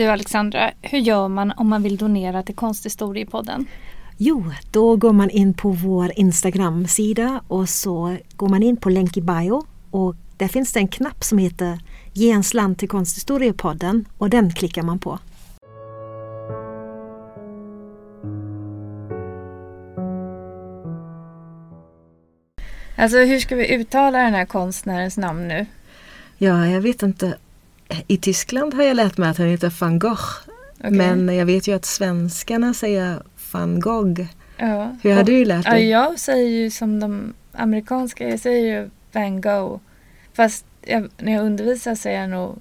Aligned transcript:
Du 0.00 0.06
Alexandra, 0.06 0.70
hur 0.82 0.98
gör 0.98 1.28
man 1.28 1.52
om 1.56 1.68
man 1.68 1.82
vill 1.82 1.96
donera 1.96 2.42
till 2.42 2.54
Konsthistoriepodden? 2.54 3.66
Jo, 4.16 4.44
då 4.70 4.96
går 4.96 5.12
man 5.12 5.30
in 5.30 5.54
på 5.54 5.70
vår 5.70 6.12
Instagram-sida 6.16 7.40
och 7.48 7.68
så 7.68 8.16
går 8.36 8.48
man 8.48 8.62
in 8.62 8.76
på 8.76 8.90
länk 8.90 9.16
i 9.16 9.20
bio 9.20 9.62
och 9.90 10.14
där 10.36 10.48
finns 10.48 10.72
det 10.72 10.80
en 10.80 10.88
knapp 10.88 11.24
som 11.24 11.38
heter 11.38 11.78
Ge 12.12 12.30
en 12.30 12.42
slant 12.42 12.78
till 12.78 12.88
Konsthistoriepodden 12.88 14.04
och 14.18 14.30
den 14.30 14.52
klickar 14.52 14.82
man 14.82 14.98
på. 14.98 15.18
Alltså 22.96 23.18
hur 23.18 23.40
ska 23.40 23.56
vi 23.56 23.74
uttala 23.74 24.18
den 24.18 24.34
här 24.34 24.46
konstnärens 24.46 25.16
namn 25.16 25.48
nu? 25.48 25.66
Ja, 26.38 26.66
jag 26.66 26.80
vet 26.80 27.02
inte. 27.02 27.36
I 28.06 28.16
Tyskland 28.16 28.74
har 28.74 28.82
jag 28.82 28.96
lärt 28.96 29.16
mig 29.16 29.30
att 29.30 29.38
han 29.38 29.46
heter 29.46 29.72
van 29.80 29.98
Gogh. 29.98 30.24
Okay. 30.78 30.90
Men 30.90 31.36
jag 31.36 31.46
vet 31.46 31.68
ju 31.68 31.76
att 31.76 31.84
svenskarna 31.84 32.74
säger 32.74 33.22
van 33.52 33.80
Gogh. 33.80 34.20
Ja. 34.56 34.96
Hur 35.02 35.14
har 35.14 35.24
du 35.24 35.44
lärt 35.44 35.64
dig? 35.64 35.88
Ja, 35.88 36.00
jag 36.08 36.18
säger 36.18 36.48
ju 36.48 36.70
som 36.70 37.00
de 37.00 37.34
amerikanska, 37.52 38.28
jag 38.28 38.40
säger 38.40 38.80
ju 38.80 38.90
van 39.12 39.40
Gogh. 39.40 39.80
Fast 40.32 40.64
jag, 40.82 41.08
när 41.18 41.32
jag 41.32 41.44
undervisar 41.44 41.94
säger 41.94 42.20
jag 42.20 42.30
nog 42.30 42.58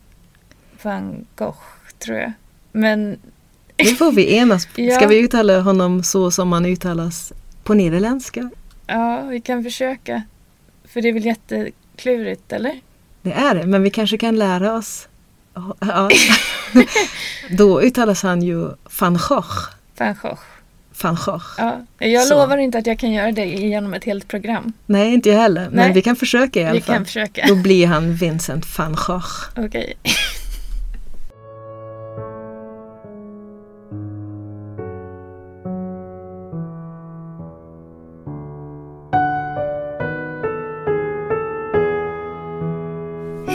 van 0.82 1.26
Gogh, 1.36 1.60
tror 2.00 2.18
jag. 2.18 2.32
Men... 2.72 3.20
Nu 3.78 3.86
får 3.96 4.12
vi 4.12 4.36
enas. 4.36 4.68
ja. 4.76 4.96
Ska 4.96 5.08
vi 5.08 5.20
uttala 5.20 5.60
honom 5.60 6.04
så 6.04 6.32
som 6.32 6.48
man 6.48 6.66
uttalas 6.66 7.34
på 7.64 7.74
nederländska? 7.74 8.50
Ja, 8.88 9.22
vi 9.22 9.42
kan 9.42 9.64
försöka. 9.64 10.24
För 10.86 11.02
det 11.02 11.10
är 11.10 11.14
väl 11.14 11.26
jätteklurigt, 11.26 12.54
eller? 12.54 12.80
Det 13.22 13.32
är 13.32 13.56
det, 13.56 13.68
men 13.68 13.84
vi 13.84 13.90
kanske 13.90 14.18
kan 14.18 14.36
lära 14.36 14.74
oss. 14.74 15.09
Ja. 15.80 16.10
Då 17.50 17.82
uttalas 17.82 18.24
han 18.24 18.42
ju 18.42 18.70
van 19.00 19.14
Gogh. 19.14 19.58
Van 19.98 20.16
Gogh. 20.22 20.42
Van 21.04 21.18
Gogh. 21.26 21.46
Ja, 21.58 21.86
jag 22.00 22.28
Så. 22.28 22.34
lovar 22.34 22.58
inte 22.58 22.78
att 22.78 22.88
jag 22.88 23.00
kan 23.00 23.12
göra 23.12 23.32
det 23.32 23.46
genom 23.46 23.94
ett 23.94 24.04
helt 24.04 24.28
program. 24.28 24.74
Nej, 24.86 25.14
inte 25.14 25.30
jag 25.30 25.40
heller. 25.40 25.62
Men 25.62 25.76
Nej. 25.76 25.94
vi 25.94 26.02
kan 26.02 26.16
försöka 26.16 26.62
i 26.62 26.64
alla 26.64 26.74
vi 26.74 26.82
fall. 26.82 26.96
Kan 26.96 27.06
försöka. 27.06 27.46
Då 27.48 27.56
blir 27.56 27.88
han 27.88 28.14
Vincent 28.14 28.78
van 28.78 28.92
Gogh. 28.92 29.28
Okej. 29.56 29.66
Okay. 29.68 30.14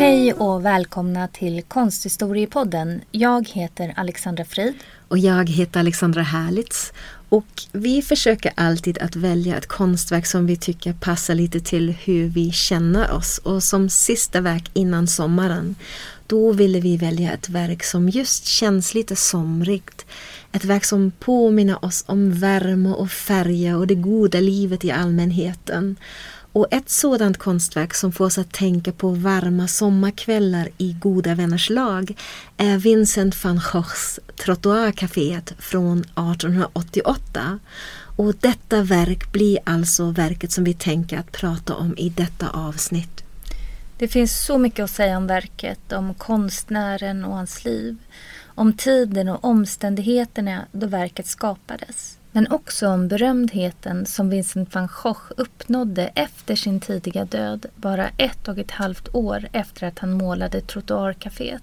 Hej 0.05 0.33
och 0.33 0.64
välkomna 0.64 1.28
till 1.28 1.62
Konsthistoriepodden. 1.62 3.00
Jag 3.10 3.48
heter 3.48 3.92
Alexandra 3.97 4.44
Frid. 4.44 4.74
Och 5.08 5.19
jag 5.19 5.48
heter 5.50 5.80
Alexandra 5.80 6.22
Härlitz. 6.22 6.92
Och 7.28 7.46
vi 7.72 8.02
försöker 8.02 8.52
alltid 8.56 8.98
att 8.98 9.16
välja 9.16 9.56
ett 9.56 9.66
konstverk 9.66 10.27
som 10.27 10.46
vi 10.46 10.56
tycker 10.56 10.92
passar 10.92 11.34
lite 11.34 11.61
till 11.61 11.91
hur 11.91 12.28
vi 12.28 12.52
känner 12.52 13.12
oss. 13.12 13.38
Och 13.38 13.62
som 13.62 13.88
sista 13.88 14.41
verk 14.41 14.70
innan 14.74 15.06
sommaren, 15.06 15.74
då 16.27 16.52
ville 16.52 16.80
vi 16.80 16.96
välja 16.96 17.33
ett 17.33 17.48
verk 17.48 17.84
som 17.84 18.08
just 18.08 18.46
känns 18.46 18.94
lite 18.94 19.16
somrigt. 19.16 20.06
Ett 20.52 20.64
verk 20.64 20.84
som 20.84 21.12
påminner 21.18 21.84
oss 21.84 22.05
om 22.06 22.33
värme 22.33 22.89
och 22.89 23.11
färger 23.11 23.77
och 23.77 23.86
det 23.86 23.94
goda 23.94 24.41
livet 24.41 24.84
i 24.84 24.91
allmänheten. 24.91 25.96
Och 26.55 26.66
ett 26.70 26.91
sådant 26.91 27.38
konstverk 27.38 27.94
som 27.94 28.12
får 28.12 28.24
oss 28.24 28.38
att 28.38 28.52
tänka 28.52 28.92
på 28.92 29.08
varma 29.08 29.69
sommarkvällar 29.69 30.69
i 30.78 30.92
goda 30.92 31.34
vänners 31.34 31.70
lag 31.70 32.16
är 32.56 32.78
Vincent 32.78 33.44
van 33.44 33.61
Goghs 33.72 34.20
Trottoarkaféet 34.36 35.55
från 35.58 35.98
1888. 35.98 37.58
Och 38.16 38.34
detta 38.34 38.83
verk 38.83 39.33
blir 39.33 39.58
alltså 39.64 40.11
verket 40.11 40.52
som 40.52 40.64
vi 40.64 40.74
tänker 40.74 41.19
att 41.19 41.33
prata 41.33 41.74
om 41.74 41.95
i 41.98 42.08
detta 42.08 42.48
avsnitt. 42.48 43.24
Det 43.98 44.08
finns 44.08 44.45
så 44.45 44.58
mycket 44.58 44.84
att 44.84 44.90
säga 44.90 45.17
om 45.17 45.27
verket, 45.27 45.92
om 45.92 46.14
konstnären 46.14 47.24
och 47.24 47.36
hans 47.36 47.64
liv, 47.64 47.96
om 48.45 48.73
tiden 48.73 49.28
och 49.28 49.45
omständigheterna 49.45 50.64
då 50.73 50.86
verket 50.86 51.27
skapades 51.27 52.18
men 52.34 52.52
också 52.52 52.89
om 52.89 53.08
berömdheten 53.08 54.06
som 54.06 54.30
Vincent 54.30 54.74
van 54.74 54.89
Gogh 55.02 55.33
uppnådde 55.36 56.11
efter 56.14 56.56
sin 56.56 56.80
tidiga 56.80 57.24
död, 57.24 57.67
bara 57.77 58.08
ett 58.08 58.48
och 58.48 58.58
ett 58.58 58.70
halvt 58.70 59.14
år 59.14 59.48
efter 59.52 59.86
att 59.86 59.98
han 59.98 60.12
målade 60.12 60.61
trottoarcaféet. 60.61 61.62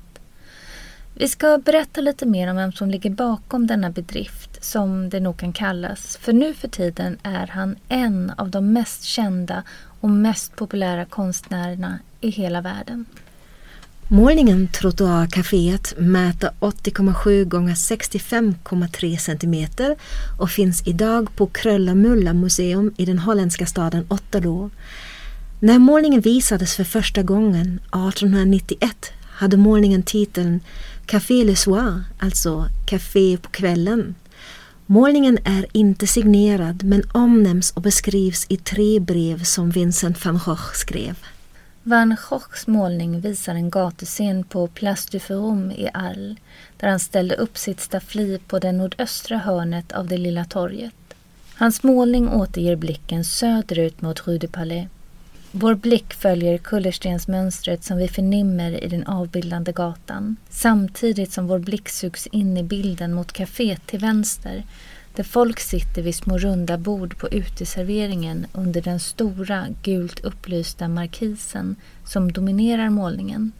Vi 1.13 1.27
ska 1.27 1.57
berätta 1.57 2.01
lite 2.01 2.25
mer 2.25 2.47
om 2.47 2.55
vem 2.55 2.71
som 2.71 2.91
ligger 2.91 3.09
bakom 3.09 3.67
denna 3.67 3.89
bedrift, 3.89 4.63
som 4.63 5.09
det 5.09 5.19
nog 5.19 5.37
kan 5.37 5.53
kallas, 5.53 6.17
för 6.17 6.33
nu 6.33 6.53
för 6.53 6.67
tiden 6.67 7.17
är 7.23 7.47
han 7.47 7.75
en 7.87 8.31
av 8.37 8.49
de 8.49 8.73
mest 8.73 9.03
kända 9.03 9.63
och 9.99 10.09
mest 10.09 10.55
populära 10.55 11.05
konstnärerna 11.05 11.99
i 12.21 12.29
hela 12.29 12.61
världen. 12.61 13.05
Målningen 14.13 14.67
Trottoarcaféet 14.67 15.93
mäter 15.97 16.49
80,7 16.59 17.71
x 17.71 17.91
65,3 17.91 19.17
cm 19.17 19.95
och 20.39 20.49
finns 20.49 20.87
idag 20.87 21.35
på 21.35 21.47
Krölla 21.47 21.93
museum 22.33 22.93
i 22.97 23.05
den 23.05 23.19
holländska 23.19 23.65
staden 23.65 24.05
Otterlo. 24.09 24.69
När 25.59 25.79
målningen 25.79 26.21
visades 26.21 26.75
för 26.75 26.83
första 26.83 27.23
gången 27.23 27.79
1891 27.85 29.11
hade 29.23 29.57
målningen 29.57 30.03
titeln 30.03 30.59
Café 31.05 31.43
le 31.43 31.55
soir, 31.55 32.03
alltså 32.19 32.65
Café 32.85 33.37
på 33.37 33.49
kvällen. 33.49 34.15
Målningen 34.85 35.37
är 35.43 35.65
inte 35.71 36.07
signerad 36.07 36.83
men 36.83 37.03
omnämns 37.11 37.71
och 37.71 37.81
beskrivs 37.81 38.45
i 38.49 38.57
tre 38.57 38.99
brev 38.99 39.43
som 39.43 39.69
Vincent 39.69 40.25
van 40.25 40.39
Gogh 40.45 40.73
skrev. 40.73 41.15
Van 41.83 42.15
Goghs 42.29 42.67
målning 42.67 43.19
visar 43.19 43.55
en 43.55 43.69
gatuscen 43.69 44.43
på 44.43 44.67
Place 44.67 45.09
du 45.11 45.19
Forum 45.19 45.71
i 45.71 45.89
Arles 45.93 46.37
där 46.77 46.87
han 46.87 46.99
ställde 46.99 47.35
upp 47.35 47.57
sitt 47.57 47.79
staffli 47.79 48.39
på 48.47 48.59
det 48.59 48.71
nordöstra 48.71 49.37
hörnet 49.37 49.91
av 49.91 50.07
det 50.07 50.17
lilla 50.17 50.45
torget. 50.45 50.93
Hans 51.55 51.83
målning 51.83 52.29
återger 52.29 52.75
blicken 52.75 53.25
söderut 53.25 54.01
mot 54.01 54.27
Rue 54.27 54.37
du 54.37 54.47
Palais. 54.47 54.87
Vår 55.51 55.75
blick 55.75 56.13
följer 56.13 56.57
kullerstensmönstret 56.57 57.83
som 57.83 57.97
vi 57.97 58.07
förnimmer 58.07 58.83
i 58.83 58.87
den 58.87 59.07
avbildande 59.07 59.71
gatan 59.71 60.35
samtidigt 60.49 61.31
som 61.31 61.47
vår 61.47 61.59
blick 61.59 61.89
sugs 61.89 62.27
in 62.27 62.57
i 62.57 62.63
bilden 62.63 63.13
mot 63.13 63.33
kaféet 63.33 63.85
till 63.85 63.99
vänster 63.99 64.63
där 65.15 65.23
folk 65.23 65.59
sitter 65.59 66.01
vid 66.01 66.15
små 66.15 66.37
runda 66.37 66.77
bord 66.77 67.17
på 67.17 67.29
uteserveringen 67.29 68.47
under 68.53 68.81
den 68.81 68.99
stora 68.99 69.67
gult 69.83 70.19
upplysta 70.19 70.87
markisen 70.87 71.75
som 72.05 72.31
dominerar 72.31 72.89
målningen. 72.89 73.51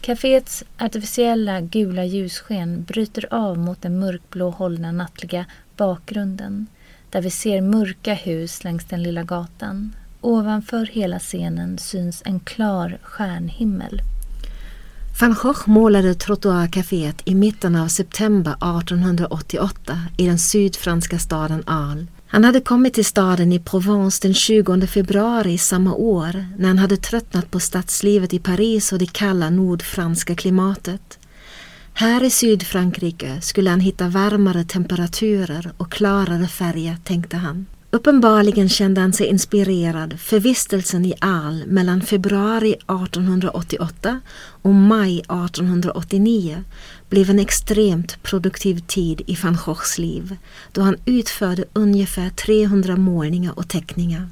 Caféets 0.00 0.64
artificiella 0.78 1.60
gula 1.60 2.04
ljussken 2.04 2.84
bryter 2.84 3.34
av 3.34 3.58
mot 3.58 3.82
den 3.82 3.98
mörkblå 3.98 4.50
hållna 4.50 4.92
nattliga 4.92 5.46
bakgrunden 5.76 6.66
där 7.10 7.20
vi 7.20 7.30
ser 7.30 7.60
mörka 7.60 8.14
hus 8.14 8.64
längs 8.64 8.84
den 8.84 9.02
lilla 9.02 9.22
gatan. 9.22 9.96
Ovanför 10.20 10.86
hela 10.86 11.18
scenen 11.18 11.78
syns 11.78 12.22
en 12.24 12.40
klar 12.40 12.98
stjärnhimmel. 13.02 14.00
Van 15.20 15.34
Gogh 15.42 15.68
målade 15.68 16.14
trottoarcaféet 16.14 17.22
i 17.24 17.34
mitten 17.34 17.76
av 17.76 17.88
september 17.88 18.52
1888 18.52 19.98
i 20.16 20.26
den 20.26 20.38
sydfranska 20.38 21.18
staden 21.18 21.62
Arles. 21.66 22.08
Han 22.26 22.44
hade 22.44 22.60
kommit 22.60 22.94
till 22.94 23.04
staden 23.04 23.52
i 23.52 23.58
Provence 23.58 24.22
den 24.22 24.34
20 24.34 24.86
februari 24.86 25.58
samma 25.58 25.94
år 25.94 26.46
när 26.58 26.68
han 26.68 26.78
hade 26.78 26.96
tröttnat 26.96 27.50
på 27.50 27.60
stadslivet 27.60 28.34
i 28.34 28.38
Paris 28.38 28.92
och 28.92 28.98
det 28.98 29.12
kalla 29.12 29.50
nordfranska 29.50 30.34
klimatet. 30.34 31.18
Här 31.92 32.24
i 32.24 32.30
Sydfrankrike 32.30 33.40
skulle 33.40 33.70
han 33.70 33.80
hitta 33.80 34.08
varmare 34.08 34.64
temperaturer 34.64 35.72
och 35.76 35.92
klarare 35.92 36.46
färger, 36.46 36.96
tänkte 37.04 37.36
han. 37.36 37.66
Uppenbarligen 37.96 38.68
kände 38.68 39.00
han 39.00 39.12
sig 39.12 39.26
inspirerad 39.26 40.20
för 40.20 40.40
vistelsen 40.40 41.04
i 41.04 41.14
Al 41.20 41.66
mellan 41.66 42.00
februari 42.00 42.72
1888 42.72 44.20
och 44.62 44.74
maj 44.74 45.18
1889 45.18 46.64
blev 47.08 47.30
en 47.30 47.38
extremt 47.38 48.22
produktiv 48.22 48.80
tid 48.86 49.22
i 49.26 49.36
van 49.42 49.58
Goghs 49.66 49.98
liv 49.98 50.36
då 50.72 50.80
han 50.80 50.96
utförde 51.04 51.64
ungefär 51.72 52.30
300 52.30 52.96
målningar 52.96 53.58
och 53.58 53.68
teckningar. 53.68 54.28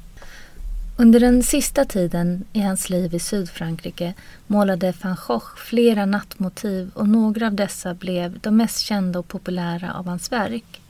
Under 0.97 1.19
den 1.19 1.43
sista 1.43 1.85
tiden 1.85 2.43
i 2.53 2.59
hans 2.59 2.89
liv 2.89 3.13
i 3.13 3.19
Sydfrankrike 3.19 4.13
målade 4.47 4.93
van 5.01 5.17
Gogh 5.27 5.55
flera 5.57 6.05
nattmotiv 6.05 6.91
och 6.93 7.09
några 7.09 7.47
av 7.47 7.53
dessa 7.53 7.93
blev 7.93 8.39
de 8.39 8.57
mest 8.57 8.79
kända 8.79 9.19
och 9.19 9.27
populära 9.27 9.93
av 9.93 10.07
hans 10.07 10.31
verk. 10.31 10.81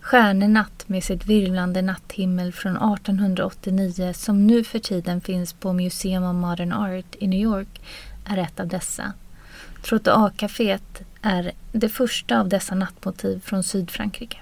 Stjärnenatt 0.00 0.88
med 0.88 1.04
sitt 1.04 1.26
virvlande 1.26 1.82
natthimmel 1.82 2.52
från 2.52 2.76
1889 2.76 4.12
som 4.16 4.46
nu 4.46 4.64
för 4.64 4.78
tiden 4.78 5.20
finns 5.20 5.52
på 5.52 5.72
Museum 5.72 6.24
of 6.24 6.34
Modern 6.34 6.72
Art 6.72 7.16
i 7.18 7.26
New 7.26 7.40
York 7.40 7.80
är 8.24 8.38
ett 8.38 8.60
av 8.60 8.68
dessa. 8.68 9.12
Trottoarcaféet 9.82 11.02
är 11.22 11.52
det 11.72 11.88
första 11.88 12.40
av 12.40 12.48
dessa 12.48 12.74
nattmotiv 12.74 13.40
från 13.44 13.62
Sydfrankrike. 13.62 14.38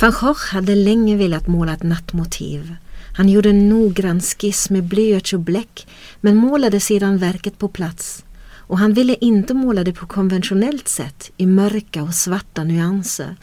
Van 0.00 0.12
Gogh 0.20 0.52
hade 0.52 0.74
länge 0.74 1.16
velat 1.16 1.46
måla 1.46 1.72
ett 1.72 1.82
nattmotiv. 1.82 2.76
Han 3.16 3.28
gjorde 3.28 3.50
en 3.50 3.68
noggrann 3.68 4.20
skiss 4.20 4.70
med 4.70 4.84
blyerts 4.84 5.32
och 5.32 5.40
bläck 5.40 5.86
men 6.20 6.36
målade 6.36 6.80
sedan 6.80 7.18
verket 7.18 7.58
på 7.58 7.68
plats. 7.68 8.24
Och 8.66 8.78
han 8.78 8.94
ville 8.94 9.14
inte 9.14 9.54
måla 9.54 9.84
det 9.84 9.92
på 9.92 10.06
konventionellt 10.06 10.88
sätt 10.88 11.30
i 11.36 11.46
mörka 11.46 12.02
och 12.02 12.14
svarta 12.14 12.64
nyanser 12.64 13.36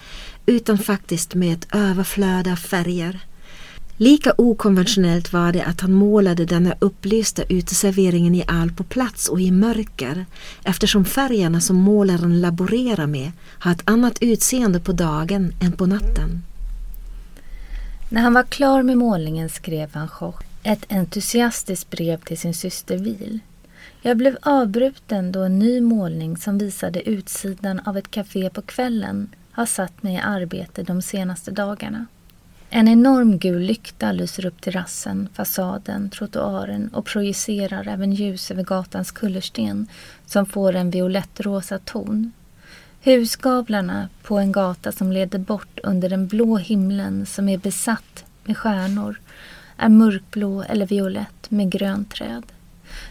utan 0.46 0.78
faktiskt 0.78 1.36
med 1.36 1.54
ett 1.54 1.76
överflöd 1.76 2.48
av 2.48 2.56
färger. 2.56 3.20
Lika 3.98 4.34
okonventionellt 4.38 5.34
var 5.34 5.52
det 5.52 5.64
att 5.64 5.82
han 5.82 5.94
målade 5.94 6.46
denna 6.46 6.76
upplysta 6.80 7.44
uteserveringen 7.44 8.36
i 8.36 8.44
all 8.48 8.72
på 8.72 8.84
plats 8.84 9.30
och 9.30 9.42
i 9.42 9.52
mörker 9.52 10.26
eftersom 10.64 11.06
färgerna 11.06 11.62
som 11.62 11.76
målaren 11.76 12.42
laborerar 12.42 13.08
med 13.08 13.32
har 13.60 13.72
ett 13.72 13.84
annat 13.86 14.18
utseende 14.22 14.80
på 14.80 14.92
dagen 14.92 15.54
än 15.62 15.72
på 15.72 15.86
natten. 15.86 16.44
När 18.10 18.22
han 18.22 18.34
var 18.34 18.44
klar 18.44 18.84
med 18.84 18.98
målningen 18.98 19.50
skrev 19.50 19.90
van 19.94 20.10
Gogh 20.20 20.42
ett 20.64 20.86
entusiastiskt 20.90 21.90
brev 21.90 22.18
till 22.18 22.38
sin 22.38 22.54
syster 22.54 22.98
Vil. 22.98 23.40
Jag 24.02 24.18
blev 24.18 24.38
avbruten 24.42 25.32
då 25.32 25.44
en 25.44 25.60
ny 25.60 25.82
målning 25.82 26.38
som 26.38 26.58
visade 26.58 27.10
utsidan 27.10 27.80
av 27.80 27.98
ett 27.98 28.12
café 28.12 28.50
på 28.50 28.62
kvällen 28.62 29.30
har 29.52 29.66
satt 29.66 30.04
mig 30.04 30.14
i 30.14 30.18
arbete 30.18 30.84
de 30.84 31.02
senaste 31.02 31.52
dagarna. 31.52 32.06
En 32.70 32.88
enorm 32.88 33.38
gul 33.38 33.62
lykta 33.62 34.12
lyser 34.12 34.46
upp 34.46 34.62
terrassen, 34.62 35.30
fasaden, 35.34 36.10
trottoaren 36.10 36.90
och 36.94 37.06
projicerar 37.06 37.88
även 37.88 38.14
ljus 38.14 38.52
över 38.52 38.64
gatans 38.64 39.12
kullersten 39.12 39.88
som 40.26 40.46
får 40.46 40.76
en 40.76 40.92
violettrosa 40.92 41.80
ton. 41.80 42.32
Husgavlarna 43.02 44.10
på 44.24 44.38
en 44.38 44.52
gata 44.52 44.92
som 44.92 45.12
leder 45.12 45.40
bort 45.40 45.80
under 45.84 46.10
den 46.10 46.28
blå 46.28 46.58
himlen 46.58 47.26
som 47.26 47.50
är 47.50 47.58
besatt 47.58 48.26
med 48.44 48.58
stjärnor 48.58 49.20
är 49.78 49.90
mörkblå 49.90 50.64
eller 50.64 50.86
violett 50.86 51.52
med 51.52 51.72
grönt 51.72 52.12
träd. 52.12 52.44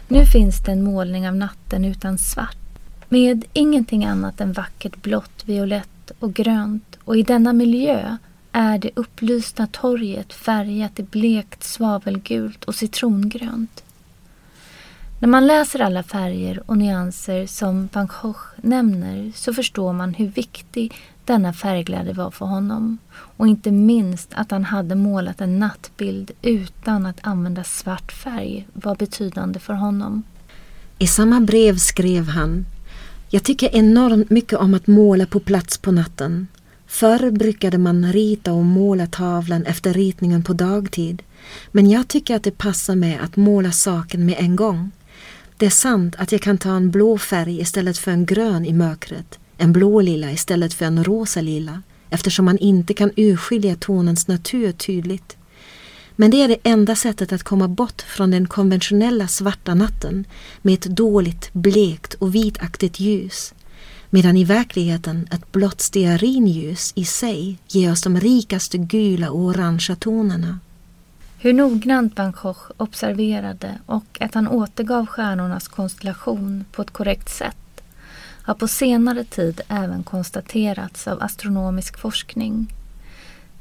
Nu 0.07 0.25
finns 0.25 0.63
det 0.63 0.71
en 0.71 0.83
målning 0.83 1.27
av 1.27 1.35
natten 1.35 1.85
utan 1.85 2.17
svart 2.17 2.57
med 3.09 3.45
ingenting 3.53 4.05
annat 4.05 4.41
än 4.41 4.53
vackert 4.53 5.01
blått, 5.01 5.43
violett 5.45 6.00
och 6.19 6.33
grönt 6.33 6.97
och 7.03 7.17
i 7.17 7.23
denna 7.23 7.53
miljö 7.53 8.17
är 8.51 8.77
det 8.77 8.91
upplysta 8.95 9.67
torget 9.67 10.33
färgat 10.33 10.99
i 10.99 11.03
blekt 11.03 11.63
svavelgult 11.63 12.63
och 12.63 12.75
citrongrönt. 12.75 13.83
När 15.19 15.27
man 15.27 15.47
läser 15.47 15.79
alla 15.79 16.03
färger 16.03 16.63
och 16.65 16.77
nyanser 16.77 17.47
som 17.47 17.89
van 17.93 18.07
Gogh 18.07 18.39
nämner 18.55 19.31
så 19.35 19.53
förstår 19.53 19.93
man 19.93 20.13
hur 20.13 20.27
viktig 20.27 20.93
denna 21.25 21.53
färgglädje 21.53 22.13
var 22.13 22.31
för 22.31 22.45
honom 22.45 22.97
och 23.13 23.47
inte 23.47 23.71
minst 23.71 24.29
att 24.33 24.51
han 24.51 24.63
hade 24.63 24.95
målat 24.95 25.41
en 25.41 25.59
nattbild 25.59 26.31
utan 26.41 27.05
att 27.05 27.19
använda 27.21 27.63
svart 27.63 28.11
färg 28.11 28.67
var 28.73 28.95
betydande 28.95 29.59
för 29.59 29.73
honom. 29.73 30.23
I 30.97 31.07
samma 31.07 31.41
brev 31.41 31.77
skrev 31.77 32.27
han 32.27 32.65
jag 33.33 33.43
tycker 33.43 33.75
enormt 33.75 34.29
mycket 34.29 34.59
om 34.59 34.73
att 34.73 34.87
måla 34.87 35.25
på 35.25 35.39
plats 35.39 35.77
på 35.77 35.91
natten. 35.91 36.47
Förr 36.87 37.31
brukade 37.31 37.77
man 37.77 38.13
rita 38.13 38.53
och 38.53 38.65
måla 38.65 39.07
tavlan 39.07 39.65
efter 39.65 39.93
ritningen 39.93 40.43
på 40.43 40.53
dagtid 40.53 41.23
men 41.71 41.89
jag 41.89 42.07
tycker 42.07 42.35
att 42.35 42.43
det 42.43 42.57
passar 42.57 42.95
mig 42.95 43.19
att 43.23 43.35
måla 43.35 43.71
saken 43.71 44.25
med 44.25 44.35
en 44.39 44.55
gång. 44.55 44.91
Det 45.57 45.65
är 45.65 45.69
sant 45.69 46.15
att 46.17 46.31
jag 46.31 46.41
kan 46.41 46.57
ta 46.57 46.69
en 46.69 46.91
blå 46.91 47.17
färg 47.17 47.59
istället 47.59 47.97
för 47.97 48.11
en 48.11 48.25
grön 48.25 48.65
i 48.65 48.73
mörkret, 48.73 49.39
en 49.57 49.73
blå 49.73 50.01
lila 50.01 50.31
istället 50.31 50.73
för 50.73 50.85
en 50.85 51.03
rosa 51.03 51.41
lila, 51.41 51.81
eftersom 52.09 52.45
man 52.45 52.57
inte 52.57 52.93
kan 52.93 53.11
urskilja 53.15 53.75
tonens 53.75 54.27
natur 54.27 54.71
tydligt. 54.71 55.37
Men 56.21 56.31
det 56.31 56.41
är 56.41 56.47
det 56.47 56.57
enda 56.63 56.95
sättet 56.95 57.33
att 57.33 57.43
komma 57.43 57.67
bort 57.67 58.01
från 58.01 58.31
den 58.31 58.47
konventionella 58.47 59.27
svarta 59.27 59.73
natten 59.73 60.25
med 60.61 60.73
ett 60.73 60.85
dåligt, 60.85 61.49
blekt 61.53 62.13
och 62.13 62.35
vitaktigt 62.35 62.99
ljus. 62.99 63.53
Medan 64.09 64.37
i 64.37 64.43
verkligheten 64.43 65.27
ett 65.31 65.51
blått 65.51 65.81
stearinljus 65.81 66.93
i 66.95 67.05
sig 67.05 67.57
ger 67.67 67.91
oss 67.91 68.01
de 68.01 68.19
rikaste 68.19 68.77
gula 68.77 69.31
och 69.31 69.39
orangea 69.39 69.95
tonerna. 69.95 70.59
Hur 71.37 71.53
noggrant 71.53 72.17
van 72.17 72.31
Gogh 72.31 72.71
observerade 72.77 73.79
och 73.85 74.17
att 74.21 74.33
han 74.33 74.47
återgav 74.47 75.05
stjärnornas 75.05 75.67
konstellation 75.67 76.65
på 76.71 76.81
ett 76.81 76.91
korrekt 76.91 77.29
sätt 77.29 77.83
har 78.43 78.53
på 78.53 78.67
senare 78.67 79.23
tid 79.23 79.61
även 79.67 80.03
konstaterats 80.03 81.07
av 81.07 81.23
astronomisk 81.23 81.97
forskning. 81.97 82.73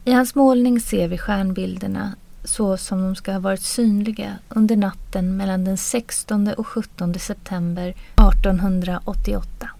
I 0.04 0.12
hans 0.12 0.34
målning 0.34 0.80
ser 0.80 1.08
vi 1.08 1.18
stjärnbilderna 1.18 2.12
så 2.44 2.76
som 2.76 3.02
de 3.02 3.16
ska 3.16 3.32
ha 3.32 3.40
varit 3.40 3.62
synliga 3.62 4.38
under 4.48 4.76
natten 4.76 5.37
mellan 5.37 5.64
den 5.64 5.76
16 5.76 6.48
och 6.48 6.66
17 6.66 7.19
september 7.19 7.88
1888. 7.88 9.70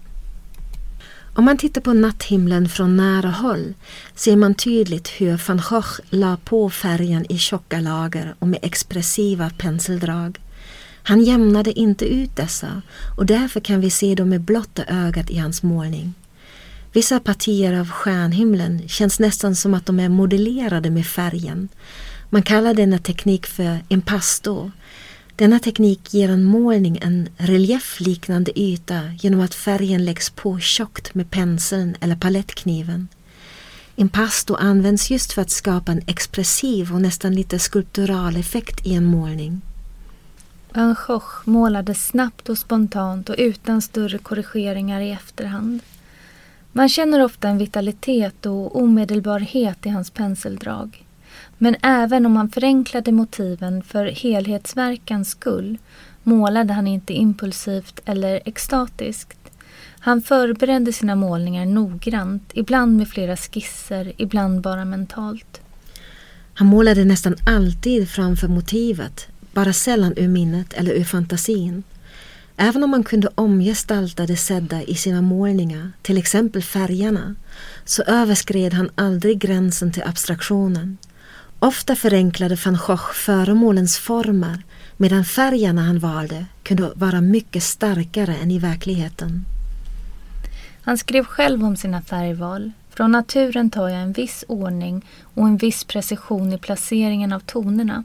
Om 1.33 1.45
man 1.45 1.57
tittar 1.57 1.81
på 1.81 1.93
natthimlen 1.93 2.69
från 2.69 2.97
nära 2.97 3.29
håll 3.29 3.73
ser 4.15 4.35
man 4.35 4.55
tydligt 4.55 5.07
hur 5.07 5.47
van 5.47 5.61
Gogh 5.69 5.99
la 6.09 6.37
på 6.43 6.69
färgen 6.69 7.25
i 7.31 7.37
tjocka 7.37 7.79
lager 7.79 8.35
och 8.39 8.47
med 8.47 8.59
expressiva 8.61 9.49
penseldrag. 9.57 10.39
Han 11.03 11.21
jämnade 11.21 11.79
inte 11.79 12.05
ut 12.05 12.35
dessa 12.35 12.81
och 13.17 13.25
därför 13.25 13.59
kan 13.59 13.81
vi 13.81 13.89
se 13.89 14.15
dem 14.15 14.29
med 14.29 14.41
blotta 14.41 14.83
ögat 14.87 15.29
i 15.29 15.37
hans 15.37 15.63
målning. 15.63 16.13
Vissa 16.93 17.19
partier 17.19 17.79
av 17.79 17.89
stjärnhimlen 17.89 18.89
känns 18.89 19.19
nästan 19.19 19.55
som 19.55 19.73
att 19.73 19.85
de 19.85 19.99
är 19.99 20.09
modellerade 20.09 20.89
med 20.89 21.05
färgen. 21.05 21.69
Man 22.33 22.43
kallar 22.43 22.73
denna 22.73 22.97
teknik 22.97 23.45
för 23.45 23.79
impasto 23.87 24.71
denna 25.41 25.59
teknik 25.59 26.13
ger 26.13 26.29
en 26.29 26.43
målning 26.43 26.99
en 27.01 27.29
reliefliknande 27.37 28.59
yta 28.59 29.01
genom 29.19 29.41
att 29.41 29.53
färgen 29.53 30.05
läggs 30.05 30.29
på 30.29 30.59
tjockt 30.59 31.13
med 31.13 31.31
penseln 31.31 31.95
eller 31.99 32.15
palettkniven. 32.15 33.07
Impasto 33.95 34.55
används 34.55 35.11
just 35.11 35.33
för 35.33 35.41
att 35.41 35.49
skapa 35.49 35.91
en 35.91 36.01
expressiv 36.07 36.93
och 36.93 37.01
nästan 37.01 37.35
lite 37.35 37.59
skulptural 37.59 38.35
effekt 38.35 38.85
i 38.85 38.93
en 38.93 39.05
målning. 39.05 39.61
Van 40.73 40.95
Gogh 41.07 41.33
målade 41.45 41.95
snabbt 41.95 42.49
och 42.49 42.57
spontant 42.57 43.29
och 43.29 43.35
utan 43.37 43.81
större 43.81 44.17
korrigeringar 44.17 45.01
i 45.01 45.11
efterhand. 45.11 45.79
Man 46.71 46.89
känner 46.89 47.23
ofta 47.23 47.47
en 47.47 47.57
vitalitet 47.57 48.45
och 48.45 48.81
omedelbarhet 48.81 49.85
i 49.85 49.89
hans 49.89 50.09
penseldrag. 50.09 51.05
Men 51.63 51.75
även 51.81 52.25
om 52.25 52.35
han 52.35 52.49
förenklade 52.49 53.11
motiven 53.11 53.83
för 53.83 54.05
helhetsverkans 54.05 55.29
skull 55.29 55.77
målade 56.23 56.73
han 56.73 56.87
inte 56.87 57.13
impulsivt 57.13 57.99
eller 58.05 58.41
extatiskt. 58.45 59.37
Han 59.99 60.21
förberedde 60.21 60.93
sina 60.93 61.15
målningar 61.15 61.65
noggrant, 61.65 62.51
ibland 62.53 62.97
med 62.97 63.07
flera 63.07 63.37
skisser, 63.37 64.13
ibland 64.17 64.61
bara 64.61 64.85
mentalt. 64.85 65.61
Han 66.53 66.67
målade 66.67 67.05
nästan 67.05 67.35
alltid 67.45 68.09
framför 68.09 68.47
motivet, 68.47 69.27
bara 69.53 69.73
sällan 69.73 70.13
ur 70.17 70.27
minnet 70.27 70.73
eller 70.73 70.91
ur 70.91 71.03
fantasin. 71.03 71.83
Även 72.57 72.83
om 72.83 72.89
man 72.89 73.03
kunde 73.03 73.29
omgestalta 73.35 74.25
det 74.25 74.37
sedda 74.37 74.83
i 74.83 74.95
sina 74.95 75.21
målningar, 75.21 75.91
till 76.01 76.17
exempel 76.17 76.63
färgerna, 76.63 77.35
så 77.85 78.03
överskred 78.03 78.73
han 78.73 78.89
aldrig 78.95 79.39
gränsen 79.39 79.91
till 79.91 80.03
abstraktionen. 80.03 80.97
Ofta 81.63 81.95
förenklade 81.95 82.57
van 82.65 82.77
Gogh 82.87 83.11
föremålens 83.13 83.97
former 83.97 84.63
medan 84.97 85.25
färgerna 85.25 85.81
han 85.81 85.99
valde 85.99 86.45
kunde 86.63 86.91
vara 86.95 87.21
mycket 87.21 87.63
starkare 87.63 88.35
än 88.35 88.51
i 88.51 88.59
verkligheten. 88.59 89.45
Han 90.81 90.97
skrev 90.97 91.23
själv 91.23 91.65
om 91.65 91.75
sina 91.75 92.01
färgval. 92.01 92.71
Från 92.89 93.11
naturen 93.11 93.69
tar 93.69 93.89
jag 93.89 94.01
en 94.01 94.13
viss 94.13 94.43
ordning 94.47 95.05
och 95.23 95.47
en 95.47 95.57
viss 95.57 95.83
precision 95.83 96.53
i 96.53 96.57
placeringen 96.57 97.33
av 97.33 97.39
tonerna. 97.39 98.03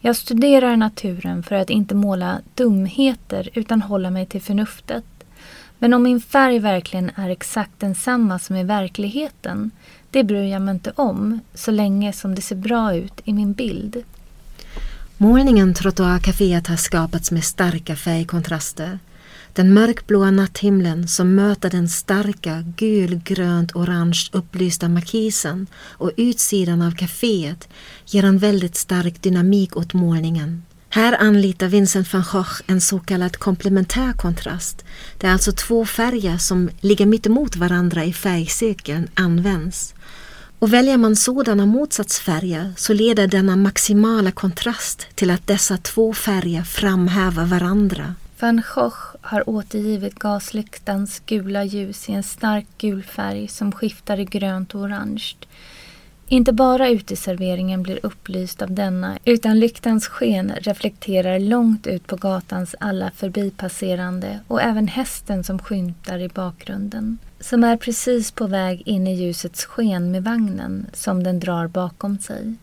Jag 0.00 0.16
studerar 0.16 0.76
naturen 0.76 1.42
för 1.42 1.54
att 1.54 1.70
inte 1.70 1.94
måla 1.94 2.40
dumheter 2.54 3.48
utan 3.54 3.82
hålla 3.82 4.10
mig 4.10 4.26
till 4.26 4.42
förnuftet. 4.42 5.04
Men 5.78 5.94
om 5.94 6.02
min 6.02 6.20
färg 6.20 6.58
verkligen 6.58 7.10
är 7.14 7.30
exakt 7.30 7.80
densamma 7.80 8.38
som 8.38 8.56
i 8.56 8.64
verkligheten 8.64 9.70
det 10.10 10.24
bryr 10.24 10.52
jag 10.52 10.62
mig 10.62 10.74
inte 10.74 10.92
om 10.96 11.40
så 11.54 11.70
länge 11.70 12.12
som 12.12 12.34
det 12.34 12.42
ser 12.42 12.56
bra 12.56 12.94
ut 12.94 13.20
i 13.24 13.32
min 13.32 13.52
bild. 13.52 14.04
Målningen 15.16 15.74
Trottoarcaféet 15.74 16.66
har 16.66 16.76
skapats 16.76 17.30
med 17.30 17.44
starka 17.44 17.96
färgkontraster. 17.96 18.98
Den 19.52 19.74
mörkblåa 19.74 20.30
natthimlen 20.30 21.08
som 21.08 21.34
möter 21.34 21.70
den 21.70 21.88
starka 21.88 22.64
gul, 22.76 23.20
grönt, 23.24 23.76
orange 23.76 24.28
upplysta 24.32 24.88
markisen 24.88 25.66
och 25.74 26.12
utsidan 26.16 26.82
av 26.82 26.90
kaféet 26.90 27.68
ger 28.06 28.24
en 28.24 28.38
väldigt 28.38 28.76
stark 28.76 29.22
dynamik 29.22 29.76
åt 29.76 29.94
målningen. 29.94 30.62
Här 30.90 31.16
anlitar 31.20 31.68
Vincent 31.68 32.12
van 32.12 32.24
Gogh 32.32 32.60
en 32.66 32.80
så 32.80 32.98
kallad 32.98 33.36
komplementär 33.36 34.12
kontrast, 34.12 34.84
är 35.20 35.30
alltså 35.30 35.52
två 35.52 35.86
färger 35.86 36.38
som 36.38 36.70
ligger 36.80 37.06
mittemot 37.06 37.56
varandra 37.56 38.04
i 38.04 38.12
färgcirkeln 38.12 39.08
används. 39.14 39.94
Och 40.60 40.72
väljer 40.72 40.96
man 40.96 41.16
sådana 41.16 41.66
motsatsfärger 41.66 42.72
så 42.76 42.92
leder 42.92 43.26
denna 43.26 43.56
maximala 43.56 44.30
kontrast 44.30 45.06
till 45.14 45.30
att 45.30 45.46
dessa 45.46 45.76
två 45.76 46.12
färger 46.12 46.62
framhäver 46.62 47.44
varandra. 47.44 48.14
Van 48.40 48.62
Gogh 48.74 48.98
har 49.20 49.48
återgivit 49.48 50.14
gaslyktans 50.14 51.22
gula 51.26 51.64
ljus 51.64 52.08
i 52.08 52.12
en 52.12 52.22
stark 52.22 52.66
gul 52.78 53.02
färg 53.02 53.48
som 53.48 53.72
skiftar 53.72 54.20
i 54.20 54.24
grönt 54.24 54.74
och 54.74 54.80
orange. 54.80 55.34
Inte 56.30 56.52
bara 56.52 56.88
uteserveringen 56.88 57.82
blir 57.82 58.00
upplyst 58.02 58.62
av 58.62 58.72
denna 58.72 59.18
utan 59.24 59.60
lyktans 59.60 60.06
sken 60.06 60.52
reflekterar 60.60 61.38
långt 61.38 61.86
ut 61.86 62.06
på 62.06 62.16
gatans 62.16 62.74
alla 62.80 63.10
förbipasserande 63.10 64.40
och 64.48 64.62
även 64.62 64.88
hästen 64.88 65.44
som 65.44 65.58
skymtar 65.58 66.18
i 66.18 66.28
bakgrunden. 66.28 67.18
Som 67.40 67.64
är 67.64 67.76
precis 67.76 68.30
på 68.30 68.46
väg 68.46 68.82
in 68.88 69.06
i 69.06 69.14
ljusets 69.14 69.64
sken 69.64 70.10
med 70.10 70.24
vagnen 70.24 70.86
som 70.92 71.22
den 71.22 71.40
drar 71.40 71.66
bakom 71.66 72.18
sig. 72.18 72.54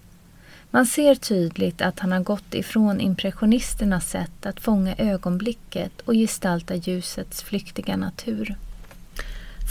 Man 0.71 0.85
ser 0.85 1.15
tydligt 1.15 1.81
att 1.81 1.99
han 1.99 2.11
har 2.11 2.19
gått 2.19 2.53
ifrån 2.53 2.99
impressionisternas 2.99 4.09
sätt 4.09 4.45
att 4.45 4.59
fånga 4.59 4.95
ögonblicket 4.97 6.01
och 6.01 6.13
gestalta 6.13 6.75
ljusets 6.75 7.43
flyktiga 7.43 7.97
natur. 7.97 8.55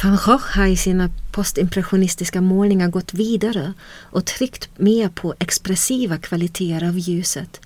Van 0.03 0.19
Gogh 0.27 0.45
har 0.57 0.67
i 0.67 0.77
sina 0.77 1.11
postimpressionistiska 1.33 2.41
målningar 2.41 2.89
gått 2.89 3.15
vidare 3.15 3.73
och 4.03 4.25
tryckt 4.25 4.69
mer 4.77 5.09
på 5.09 5.35
expressiva 5.39 6.19
kvaliteter 6.19 6.89
av 6.89 6.99
ljuset. 6.99 7.61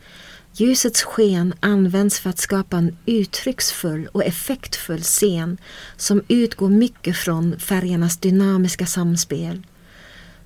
Ljusets 0.52 1.02
sken 1.02 1.54
används 1.60 2.20
för 2.20 2.30
att 2.30 2.38
skapa 2.38 2.76
en 2.76 2.96
uttrycksfull 3.06 4.08
och 4.12 4.24
effektfull 4.24 5.02
scen 5.02 5.58
som 5.96 6.22
utgår 6.28 6.68
mycket 6.68 7.16
från 7.16 7.58
färgernas 7.58 8.16
dynamiska 8.16 8.86
samspel. 8.86 9.62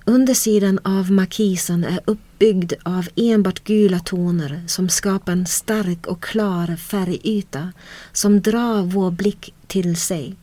Undersidan 0.05 0.79
av 0.83 1.11
markisen 1.11 1.83
är 1.83 1.99
uppbyggd 2.05 2.73
av 2.83 3.07
enbart 3.15 3.63
gula 3.63 3.99
toner 3.99 4.63
som 4.67 4.89
skapar 4.89 5.31
en 5.31 5.45
stark 5.45 6.07
och 6.07 6.23
klar 6.23 6.75
färgyta 6.75 7.71
som 8.11 8.41
drar 8.41 8.83
vår 8.83 9.11
blick 9.11 9.53
till 9.67 9.95
sig. 9.95 10.35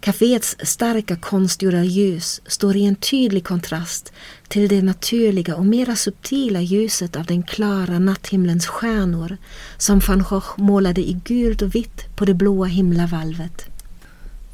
Caféets 0.00 0.56
starka 0.62 1.16
konstgjorda 1.16 1.82
ljus 1.84 2.40
står 2.46 2.76
i 2.76 2.84
en 2.84 2.96
tydlig 2.96 3.44
kontrast 3.44 4.12
till 4.48 4.68
det 4.68 4.82
naturliga 4.82 5.56
och 5.56 5.66
mera 5.66 5.96
subtila 5.96 6.60
ljuset 6.60 7.16
av 7.16 7.24
den 7.24 7.42
klara 7.42 7.98
natthimlens 7.98 8.66
stjärnor 8.66 9.36
som 9.78 10.00
van 10.08 10.22
Gogh 10.22 10.48
målade 10.56 11.00
i 11.00 11.20
gult 11.24 11.62
och 11.62 11.74
vitt 11.74 12.16
på 12.16 12.24
det 12.24 12.34
blåa 12.34 12.66
himlavalvet. 12.66 13.66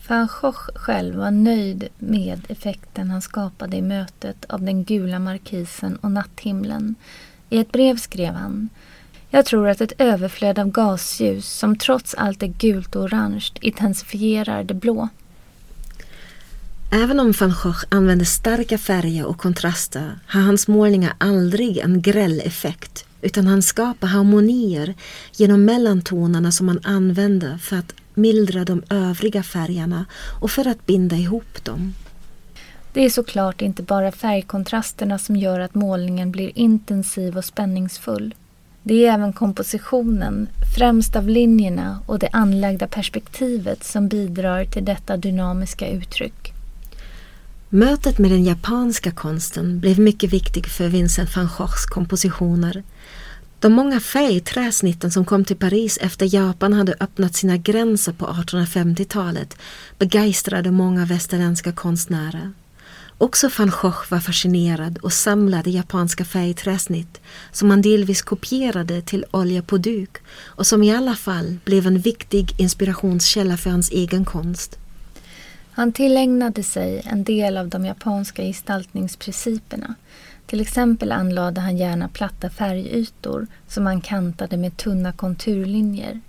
Van 0.08 0.28
Gogh 0.40 0.68
själv 0.74 1.14
var 1.14 1.30
nöjd 1.30 1.88
med 1.98 2.40
effekten 2.48 3.10
han 3.10 3.22
skapade 3.22 3.76
i 3.76 3.82
mötet 3.82 4.44
av 4.44 4.62
den 4.62 4.84
gula 4.84 5.18
markisen 5.18 5.96
och 5.96 6.10
natthimlen. 6.10 6.94
I 7.50 7.58
ett 7.58 7.72
brev 7.72 7.96
skrev 7.96 8.34
han 8.34 8.68
jag 9.30 9.46
tror 9.46 9.68
att 9.68 9.80
ett 9.80 9.92
överflöd 9.98 10.58
av 10.58 10.70
gasljus 10.70 11.48
som 11.48 11.76
trots 11.76 12.14
allt 12.14 12.42
är 12.42 12.46
gult 12.46 12.96
och 12.96 13.02
orange 13.02 13.50
intensifierar 13.60 14.64
det 14.64 14.74
blå. 14.74 15.08
Även 16.96 17.20
om 17.20 17.32
van 17.40 17.54
Gogh 17.62 17.84
använde 17.88 18.24
starka 18.24 18.78
färger 18.78 19.24
och 19.24 19.38
kontraster 19.38 20.18
har 20.26 20.40
hans 20.40 20.68
målningar 20.68 21.12
aldrig 21.18 21.78
en 21.78 22.02
gräll 22.02 22.40
effekt 22.44 23.04
utan 23.22 23.46
han 23.46 23.62
skapar 23.62 24.08
harmonier 24.08 24.94
genom 25.32 25.64
mellantonerna 25.64 26.52
som 26.52 26.68
han 26.68 26.80
använder 26.84 27.58
för 27.58 27.76
att 27.76 27.94
mildra 28.14 28.64
de 28.64 28.82
övriga 28.90 29.42
färgerna 29.42 30.04
och 30.40 30.50
för 30.50 30.68
att 30.68 30.86
binda 30.86 31.16
ihop 31.16 31.64
dem. 31.64 31.94
Det 32.92 33.04
är 33.04 33.10
såklart 33.10 33.62
inte 33.62 33.82
bara 33.82 34.12
färgkontrasterna 34.12 35.18
som 35.18 35.36
gör 35.36 35.60
att 35.60 35.74
målningen 35.74 36.32
blir 36.32 36.58
intensiv 36.58 37.36
och 37.36 37.44
spänningsfull. 37.44 38.34
Det 38.82 39.06
är 39.06 39.14
även 39.14 39.32
kompositionen, 39.32 40.48
främst 40.76 41.16
av 41.16 41.28
linjerna 41.28 42.00
och 42.06 42.18
det 42.18 42.28
anlagda 42.32 42.86
perspektivet 42.86 43.84
som 43.84 44.08
bidrar 44.08 44.64
till 44.64 44.84
detta 44.84 45.16
dynamiska 45.16 45.88
uttryck. 45.88 46.53
Mötet 47.68 48.18
med 48.18 48.30
den 48.30 48.44
japanska 48.44 49.10
konsten 49.10 49.80
blev 49.80 49.98
mycket 49.98 50.32
viktig 50.32 50.66
för 50.66 50.88
Vincent 50.88 51.36
van 51.36 51.48
Goghs 51.58 51.86
kompositioner. 51.86 52.82
De 53.60 53.72
många 53.72 54.00
färgträsnitten 54.00 55.10
som 55.10 55.24
kom 55.24 55.44
till 55.44 55.56
Paris 55.56 55.98
efter 56.00 56.34
Japan 56.34 56.72
hade 56.72 56.94
öppnat 57.00 57.34
sina 57.34 57.56
gränser 57.56 58.12
på 58.12 58.26
1850-talet 58.26 59.56
begeistrade 59.98 60.70
många 60.70 61.04
västerländska 61.04 61.72
konstnärer. 61.72 62.52
Också 63.18 63.50
van 63.58 63.72
Gogh 63.82 64.10
var 64.10 64.20
fascinerad 64.20 64.98
och 64.98 65.12
samlade 65.12 65.70
japanska 65.70 66.24
färgträsnitt 66.24 67.20
som 67.52 67.70
han 67.70 67.82
delvis 67.82 68.22
kopierade 68.22 69.02
till 69.02 69.24
olja 69.30 69.62
på 69.62 69.78
duk 69.78 70.16
och 70.30 70.66
som 70.66 70.82
i 70.82 70.94
alla 70.94 71.14
fall 71.14 71.56
blev 71.64 71.86
en 71.86 71.98
viktig 71.98 72.54
inspirationskälla 72.60 73.56
för 73.56 73.70
hans 73.70 73.90
egen 73.90 74.24
konst. 74.24 74.78
Han 75.76 75.92
tillägnade 75.92 76.62
sig 76.62 77.02
en 77.04 77.24
del 77.24 77.56
av 77.56 77.68
de 77.68 77.84
japanska 77.84 78.42
gestaltningsprinciperna. 78.42 79.94
Till 80.46 80.60
exempel 80.60 81.12
anlade 81.12 81.60
han 81.60 81.76
gärna 81.76 82.08
platta 82.08 82.50
färgytor 82.50 83.46
som 83.68 83.86
han 83.86 84.00
kantade 84.00 84.56
med 84.56 84.76
tunna 84.76 85.12
konturlinjer. 85.12 86.20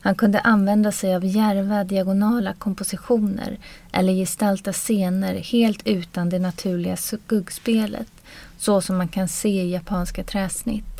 Han 0.00 0.14
kunde 0.14 0.40
använda 0.40 0.92
sig 0.92 1.14
av 1.14 1.24
järva 1.24 1.84
diagonala 1.84 2.54
kompositioner 2.54 3.58
eller 3.92 4.12
gestalta 4.12 4.72
scener 4.72 5.34
helt 5.34 5.86
utan 5.86 6.28
det 6.28 6.38
naturliga 6.38 6.96
skuggspelet, 6.96 8.10
så 8.58 8.80
som 8.80 8.96
man 8.96 9.08
kan 9.08 9.28
se 9.28 9.62
i 9.62 9.72
japanska 9.72 10.24
träsnitt. 10.24 10.97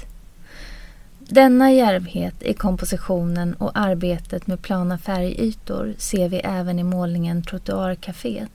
Denna 1.31 1.73
järvhet 1.73 2.43
i 2.43 2.55
kompositionen 2.55 3.55
och 3.55 3.71
arbetet 3.75 4.47
med 4.47 4.63
plana 4.63 4.99
färgytor 4.99 5.95
ser 5.99 6.29
vi 6.29 6.37
även 6.37 6.79
i 6.79 6.85
målningen 6.85 7.43
Trottoarcaféet. 7.43 8.51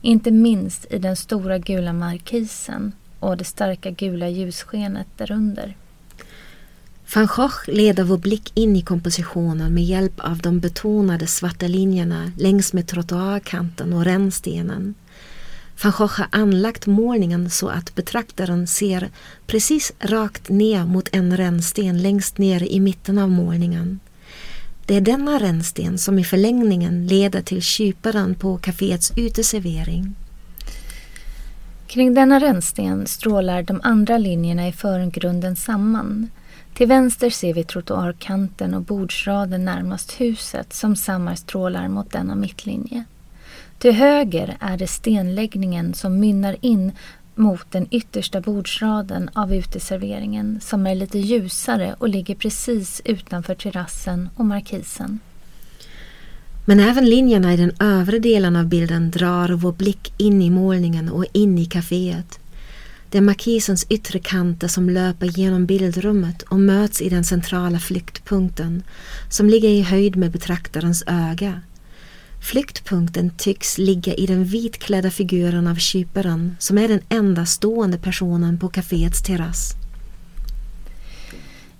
Inte 0.00 0.30
minst 0.30 0.86
i 0.90 0.98
den 0.98 1.16
stora 1.16 1.58
gula 1.58 1.92
markisen 1.92 2.92
och 3.20 3.36
det 3.36 3.44
starka 3.44 3.90
gula 3.90 4.28
ljusskenet 4.28 5.06
därunder. 5.16 5.76
Van 7.14 7.26
Gogh 7.36 7.56
leder 7.66 8.04
vår 8.04 8.18
blick 8.18 8.52
in 8.54 8.76
i 8.76 8.82
kompositionen 8.82 9.74
med 9.74 9.84
hjälp 9.84 10.20
av 10.20 10.38
de 10.38 10.60
betonade 10.60 11.26
svarta 11.26 11.66
linjerna 11.66 12.32
längs 12.36 12.72
med 12.72 12.86
trottoarkanten 12.86 13.92
och 13.92 14.04
rännstenen. 14.04 14.94
Van 15.82 15.92
Gogh 15.98 16.18
har 16.18 16.26
anlagt 16.32 16.86
målningen 16.86 17.50
så 17.50 17.68
att 17.68 17.94
betraktaren 17.94 18.66
ser 18.66 19.10
precis 19.46 19.92
rakt 19.98 20.48
ner 20.48 20.84
mot 20.84 21.08
en 21.12 21.36
rännsten 21.36 22.02
längst 22.02 22.38
ner 22.38 22.62
i 22.62 22.80
mitten 22.80 23.18
av 23.18 23.30
målningen. 23.30 24.00
Det 24.86 24.94
är 24.94 25.00
denna 25.00 25.38
rännsten 25.38 25.98
som 25.98 26.18
i 26.18 26.24
förlängningen 26.24 27.06
leder 27.06 27.42
till 27.42 27.62
kyparen 27.62 28.34
på 28.34 28.58
kaféets 28.58 29.12
uteservering. 29.16 30.14
Kring 31.86 32.14
denna 32.14 32.40
rännsten 32.40 33.06
strålar 33.06 33.62
de 33.62 33.80
andra 33.82 34.18
linjerna 34.18 34.68
i 34.68 34.72
förgrunden 34.72 35.56
samman. 35.56 36.30
Till 36.74 36.88
vänster 36.88 37.30
ser 37.30 37.54
vi 37.54 37.64
trottoarkanten 37.64 38.74
och 38.74 38.82
bordsraden 38.82 39.64
närmast 39.64 40.20
huset 40.20 40.72
som 40.72 40.96
sammanstrålar 40.96 41.88
mot 41.88 42.12
denna 42.12 42.34
mittlinje. 42.34 43.04
Till 43.78 43.92
höger 43.92 44.56
är 44.60 44.76
det 44.76 44.86
stenläggningen 44.86 45.94
som 45.94 46.20
mynnar 46.20 46.56
in 46.60 46.92
mot 47.34 47.70
den 47.70 47.86
yttersta 47.90 48.40
bordsraden 48.40 49.30
av 49.32 49.54
uteserveringen 49.54 50.60
som 50.62 50.86
är 50.86 50.94
lite 50.94 51.18
ljusare 51.18 51.94
och 51.98 52.08
ligger 52.08 52.34
precis 52.34 53.02
utanför 53.04 53.54
terrassen 53.54 54.28
och 54.36 54.44
markisen. 54.44 55.18
Men 56.64 56.80
även 56.80 57.10
linjerna 57.10 57.54
i 57.54 57.56
den 57.56 57.72
övre 57.80 58.18
delen 58.18 58.56
av 58.56 58.66
bilden 58.66 59.10
drar 59.10 59.48
vår 59.48 59.72
blick 59.72 60.12
in 60.16 60.42
i 60.42 60.50
målningen 60.50 61.08
och 61.08 61.24
in 61.32 61.58
i 61.58 61.64
kaféet. 61.64 62.38
Det 63.10 63.18
är 63.18 63.22
markisens 63.22 63.86
yttre 63.88 64.18
kanter 64.18 64.68
som 64.68 64.90
löper 64.90 65.26
genom 65.26 65.66
bildrummet 65.66 66.42
och 66.42 66.60
möts 66.60 67.00
i 67.00 67.08
den 67.08 67.24
centrala 67.24 67.78
flyktpunkten 67.78 68.82
som 69.30 69.48
ligger 69.48 69.68
i 69.68 69.82
höjd 69.82 70.16
med 70.16 70.30
betraktarens 70.30 71.04
öga. 71.06 71.60
Flyktpunkten 72.40 73.30
tycks 73.36 73.78
ligga 73.78 74.14
i 74.14 74.26
den 74.26 74.44
vitklädda 74.44 75.10
figuren 75.10 75.66
av 75.66 75.74
kyparen 75.74 76.56
som 76.58 76.78
är 76.78 76.88
den 76.88 77.00
enda 77.08 77.46
stående 77.46 77.98
personen 77.98 78.58
på 78.58 78.68
kaféets 78.68 79.22
terrass. 79.22 79.72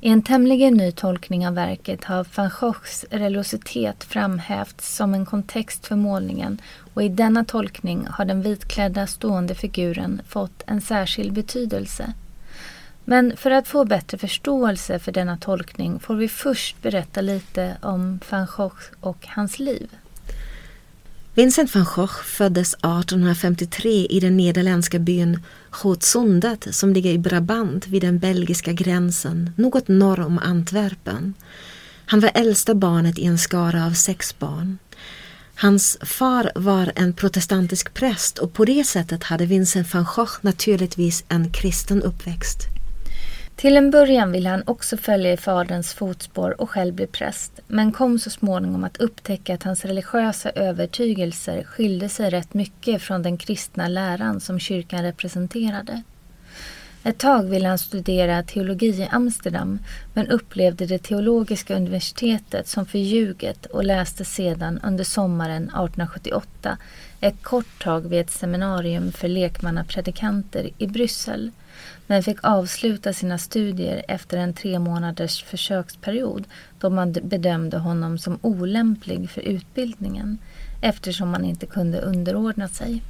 I 0.00 0.08
en 0.08 0.22
tämligen 0.22 0.74
ny 0.74 0.92
tolkning 0.92 1.48
av 1.48 1.54
verket 1.54 2.04
har 2.04 2.26
van 2.34 2.50
Goghs 2.60 3.04
religiositet 3.10 4.04
framhävts 4.04 4.96
som 4.96 5.14
en 5.14 5.26
kontext 5.26 5.86
för 5.86 5.96
målningen 5.96 6.60
och 6.94 7.02
i 7.02 7.08
denna 7.08 7.44
tolkning 7.44 8.06
har 8.10 8.24
den 8.24 8.42
vitklädda 8.42 9.06
stående 9.06 9.54
figuren 9.54 10.20
fått 10.28 10.62
en 10.66 10.80
särskild 10.80 11.32
betydelse. 11.32 12.12
Men 13.04 13.36
för 13.36 13.50
att 13.50 13.68
få 13.68 13.84
bättre 13.84 14.18
förståelse 14.18 14.98
för 14.98 15.12
denna 15.12 15.36
tolkning 15.36 16.00
får 16.00 16.14
vi 16.14 16.28
först 16.28 16.82
berätta 16.82 17.20
lite 17.20 17.76
om 17.82 18.20
van 18.30 18.46
Gogh 18.56 18.82
och 19.00 19.26
hans 19.26 19.58
liv. 19.58 19.88
Vincent 21.34 21.74
van 21.74 21.86
Gogh 21.94 22.22
föddes 22.24 22.74
1853 22.74 24.06
i 24.10 24.20
den 24.20 24.36
nederländska 24.36 24.98
byn 24.98 25.42
Gootsundet 25.82 26.74
som 26.74 26.92
ligger 26.92 27.10
i 27.10 27.18
Brabant 27.18 27.86
vid 27.86 28.02
den 28.02 28.18
belgiska 28.18 28.72
gränsen, 28.72 29.50
något 29.56 29.88
norr 29.88 30.20
om 30.20 30.38
Antwerpen. 30.38 31.34
Han 32.06 32.20
var 32.20 32.30
äldsta 32.34 32.74
barnet 32.74 33.18
i 33.18 33.24
en 33.24 33.38
skara 33.38 33.86
av 33.86 33.92
sex 33.92 34.38
barn. 34.38 34.78
Hans 35.54 35.98
far 36.00 36.52
var 36.54 36.92
en 36.96 37.12
protestantisk 37.12 37.94
präst 37.94 38.38
och 38.38 38.52
på 38.52 38.64
det 38.64 38.84
sättet 38.84 39.24
hade 39.24 39.46
Vincent 39.46 39.94
van 39.94 40.06
Gogh 40.16 40.32
naturligtvis 40.40 41.24
en 41.28 41.52
kristen 41.52 42.02
uppväxt. 42.02 42.77
Till 43.58 43.76
en 43.76 43.90
början 43.90 44.32
ville 44.32 44.48
han 44.48 44.62
också 44.66 44.96
följa 44.96 45.32
i 45.32 45.36
faderns 45.36 45.94
fotspår 45.94 46.60
och 46.60 46.70
själv 46.70 46.94
bli 46.94 47.06
präst, 47.06 47.60
men 47.66 47.92
kom 47.92 48.18
så 48.18 48.30
småningom 48.30 48.84
att 48.84 48.96
upptäcka 48.96 49.54
att 49.54 49.62
hans 49.62 49.84
religiösa 49.84 50.50
övertygelser 50.50 51.64
skilde 51.64 52.08
sig 52.08 52.30
rätt 52.30 52.54
mycket 52.54 53.02
från 53.02 53.22
den 53.22 53.36
kristna 53.36 53.88
läran 53.88 54.40
som 54.40 54.58
kyrkan 54.58 55.02
representerade. 55.02 56.02
Ett 57.04 57.18
tag 57.18 57.42
ville 57.42 57.68
han 57.68 57.78
studera 57.78 58.42
teologi 58.42 58.86
i 58.88 59.08
Amsterdam 59.10 59.78
men 60.14 60.26
upplevde 60.26 60.86
det 60.86 60.98
teologiska 60.98 61.76
universitetet 61.76 62.68
som 62.68 62.86
förljuget 62.86 63.66
och 63.66 63.84
läste 63.84 64.24
sedan 64.24 64.80
under 64.82 65.04
sommaren 65.04 65.62
1878 65.62 66.78
ett 67.20 67.42
kort 67.42 67.82
tag 67.82 68.08
vid 68.08 68.20
ett 68.20 68.30
seminarium 68.30 69.12
för 69.12 69.28
lekmannapredikanter 69.28 70.70
i 70.78 70.86
Bryssel 70.86 71.50
men 72.10 72.22
fick 72.22 72.38
avsluta 72.42 73.12
sina 73.12 73.38
studier 73.38 74.04
efter 74.08 74.38
en 74.38 74.54
tre 74.54 74.78
månaders 74.78 75.44
försöksperiod 75.44 76.44
då 76.78 76.90
man 76.90 77.12
bedömde 77.12 77.78
honom 77.78 78.18
som 78.18 78.38
olämplig 78.42 79.30
för 79.30 79.40
utbildningen 79.40 80.38
eftersom 80.80 81.34
han 81.34 81.44
inte 81.44 81.66
kunde 81.66 82.00
underordna 82.00 82.68
sig. 82.68 83.02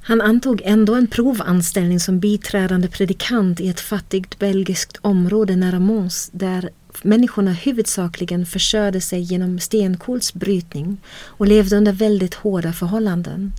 Han 0.00 0.20
antog 0.20 0.62
ändå 0.64 0.94
en 0.94 1.06
provanställning 1.06 2.00
som 2.00 2.20
biträdande 2.20 2.88
predikant 2.88 3.60
i 3.60 3.68
ett 3.68 3.80
fattigt 3.80 4.38
belgiskt 4.38 4.98
område 5.00 5.56
nära 5.56 5.78
Mons 5.78 6.30
där 6.32 6.70
människorna 7.02 7.52
huvudsakligen 7.52 8.46
försörjde 8.46 9.00
sig 9.00 9.20
genom 9.20 9.58
stenkolsbrytning 9.58 11.00
och 11.24 11.46
levde 11.46 11.76
under 11.76 11.92
väldigt 11.92 12.34
hårda 12.34 12.72
förhållanden. 12.72 13.52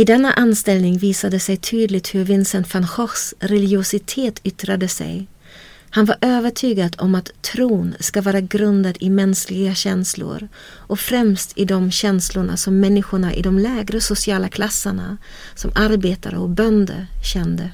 I 0.00 0.04
denna 0.04 0.32
anställning 0.32 0.98
visade 0.98 1.40
sig 1.40 1.56
tydligt 1.56 2.14
hur 2.14 2.24
Vincent 2.24 2.74
van 2.74 2.86
Goghs 2.96 3.34
religiositet 3.40 4.40
yttrade 4.44 4.88
sig. 4.88 5.26
Han 5.90 6.04
var 6.04 6.16
övertygad 6.20 6.96
om 6.98 7.14
att 7.14 7.42
tron 7.42 7.94
ska 8.00 8.22
vara 8.22 8.40
grundad 8.40 8.96
i 9.00 9.10
mänskliga 9.10 9.74
känslor 9.74 10.48
och 10.62 11.00
främst 11.00 11.58
i 11.58 11.64
de 11.64 11.90
känslorna 11.90 12.56
som 12.56 12.80
människorna 12.80 13.34
i 13.34 13.42
de 13.42 13.58
lägre 13.58 14.00
sociala 14.00 14.48
klasserna, 14.48 15.16
som 15.54 15.72
arbetare 15.74 16.38
och 16.38 16.50
bönder, 16.50 17.06
kände. 17.32 17.70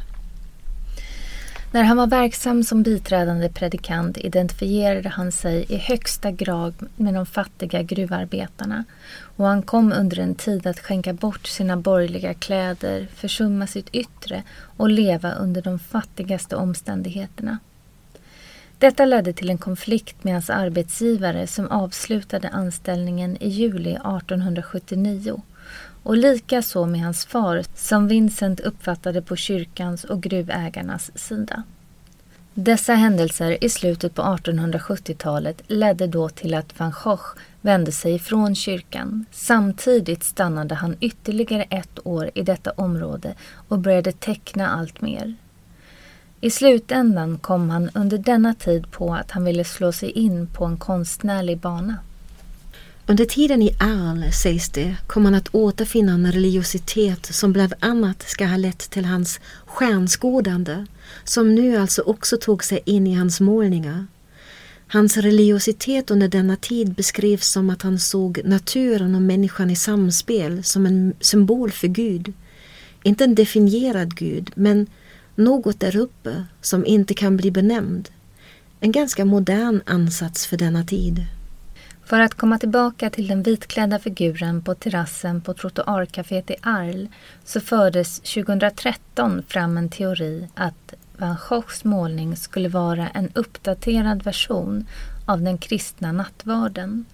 När 1.76 1.84
han 1.84 1.96
var 1.96 2.06
verksam 2.06 2.64
som 2.64 2.82
biträdande 2.82 3.48
predikant 3.48 4.18
identifierade 4.18 5.08
han 5.08 5.32
sig 5.32 5.66
i 5.68 5.76
högsta 5.76 6.30
grad 6.30 6.74
med 6.96 7.14
de 7.14 7.26
fattiga 7.26 7.82
gruvarbetarna 7.82 8.84
och 9.36 9.46
han 9.46 9.62
kom 9.62 9.92
under 9.92 10.18
en 10.18 10.34
tid 10.34 10.66
att 10.66 10.80
skänka 10.80 11.12
bort 11.12 11.46
sina 11.46 11.76
borgerliga 11.76 12.34
kläder, 12.34 13.08
försumma 13.14 13.66
sitt 13.66 13.88
yttre 13.92 14.42
och 14.76 14.90
leva 14.90 15.32
under 15.32 15.62
de 15.62 15.78
fattigaste 15.78 16.56
omständigheterna. 16.56 17.58
Detta 18.78 19.04
ledde 19.04 19.32
till 19.32 19.50
en 19.50 19.58
konflikt 19.58 20.24
med 20.24 20.32
hans 20.32 20.50
arbetsgivare 20.50 21.46
som 21.46 21.68
avslutade 21.68 22.48
anställningen 22.48 23.36
i 23.40 23.48
juli 23.48 23.90
1879 23.90 25.42
och 26.06 26.16
lika 26.16 26.62
så 26.62 26.86
med 26.86 27.00
hans 27.00 27.26
far 27.26 27.62
som 27.74 28.08
Vincent 28.08 28.60
uppfattade 28.60 29.22
på 29.22 29.36
kyrkans 29.36 30.04
och 30.04 30.22
gruvägarnas 30.22 31.10
sida. 31.14 31.62
Dessa 32.54 32.94
händelser 32.94 33.64
i 33.64 33.68
slutet 33.68 34.14
på 34.14 34.22
1870-talet 34.22 35.62
ledde 35.66 36.06
då 36.06 36.28
till 36.28 36.54
att 36.54 36.78
van 36.80 36.92
Gogh 37.04 37.24
vände 37.60 37.92
sig 37.92 38.14
ifrån 38.14 38.54
kyrkan. 38.54 39.24
Samtidigt 39.32 40.24
stannade 40.24 40.74
han 40.74 40.96
ytterligare 41.00 41.62
ett 41.62 42.06
år 42.06 42.30
i 42.34 42.42
detta 42.42 42.70
område 42.70 43.34
och 43.68 43.78
började 43.78 44.12
teckna 44.12 44.68
allt 44.68 45.00
mer. 45.00 45.34
I 46.40 46.50
slutändan 46.50 47.38
kom 47.38 47.70
han 47.70 47.90
under 47.94 48.18
denna 48.18 48.54
tid 48.54 48.90
på 48.90 49.14
att 49.14 49.30
han 49.30 49.44
ville 49.44 49.64
slå 49.64 49.92
sig 49.92 50.10
in 50.10 50.46
på 50.46 50.64
en 50.64 50.76
konstnärlig 50.76 51.58
bana. 51.58 51.96
Under 53.08 53.24
tiden 53.24 53.62
i 53.62 53.76
Arles, 53.78 54.40
sägs 54.40 54.68
det, 54.68 54.96
kom 55.06 55.24
han 55.24 55.34
att 55.34 55.54
återfinna 55.54 56.12
en 56.12 56.32
religiositet 56.32 57.26
som 57.26 57.52
bland 57.52 57.74
annat 57.80 58.22
ska 58.22 58.46
ha 58.46 58.56
lett 58.56 58.90
till 58.90 59.04
hans 59.04 59.40
stjärnskådande, 59.66 60.86
som 61.24 61.54
nu 61.54 61.76
alltså 61.76 62.02
också 62.02 62.36
tog 62.36 62.64
sig 62.64 62.82
in 62.84 63.06
i 63.06 63.14
hans 63.14 63.40
målningar. 63.40 64.06
Hans 64.88 65.16
religiositet 65.16 66.10
under 66.10 66.28
denna 66.28 66.56
tid 66.56 66.94
beskrivs 66.94 67.46
som 67.46 67.70
att 67.70 67.82
han 67.82 67.98
såg 67.98 68.40
naturen 68.44 69.14
och 69.14 69.22
människan 69.22 69.70
i 69.70 69.76
samspel 69.76 70.64
som 70.64 70.86
en 70.86 71.14
symbol 71.20 71.70
för 71.70 71.88
Gud. 71.88 72.32
Inte 73.02 73.24
en 73.24 73.34
definierad 73.34 74.16
Gud, 74.16 74.50
men 74.54 74.86
något 75.34 75.80
där 75.80 75.96
uppe 75.96 76.44
som 76.60 76.86
inte 76.86 77.14
kan 77.14 77.36
bli 77.36 77.50
benämnd. 77.50 78.08
En 78.80 78.92
ganska 78.92 79.24
modern 79.24 79.80
ansats 79.86 80.46
för 80.46 80.56
denna 80.56 80.84
tid. 80.84 81.24
För 82.06 82.20
att 82.20 82.34
komma 82.34 82.58
tillbaka 82.58 83.10
till 83.10 83.28
den 83.28 83.42
vitklädda 83.42 83.98
figuren 83.98 84.62
på 84.62 84.74
terrassen 84.74 85.40
på 85.40 85.54
trottoarcaféet 85.54 86.50
i 86.50 86.56
Arles 86.62 87.08
så 87.44 87.60
fördes 87.60 88.20
2013 88.20 89.42
fram 89.48 89.76
en 89.78 89.88
teori 89.88 90.48
att 90.54 90.94
van 91.18 91.36
Goghs 91.48 91.84
målning 91.84 92.36
skulle 92.36 92.68
vara 92.68 93.08
en 93.08 93.30
uppdaterad 93.34 94.22
version 94.22 94.86
av 95.26 95.42
den 95.42 95.58
kristna 95.58 96.12
nattvarden. 96.12 97.04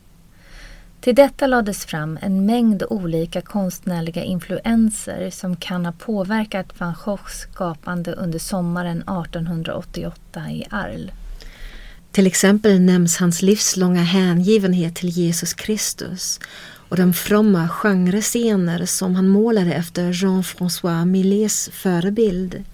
Till 1.00 1.14
detta 1.14 1.46
lades 1.46 1.84
fram 1.84 2.18
en 2.22 2.46
mängd 2.46 2.82
olika 2.90 3.40
konstnärliga 3.40 4.22
influenser 4.22 5.30
som 5.30 5.56
kan 5.56 5.84
ha 5.86 5.92
påverkat 5.92 6.80
van 6.80 6.94
Goghs 7.04 7.38
skapande 7.52 8.12
under 8.12 8.38
sommaren 8.38 8.98
1888 8.98 10.50
i 10.50 10.64
Arles. 10.70 11.10
Till 12.12 12.26
exempel 12.26 12.80
nämns 12.80 13.16
hans 13.16 13.42
livslånga 13.42 14.02
hängivenhet 14.02 14.94
till 14.94 15.08
Jesus 15.08 15.54
Kristus 15.54 16.40
och 16.88 16.96
de 16.96 17.12
fromma 17.12 17.68
genrescener 17.68 18.86
som 18.86 19.14
han 19.14 19.28
målade 19.28 19.72
efter 19.72 20.12
Jean-François 20.12 21.04
Millets 21.04 21.70
förebild. 21.72 22.64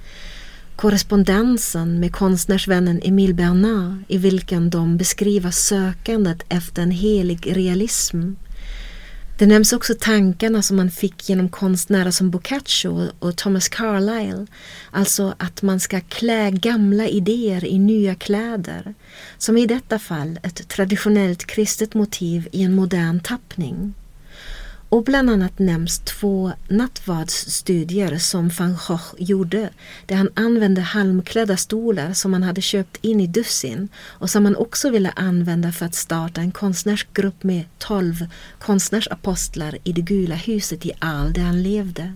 Korrespondensen 0.77 2.01
med 2.01 2.13
konstnärsvännen 2.13 3.01
Emile 3.05 3.35
Bernard 3.35 4.03
i 4.09 4.19
vilken 4.19 4.71
de 4.71 4.97
beskriver 4.97 5.51
sökandet 5.51 6.45
efter 6.49 6.83
en 6.83 6.91
helig 6.91 7.57
realism 7.57 8.33
det 9.39 9.47
nämns 9.47 9.73
också 9.73 9.95
tankarna 10.01 10.63
som 10.63 10.77
man 10.77 10.91
fick 10.91 11.29
genom 11.29 11.49
konstnärer 11.49 12.11
som 12.11 12.31
Boccaccio 12.31 13.11
och 13.19 13.37
Thomas 13.37 13.69
Carlyle. 13.69 14.47
Alltså 14.91 15.35
att 15.39 15.63
man 15.63 15.81
ska 15.81 16.01
klä 16.01 16.51
gamla 16.51 17.09
idéer 17.09 17.65
i 17.65 17.79
nya 17.79 18.15
kläder. 18.15 18.95
Som 19.39 19.57
i 19.57 19.67
detta 19.67 19.99
fall 19.99 20.39
ett 20.43 20.69
traditionellt 20.69 21.45
kristet 21.45 21.95
motiv 21.95 22.49
i 22.53 22.63
en 22.63 22.75
modern 22.75 23.21
tappning. 23.21 23.95
Och 24.91 25.05
bland 25.05 25.31
annat 25.31 25.59
nämns 25.59 25.99
två 25.99 26.53
nattvardsstudier 26.69 28.19
som 28.19 28.49
van 28.59 28.77
Gogh 28.89 29.15
gjorde 29.17 29.71
där 30.07 30.17
han 30.17 30.31
använde 30.35 30.81
halmklädda 30.81 31.57
stolar 31.57 32.13
som 32.13 32.33
han 32.33 32.43
hade 32.43 32.61
köpt 32.61 32.99
in 33.01 33.21
i 33.21 33.27
dussin 33.27 33.89
och 33.97 34.31
som 34.31 34.45
han 34.45 34.57
också 34.57 34.91
ville 34.91 35.11
använda 35.11 35.73
för 35.73 35.87
att 35.87 35.95
starta 35.95 36.41
en 36.41 36.53
konstnärsgrupp 36.53 37.43
med 37.43 37.65
tolv 37.79 38.27
konstnärsapostlar 38.59 39.79
i 39.85 39.93
det 39.93 40.03
gula 40.03 40.35
huset 40.35 40.87
i 40.87 40.93
Al 40.99 41.33
där 41.33 41.43
han 41.43 41.63
levde. 41.63 42.13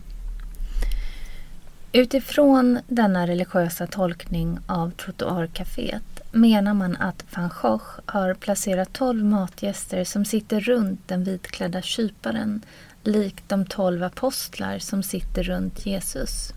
Utifrån 1.93 2.79
denna 2.89 3.27
religiösa 3.27 3.87
tolkning 3.87 4.59
av 4.67 4.91
trottoarcaféet 4.91 6.12
menar 6.33 6.75
man 6.75 6.97
att 6.97 7.25
van 7.37 7.51
Gogh 7.63 7.85
har 8.07 8.35
placerat 8.35 8.93
tolv 8.93 9.25
matgäster 9.25 10.05
som 10.05 10.25
sitter 10.25 10.61
runt 10.61 11.09
den 11.09 11.25
vitklädda 11.25 11.83
kyparen 11.83 12.61
likt 13.05 13.49
de 13.49 13.67
tolv 13.67 14.05
apostlar 14.05 14.79
som 14.79 15.03
sitter 15.03 15.43
runt 15.43 15.87
Jesus. 15.87 16.53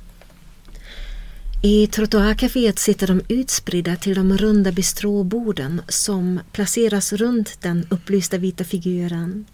I 1.61 1.87
trottoarcaféet 1.87 2.79
sitter 2.79 3.07
de 3.07 3.21
utspridda 3.27 3.95
till 3.95 4.15
de 4.15 4.37
runda 4.37 4.71
bistråborden 4.71 5.81
som 5.87 6.39
placeras 6.51 7.13
runt 7.13 7.61
den 7.61 7.87
upplysta 7.89 8.37
vita 8.37 8.63
figuren. 8.63 9.45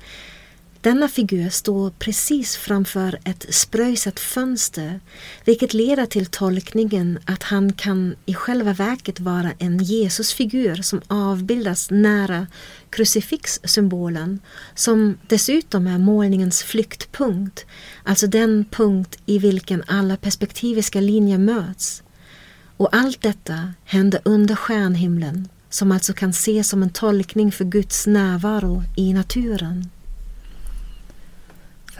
Denna 0.81 1.07
figur 1.07 1.49
står 1.49 1.89
precis 1.89 2.55
framför 2.55 3.19
ett 3.23 3.45
spröjsat 3.49 4.19
fönster 4.19 4.99
vilket 5.45 5.73
leder 5.73 6.05
till 6.05 6.25
tolkningen 6.25 7.19
att 7.25 7.43
han 7.43 7.73
kan 7.73 8.15
i 8.25 8.33
själva 8.33 8.73
verket 8.73 9.19
vara 9.19 9.51
en 9.59 9.83
Jesusfigur 9.83 10.75
som 10.75 11.01
avbildas 11.07 11.91
nära 11.91 12.47
krucifixsymbolen 12.89 14.39
som 14.75 15.17
dessutom 15.27 15.87
är 15.87 15.97
målningens 15.97 16.63
flyktpunkt, 16.63 17.65
alltså 18.03 18.27
den 18.27 18.65
punkt 18.71 19.19
i 19.25 19.39
vilken 19.39 19.83
alla 19.87 20.17
perspektiviska 20.17 21.01
linjer 21.01 21.37
möts. 21.37 22.03
Och 22.77 22.95
allt 22.95 23.21
detta 23.21 23.73
händer 23.85 24.21
under 24.25 24.55
stjärnhimlen 24.55 25.47
som 25.69 25.91
alltså 25.91 26.13
kan 26.13 26.29
ses 26.29 26.69
som 26.69 26.83
en 26.83 26.89
tolkning 26.89 27.51
för 27.51 27.65
Guds 27.65 28.07
närvaro 28.07 28.83
i 28.97 29.13
naturen. 29.13 29.89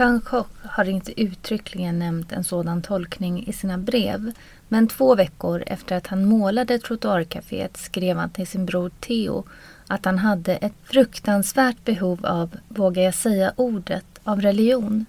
Van 0.02 0.22
Gogh 0.30 0.50
har 0.64 0.90
inte 0.90 1.22
uttryckligen 1.22 2.00
nämnt 2.00 2.32
en 2.32 2.44
sådan 2.44 2.82
tolkning 2.82 3.48
i 3.48 3.54
sina 3.54 3.78
brev 3.78 4.32
men 4.68 4.88
två 4.88 5.16
veckor 5.16 5.64
efter 5.68 5.96
att 5.96 6.08
han 6.08 6.26
målade 6.26 6.80
trottoarcaféet 6.80 7.78
skrev 7.78 8.18
han 8.18 8.30
till 8.30 8.48
sin 8.48 8.66
bror 8.66 8.92
Theo 9.00 9.44
att 9.88 10.06
han 10.06 10.18
hade 10.18 10.56
ett 10.56 10.74
fruktansvärt 10.84 11.86
behov 11.86 12.26
av, 12.26 12.58
vågar 12.68 13.04
jag 13.04 13.14
säga 13.14 13.54
ordet, 13.56 14.06
av 14.24 14.42
religion. 14.42 15.06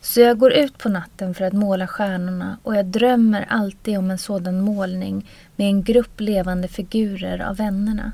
Så 0.00 0.20
jag 0.20 0.38
går 0.38 0.52
ut 0.52 0.78
på 0.78 0.88
natten 0.88 1.34
för 1.34 1.44
att 1.44 1.52
måla 1.52 1.86
stjärnorna 1.86 2.58
och 2.62 2.76
jag 2.76 2.86
drömmer 2.86 3.46
alltid 3.48 3.98
om 3.98 4.10
en 4.10 4.18
sådan 4.18 4.60
målning 4.60 5.30
med 5.56 5.66
en 5.66 5.82
grupp 5.82 6.20
levande 6.20 6.68
figurer 6.68 7.38
av 7.38 7.56
vännerna. 7.56 8.12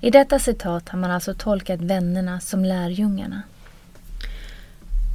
I 0.00 0.10
detta 0.10 0.38
citat 0.38 0.88
har 0.88 0.98
man 0.98 1.10
alltså 1.10 1.34
tolkat 1.34 1.80
vännerna 1.80 2.40
som 2.40 2.64
lärjungarna. 2.64 3.42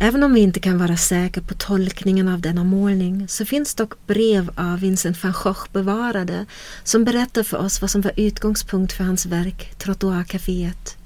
Även 0.04 0.24
om 0.24 0.34
vi 0.34 0.40
inte 0.40 0.60
kan 0.60 0.78
vara 0.78 0.98
säkra 0.98 1.44
på 1.44 1.54
tolkningen 1.54 2.28
av 2.28 2.42
denna 2.42 2.64
målning 2.64 3.28
så 3.28 3.46
finns 3.46 3.76
dock 3.76 4.08
brev 4.08 4.52
av 4.56 4.80
Vincent 4.80 5.24
van 5.24 5.34
Gogh 5.44 5.66
bevarade 5.72 6.46
som 6.84 7.04
berättar 7.04 7.44
för 7.44 7.58
oss 7.58 7.82
vad 7.82 7.92
som 7.92 8.02
var 8.02 8.12
utgångspunkt 8.16 8.94
för 8.94 9.04
hans 9.04 9.26
verk 9.26 9.74
Trottoarcaféet. 9.78 10.98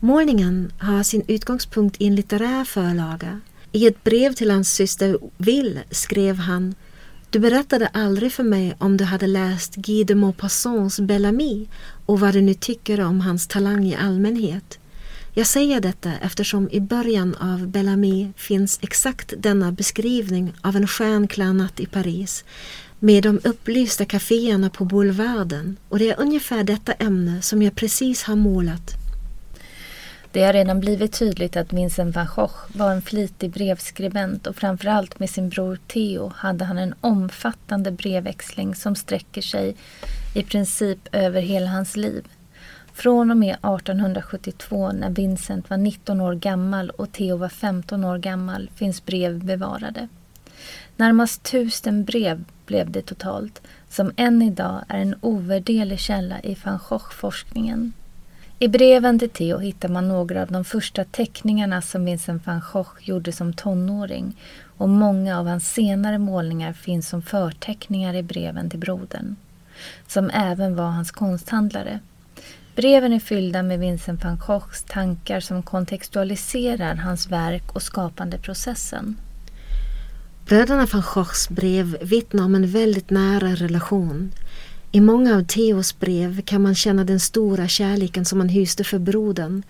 Målningen 0.00 0.72
har 0.78 1.02
sin 1.02 1.22
utgångspunkt 1.28 2.00
i 2.00 2.06
en 2.06 2.14
litterär 2.14 2.64
förlaga. 2.64 3.40
I 3.72 3.86
ett 3.86 4.04
brev 4.04 4.32
till 4.32 4.50
hans 4.50 4.72
syster 4.72 5.18
Will 5.36 5.80
skrev 5.90 6.36
han 6.36 6.74
Du 7.30 7.38
berättade 7.38 7.86
aldrig 7.86 8.32
för 8.32 8.44
mig 8.44 8.74
om 8.78 8.96
du 8.96 9.04
hade 9.04 9.26
läst 9.26 9.74
Guy 9.74 10.04
de 10.04 10.14
Maupassants 10.14 11.00
Bellamy 11.00 11.66
och 12.06 12.20
vad 12.20 12.32
du 12.32 12.40
nu 12.40 12.54
tycker 12.54 13.00
om 13.00 13.20
hans 13.20 13.46
talang 13.46 13.86
i 13.86 13.96
allmänhet. 13.96 14.78
Jag 15.38 15.46
säger 15.46 15.80
detta 15.80 16.12
eftersom 16.22 16.68
i 16.70 16.80
början 16.80 17.34
av 17.34 17.66
Bellamy 17.66 18.32
finns 18.36 18.78
exakt 18.82 19.34
denna 19.38 19.72
beskrivning 19.72 20.52
av 20.60 20.76
en 20.76 20.86
stjärnklar 20.86 21.52
natt 21.52 21.80
i 21.80 21.86
Paris 21.86 22.44
med 22.98 23.22
de 23.22 23.40
upplysta 23.44 24.04
kaféerna 24.04 24.70
på 24.70 24.84
boulevarden 24.84 25.76
och 25.88 25.98
det 25.98 26.10
är 26.10 26.20
ungefär 26.20 26.64
detta 26.64 26.92
ämne 26.92 27.42
som 27.42 27.62
jag 27.62 27.74
precis 27.74 28.22
har 28.22 28.36
målat. 28.36 28.90
Det 30.32 30.44
har 30.44 30.52
redan 30.52 30.80
blivit 30.80 31.12
tydligt 31.12 31.56
att 31.56 31.72
Vincent 31.72 32.16
van 32.16 32.28
Gogh 32.36 32.54
var 32.72 32.92
en 32.92 33.02
flitig 33.02 33.50
brevskribent 33.50 34.46
och 34.46 34.56
framförallt 34.56 35.18
med 35.18 35.30
sin 35.30 35.48
bror 35.48 35.78
Theo 35.86 36.32
hade 36.36 36.64
han 36.64 36.78
en 36.78 36.94
omfattande 37.00 37.90
brevväxling 37.90 38.74
som 38.74 38.96
sträcker 38.96 39.42
sig 39.42 39.76
i 40.34 40.42
princip 40.42 40.98
över 41.12 41.40
hela 41.40 41.66
hans 41.66 41.96
liv. 41.96 42.24
Från 42.96 43.30
och 43.30 43.36
med 43.36 43.54
1872 43.54 44.92
när 44.92 45.10
Vincent 45.10 45.70
var 45.70 45.76
19 45.76 46.20
år 46.20 46.34
gammal 46.34 46.90
och 46.90 47.12
Theo 47.12 47.36
var 47.36 47.48
15 47.48 48.04
år 48.04 48.18
gammal 48.18 48.70
finns 48.74 49.04
brev 49.06 49.44
bevarade. 49.44 50.08
Närmast 50.96 51.42
tusen 51.42 52.04
brev 52.04 52.44
blev 52.66 52.90
det 52.90 53.02
totalt, 53.02 53.62
som 53.88 54.12
än 54.16 54.42
idag 54.42 54.84
är 54.88 54.98
en 54.98 55.14
ovärderlig 55.20 55.98
källa 55.98 56.40
i 56.40 56.56
van 56.64 56.78
Gogh-forskningen. 56.88 57.92
I 58.58 58.68
breven 58.68 59.18
till 59.18 59.30
Theo 59.30 59.58
hittar 59.58 59.88
man 59.88 60.08
några 60.08 60.42
av 60.42 60.52
de 60.52 60.64
första 60.64 61.04
teckningarna 61.04 61.82
som 61.82 62.04
Vincent 62.04 62.46
van 62.46 62.62
Gogh 62.72 62.90
gjorde 63.00 63.32
som 63.32 63.52
tonåring 63.52 64.36
och 64.76 64.88
många 64.88 65.38
av 65.38 65.46
hans 65.46 65.72
senare 65.72 66.18
målningar 66.18 66.72
finns 66.72 67.08
som 67.08 67.22
förteckningar 67.22 68.14
i 68.14 68.22
breven 68.22 68.70
till 68.70 68.80
brodern, 68.80 69.36
som 70.06 70.30
även 70.30 70.76
var 70.76 70.90
hans 70.90 71.10
konsthandlare. 71.10 72.00
Breven 72.76 73.12
är 73.12 73.20
fyllda 73.20 73.62
med 73.62 73.78
Vincent 73.78 74.24
van 74.24 74.38
Goghs 74.46 74.84
tankar 74.88 75.40
som 75.40 75.62
kontextualiserar 75.62 76.94
hans 76.94 77.30
verk 77.30 77.72
och 77.72 77.82
skapandeprocessen. 77.82 79.16
Bröderna 80.46 80.86
van 80.92 81.02
Goghs 81.14 81.48
brev 81.48 81.98
vittnar 82.02 82.44
om 82.44 82.54
en 82.54 82.66
väldigt 82.66 83.10
nära 83.10 83.54
relation. 83.54 84.32
I 84.92 85.00
många 85.00 85.36
av 85.36 85.42
Theos 85.42 85.98
brev 85.98 86.40
kan 86.40 86.62
man 86.62 86.74
känna 86.74 87.04
den 87.04 87.20
stora 87.20 87.68
kärleken 87.68 88.24
som 88.24 88.40
han 88.40 88.48
hyste 88.48 88.84
för 88.84 88.98
brodern 88.98 89.62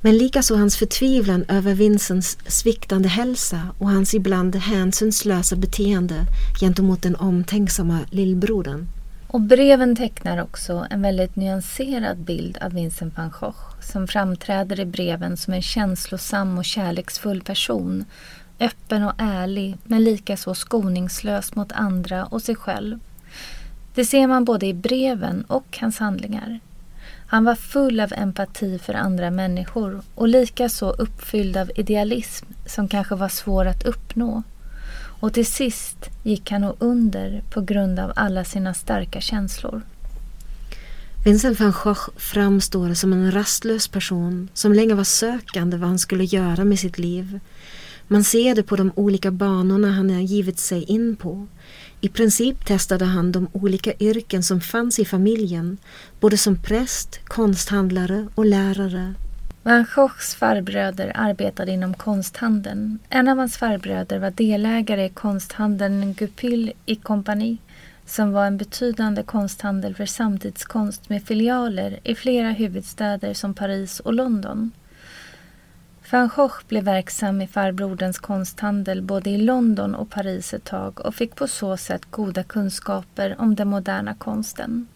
men 0.00 0.18
likaså 0.18 0.56
hans 0.56 0.76
förtvivlan 0.76 1.44
över 1.48 1.74
Vincents 1.74 2.38
sviktande 2.46 3.08
hälsa 3.08 3.60
och 3.78 3.90
hans 3.90 4.14
ibland 4.14 4.56
hänsynslösa 4.56 5.56
beteende 5.56 6.26
gentemot 6.60 7.02
den 7.02 7.16
omtänksamma 7.16 7.98
lillbrodern. 8.10 8.86
Och 9.34 9.40
breven 9.40 9.96
tecknar 9.96 10.42
också 10.42 10.86
en 10.90 11.02
väldigt 11.02 11.36
nyanserad 11.36 12.18
bild 12.18 12.58
av 12.58 12.72
Vincent 12.72 13.16
van 13.16 13.30
Gogh 13.40 13.80
som 13.80 14.08
framträder 14.08 14.80
i 14.80 14.84
breven 14.84 15.36
som 15.36 15.54
en 15.54 15.62
känslosam 15.62 16.58
och 16.58 16.64
kärleksfull 16.64 17.42
person. 17.42 18.04
Öppen 18.60 19.04
och 19.04 19.12
ärlig 19.18 19.76
men 19.84 20.04
likaså 20.04 20.54
skoningslös 20.54 21.54
mot 21.54 21.72
andra 21.72 22.26
och 22.26 22.42
sig 22.42 22.54
själv. 22.54 22.98
Det 23.94 24.04
ser 24.04 24.26
man 24.26 24.44
både 24.44 24.66
i 24.66 24.74
breven 24.74 25.44
och 25.48 25.78
hans 25.80 25.98
handlingar. 25.98 26.60
Han 27.26 27.44
var 27.44 27.54
full 27.54 28.00
av 28.00 28.12
empati 28.12 28.78
för 28.78 28.94
andra 28.94 29.30
människor 29.30 30.02
och 30.14 30.28
likaså 30.28 30.90
uppfylld 30.90 31.56
av 31.56 31.70
idealism 31.76 32.46
som 32.66 32.88
kanske 32.88 33.14
var 33.14 33.28
svår 33.28 33.64
att 33.64 33.84
uppnå. 33.86 34.42
Och 35.24 35.32
till 35.32 35.46
sist 35.46 36.10
gick 36.22 36.50
han 36.50 36.60
nog 36.60 36.76
under 36.78 37.42
på 37.50 37.60
grund 37.60 37.98
av 37.98 38.12
alla 38.16 38.44
sina 38.44 38.74
starka 38.74 39.20
känslor. 39.20 39.82
Vincent 41.24 41.60
van 41.60 41.74
Gogh 41.84 42.08
framstår 42.16 42.94
som 42.94 43.12
en 43.12 43.32
rastlös 43.32 43.88
person 43.88 44.48
som 44.54 44.72
länge 44.72 44.94
var 44.94 45.04
sökande 45.04 45.76
vad 45.76 45.88
han 45.88 45.98
skulle 45.98 46.24
göra 46.24 46.64
med 46.64 46.78
sitt 46.78 46.98
liv. 46.98 47.40
Man 48.08 48.24
ser 48.24 48.54
det 48.54 48.62
på 48.62 48.76
de 48.76 48.92
olika 48.94 49.30
banorna 49.30 49.90
han 49.90 50.10
har 50.10 50.20
givit 50.20 50.58
sig 50.58 50.82
in 50.82 51.16
på. 51.16 51.46
I 52.00 52.08
princip 52.08 52.66
testade 52.66 53.04
han 53.04 53.32
de 53.32 53.48
olika 53.52 53.92
yrken 54.00 54.42
som 54.42 54.60
fanns 54.60 54.98
i 54.98 55.04
familjen, 55.04 55.78
både 56.20 56.36
som 56.36 56.62
präst, 56.62 57.20
konsthandlare 57.24 58.28
och 58.34 58.46
lärare. 58.46 59.14
Van 59.66 59.86
Goghs 59.94 60.34
farbröder 60.34 61.12
arbetade 61.14 61.72
inom 61.72 61.94
konsthandeln. 61.94 62.98
En 63.08 63.28
av 63.28 63.38
hans 63.38 63.56
farbröder 63.56 64.18
var 64.18 64.30
delägare 64.30 65.04
i 65.04 65.08
konsthandeln 65.08 66.14
Goupil 66.14 66.72
i 66.86 66.96
kompani 66.96 67.58
som 68.06 68.32
var 68.32 68.46
en 68.46 68.56
betydande 68.56 69.22
konsthandel 69.22 69.94
för 69.94 70.06
samtidskonst 70.06 71.08
med 71.08 71.22
filialer 71.22 71.98
i 72.02 72.14
flera 72.14 72.50
huvudstäder 72.50 73.34
som 73.34 73.54
Paris 73.54 74.00
och 74.00 74.14
London. 74.14 74.70
Van 76.10 76.30
Gogh 76.36 76.56
blev 76.68 76.84
verksam 76.84 77.42
i 77.42 77.46
farbroderns 77.46 78.18
konsthandel 78.18 79.02
både 79.02 79.30
i 79.30 79.38
London 79.38 79.94
och 79.94 80.10
Paris 80.10 80.54
ett 80.54 80.64
tag 80.64 81.00
och 81.00 81.14
fick 81.14 81.34
på 81.34 81.48
så 81.48 81.76
sätt 81.76 82.10
goda 82.10 82.42
kunskaper 82.42 83.36
om 83.38 83.54
den 83.54 83.68
moderna 83.68 84.14
konsten. 84.14 84.86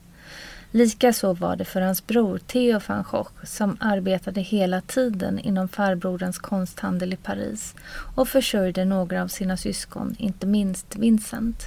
Likaså 0.70 1.32
var 1.32 1.56
det 1.56 1.64
för 1.64 1.80
hans 1.80 2.06
bror 2.06 2.38
Theo 2.38 2.80
van 2.86 3.04
Gogh 3.10 3.30
som 3.44 3.76
arbetade 3.80 4.40
hela 4.40 4.80
tiden 4.80 5.38
inom 5.38 5.68
farbroderns 5.68 6.38
konsthandel 6.38 7.12
i 7.12 7.16
Paris 7.16 7.74
och 8.14 8.28
försörjde 8.28 8.84
några 8.84 9.22
av 9.22 9.28
sina 9.28 9.56
syskon, 9.56 10.16
inte 10.18 10.46
minst 10.46 10.96
Vincent. 10.96 11.62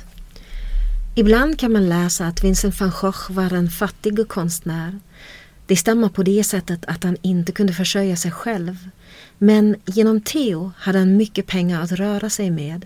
Ibland 1.15 1.59
kan 1.59 1.71
man 1.71 1.89
läsa 1.89 2.27
att 2.27 2.43
Vincent 2.43 2.79
van 2.79 2.91
Gogh 3.01 3.31
var 3.31 3.53
en 3.53 3.69
fattig 3.69 4.27
konstnär. 4.27 4.99
Det 5.65 5.75
stämmer 5.75 6.09
på 6.09 6.23
det 6.23 6.43
sättet 6.43 6.85
att 6.85 7.03
han 7.03 7.17
inte 7.21 7.51
kunde 7.51 7.73
försörja 7.73 8.15
sig 8.15 8.31
själv. 8.31 8.89
Men 9.37 9.75
genom 9.85 10.21
Theo 10.21 10.71
hade 10.77 10.99
han 10.99 11.17
mycket 11.17 11.47
pengar 11.47 11.81
att 11.81 11.91
röra 11.91 12.29
sig 12.29 12.51
med. 12.51 12.85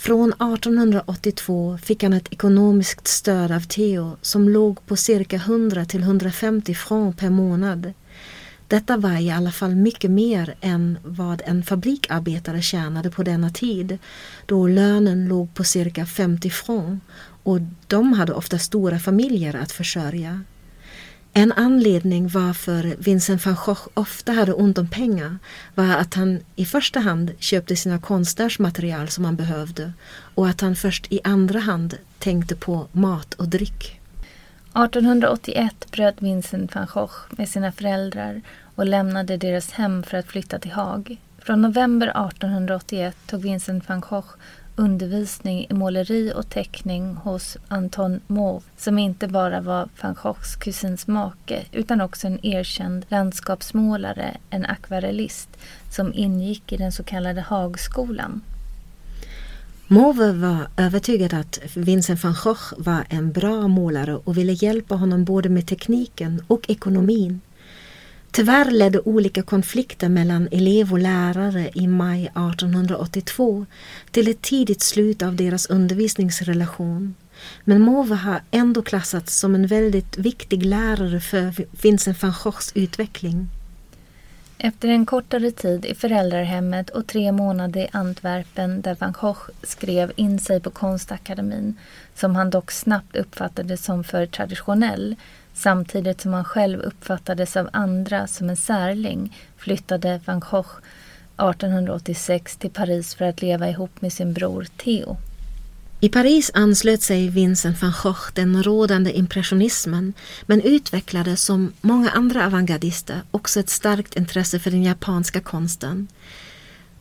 Från 0.00 0.32
1882 0.32 1.78
fick 1.82 2.02
han 2.02 2.12
ett 2.12 2.32
ekonomiskt 2.32 3.08
stöd 3.08 3.52
av 3.52 3.60
Theo 3.60 4.16
som 4.22 4.48
låg 4.48 4.86
på 4.86 4.96
cirka 4.96 5.36
100 5.36 5.84
till 5.84 6.02
150 6.02 6.74
franc 6.74 7.16
per 7.16 7.30
månad. 7.30 7.92
Detta 8.68 8.96
var 8.96 9.20
i 9.20 9.30
alla 9.30 9.52
fall 9.52 9.74
mycket 9.74 10.10
mer 10.10 10.54
än 10.60 10.98
vad 11.04 11.42
en 11.46 11.62
fabrikarbetare 11.62 12.62
tjänade 12.62 13.10
på 13.10 13.22
denna 13.22 13.50
tid 13.50 13.98
då 14.46 14.66
lönen 14.66 15.28
låg 15.28 15.54
på 15.54 15.64
cirka 15.64 16.06
50 16.06 16.50
franc 16.50 17.00
och 17.42 17.58
de 17.86 18.12
hade 18.12 18.32
ofta 18.32 18.58
stora 18.58 18.98
familjer 18.98 19.56
att 19.56 19.72
försörja. 19.72 20.40
En 21.32 21.52
anledning 21.52 22.28
varför 22.28 22.96
Vincent 22.98 23.46
van 23.46 23.56
Gogh 23.66 23.88
ofta 23.94 24.32
hade 24.32 24.52
ont 24.52 24.78
om 24.78 24.88
pengar 24.88 25.38
var 25.74 25.84
att 25.84 26.14
han 26.14 26.40
i 26.56 26.64
första 26.64 27.00
hand 27.00 27.32
köpte 27.38 27.76
sina 27.76 27.98
konstnärsmaterial 27.98 29.08
som 29.08 29.24
han 29.24 29.36
behövde 29.36 29.92
och 30.34 30.48
att 30.48 30.60
han 30.60 30.76
först 30.76 31.12
i 31.12 31.20
andra 31.24 31.58
hand 31.58 31.98
tänkte 32.18 32.56
på 32.56 32.86
mat 32.92 33.34
och 33.34 33.48
dryck. 33.48 34.00
1881 34.70 35.90
bröt 35.90 36.22
Vincent 36.22 36.74
van 36.74 36.86
Gogh 36.94 37.14
med 37.30 37.48
sina 37.48 37.72
föräldrar 37.72 38.42
och 38.74 38.86
lämnade 38.86 39.36
deras 39.36 39.70
hem 39.70 40.02
för 40.02 40.16
att 40.18 40.26
flytta 40.26 40.58
till 40.58 40.70
Haag. 40.72 41.16
Från 41.38 41.62
november 41.62 42.06
1881 42.06 43.16
tog 43.26 43.42
Vincent 43.42 43.88
van 43.88 44.00
Gogh 44.00 44.28
undervisning 44.80 45.66
i 45.70 45.74
måleri 45.74 46.32
och 46.36 46.48
teckning 46.50 47.14
hos 47.14 47.56
Anton 47.68 48.20
Mauve 48.26 48.64
som 48.76 48.98
inte 48.98 49.28
bara 49.28 49.60
var 49.60 49.88
van 50.02 50.16
Goghs 50.22 50.56
kusins 50.56 51.06
make 51.06 51.64
utan 51.72 52.00
också 52.00 52.26
en 52.26 52.46
erkänd 52.46 53.06
landskapsmålare, 53.08 54.36
en 54.50 54.66
akvarellist 54.66 55.48
som 55.90 56.14
ingick 56.14 56.72
i 56.72 56.76
den 56.76 56.92
så 56.92 57.02
kallade 57.02 57.40
Haagskolan. 57.40 58.40
Mauve 59.86 60.32
var 60.32 60.68
övertygad 60.76 61.34
att 61.34 61.60
Vincent 61.74 62.24
van 62.24 62.34
Gogh 62.44 62.72
var 62.76 63.04
en 63.08 63.32
bra 63.32 63.68
målare 63.68 64.16
och 64.16 64.36
ville 64.36 64.52
hjälpa 64.52 64.94
honom 64.94 65.24
både 65.24 65.48
med 65.48 65.66
tekniken 65.66 66.42
och 66.46 66.70
ekonomin. 66.70 67.40
Tyvärr 68.32 68.70
ledde 68.70 69.00
olika 69.00 69.42
konflikter 69.42 70.08
mellan 70.08 70.48
elev 70.50 70.92
och 70.92 70.98
lärare 70.98 71.70
i 71.74 71.86
maj 71.86 72.24
1882 72.24 73.66
till 74.10 74.28
ett 74.28 74.42
tidigt 74.42 74.82
slut 74.82 75.22
av 75.22 75.36
deras 75.36 75.66
undervisningsrelation. 75.66 77.14
Men 77.64 77.82
Mova 77.82 78.14
har 78.14 78.42
ändå 78.50 78.82
klassats 78.82 79.38
som 79.38 79.54
en 79.54 79.66
väldigt 79.66 80.18
viktig 80.18 80.66
lärare 80.66 81.20
för 81.20 81.66
Vincent 81.82 82.22
van 82.22 82.34
Goghs 82.44 82.72
utveckling. 82.74 83.48
Efter 84.58 84.88
en 84.88 85.06
kortare 85.06 85.50
tid 85.50 85.84
i 85.84 85.94
föräldrahemmet 85.94 86.90
och 86.90 87.06
tre 87.06 87.32
månader 87.32 87.80
i 87.80 87.88
Antwerpen 87.92 88.80
där 88.80 88.96
van 89.00 89.12
Gogh 89.20 89.40
skrev 89.62 90.12
in 90.16 90.38
sig 90.38 90.60
på 90.60 90.70
konstakademin, 90.70 91.74
som 92.14 92.36
han 92.36 92.50
dock 92.50 92.70
snabbt 92.70 93.16
uppfattade 93.16 93.76
som 93.76 94.04
för 94.04 94.26
traditionell, 94.26 95.16
samtidigt 95.60 96.20
som 96.20 96.32
han 96.32 96.44
själv 96.44 96.80
uppfattades 96.80 97.56
av 97.56 97.68
andra 97.72 98.26
som 98.26 98.50
en 98.50 98.56
särling, 98.56 99.36
flyttade 99.56 100.20
van 100.24 100.40
Gogh 100.40 100.70
1886 101.36 102.56
till 102.56 102.70
Paris 102.70 103.14
för 103.14 103.24
att 103.24 103.42
leva 103.42 103.68
ihop 103.68 104.02
med 104.02 104.12
sin 104.12 104.32
bror 104.32 104.66
Theo. 104.76 105.16
I 106.02 106.08
Paris 106.08 106.50
anslöt 106.54 107.02
sig 107.02 107.28
Vincent 107.28 107.82
van 107.82 107.92
Gogh 108.02 108.32
den 108.34 108.62
rådande 108.62 109.12
impressionismen 109.12 110.12
men 110.46 110.60
utvecklade 110.60 111.36
som 111.36 111.72
många 111.80 112.10
andra 112.10 112.46
avantgardister 112.46 113.22
också 113.30 113.60
ett 113.60 113.70
starkt 113.70 114.16
intresse 114.16 114.58
för 114.58 114.70
den 114.70 114.82
japanska 114.82 115.40
konsten. 115.40 116.08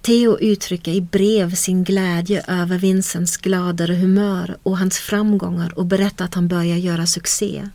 Theo 0.02 0.40
uttrycker 0.40 0.92
i 0.92 1.02
brev 1.02 1.56
sin 1.56 1.84
glädje 1.84 2.44
över 2.48 2.78
Vincents 2.78 3.38
gladare 3.38 3.94
humör 3.94 4.58
och 4.64 4.78
hans 4.78 4.98
framgångar 4.98 5.80
och 5.80 5.86
berättar 5.86 6.26
att 6.26 6.34
han 6.34 6.48
börjar 6.48 6.78
göra 6.78 7.06
succé. 7.06 7.70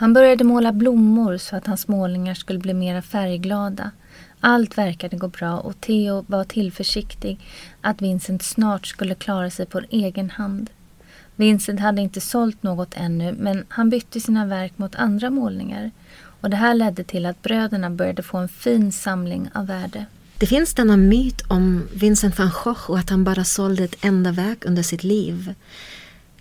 Han 0.00 0.12
började 0.12 0.44
måla 0.44 0.72
blommor 0.72 1.36
så 1.36 1.56
att 1.56 1.66
hans 1.66 1.88
målningar 1.88 2.34
skulle 2.34 2.58
bli 2.58 2.74
mera 2.74 3.02
färgglada. 3.02 3.90
Allt 4.40 4.78
verkade 4.78 5.16
gå 5.16 5.28
bra 5.28 5.58
och 5.58 5.80
Theo 5.80 6.24
var 6.26 6.44
tillförsiktig 6.44 7.38
att 7.80 8.02
Vincent 8.02 8.42
snart 8.42 8.86
skulle 8.86 9.14
klara 9.14 9.50
sig 9.50 9.66
på 9.66 9.80
egen 9.90 10.30
hand. 10.30 10.70
Vincent 11.36 11.80
hade 11.80 12.00
inte 12.00 12.20
sålt 12.20 12.62
något 12.62 12.94
ännu 12.96 13.32
men 13.32 13.64
han 13.68 13.90
bytte 13.90 14.20
sina 14.20 14.46
verk 14.46 14.72
mot 14.76 14.94
andra 14.94 15.30
målningar 15.30 15.90
och 16.40 16.50
det 16.50 16.56
här 16.56 16.74
ledde 16.74 17.04
till 17.04 17.26
att 17.26 17.42
bröderna 17.42 17.90
började 17.90 18.22
få 18.22 18.38
en 18.38 18.48
fin 18.48 18.92
samling 18.92 19.50
av 19.54 19.66
värde. 19.66 20.04
Det 20.38 20.46
finns 20.46 20.74
denna 20.74 20.96
myt 20.96 21.42
om 21.48 21.88
Vincent 21.94 22.38
van 22.38 22.50
Gogh 22.64 22.90
och 22.90 22.98
att 22.98 23.10
han 23.10 23.24
bara 23.24 23.44
sålde 23.44 23.84
ett 23.84 24.04
enda 24.04 24.32
verk 24.32 24.64
under 24.64 24.82
sitt 24.82 25.04
liv. 25.04 25.54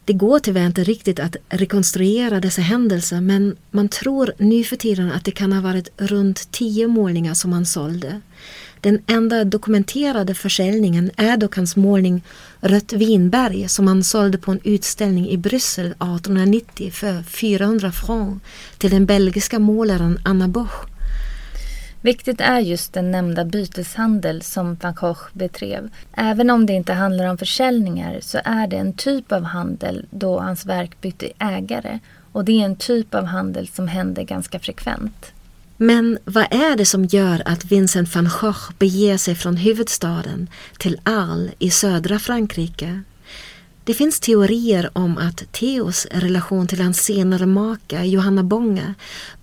Det 0.10 0.13
går 0.13 0.39
tyvärr 0.39 0.65
inte 0.65 0.84
riktigt 0.84 1.19
att 1.19 1.36
rekonstruera 1.50 2.39
dessa 2.39 2.62
händelser 2.62 3.22
men 3.22 3.56
man 3.72 3.89
tror 3.89 4.34
nu 4.38 4.63
för 4.63 4.76
tiden 4.76 5.12
att 5.12 5.26
det 5.26 5.32
kan 5.32 5.54
ha 5.54 5.62
varit 5.62 5.89
runt 5.98 6.52
tio 6.52 6.88
målningar 6.88 7.34
som 7.34 7.54
han 7.54 7.65
sålde. 7.65 8.22
Den 8.82 9.02
enda 9.08 9.43
dokumenterade 9.43 10.36
försäljningen 10.36 11.12
är 11.15 11.38
dock 11.38 11.56
hans 11.56 11.76
målning 11.76 12.24
Rött 12.60 12.93
vinberg 12.93 13.69
som 13.69 13.88
han 13.88 14.04
sålde 14.04 14.38
på 14.38 14.52
en 14.52 14.60
utställning 14.63 15.30
i 15.30 15.38
Bryssel 15.38 15.86
1890 15.86 16.91
för 16.91 17.24
400 17.24 17.91
francs 17.91 18.43
till 18.78 18.91
den 18.91 19.06
belgiska 19.06 19.60
målaren 19.60 20.19
Anna 20.24 20.48
Boch. 20.48 20.86
Viktigt 22.01 22.41
är 22.41 22.59
just 22.59 22.93
den 22.93 23.12
nämnda 23.12 23.45
byteshandel 23.45 24.41
som 24.41 24.77
van 24.81 24.93
Gogh 24.93 25.21
betrev. 25.33 25.89
Även 26.13 26.49
om 26.49 26.65
det 26.65 26.73
inte 26.73 26.93
handlar 26.93 27.25
om 27.25 27.38
försäljningar 27.38 28.19
så 28.21 28.39
är 28.43 28.67
det 28.67 28.77
en 28.77 28.93
typ 28.93 29.31
av 29.31 29.43
handel 29.43 30.05
då 30.09 30.39
hans 30.39 30.65
verk 30.65 31.01
bytte 31.01 31.31
ägare 31.39 31.99
och 32.31 32.45
det 32.45 32.62
är 32.62 32.65
en 32.65 32.75
typ 32.75 33.15
av 33.15 33.25
handel 33.25 33.67
som 33.67 33.88
händer 33.88 34.23
ganska 34.23 34.59
frekvent. 34.59 35.31
Men 35.77 36.17
vad 36.25 36.43
är 36.43 36.77
det 36.77 36.85
som 36.85 37.05
gör 37.05 37.41
att 37.45 37.65
Vincent 37.65 38.15
van 38.15 38.29
Gogh 38.41 38.71
beger 38.79 39.17
sig 39.17 39.35
från 39.35 39.57
huvudstaden 39.57 40.47
till 40.77 40.99
Arles 41.03 41.53
i 41.59 41.69
södra 41.69 42.19
Frankrike? 42.19 43.01
Det 43.83 43.93
finns 43.93 44.19
teorier 44.19 44.89
om 44.93 45.17
att 45.17 45.51
Theos 45.51 46.07
relation 46.12 46.67
till 46.67 46.81
hans 46.81 47.03
senare 47.03 47.45
maka 47.45 48.05
Johanna 48.05 48.43
Bonga 48.43 48.93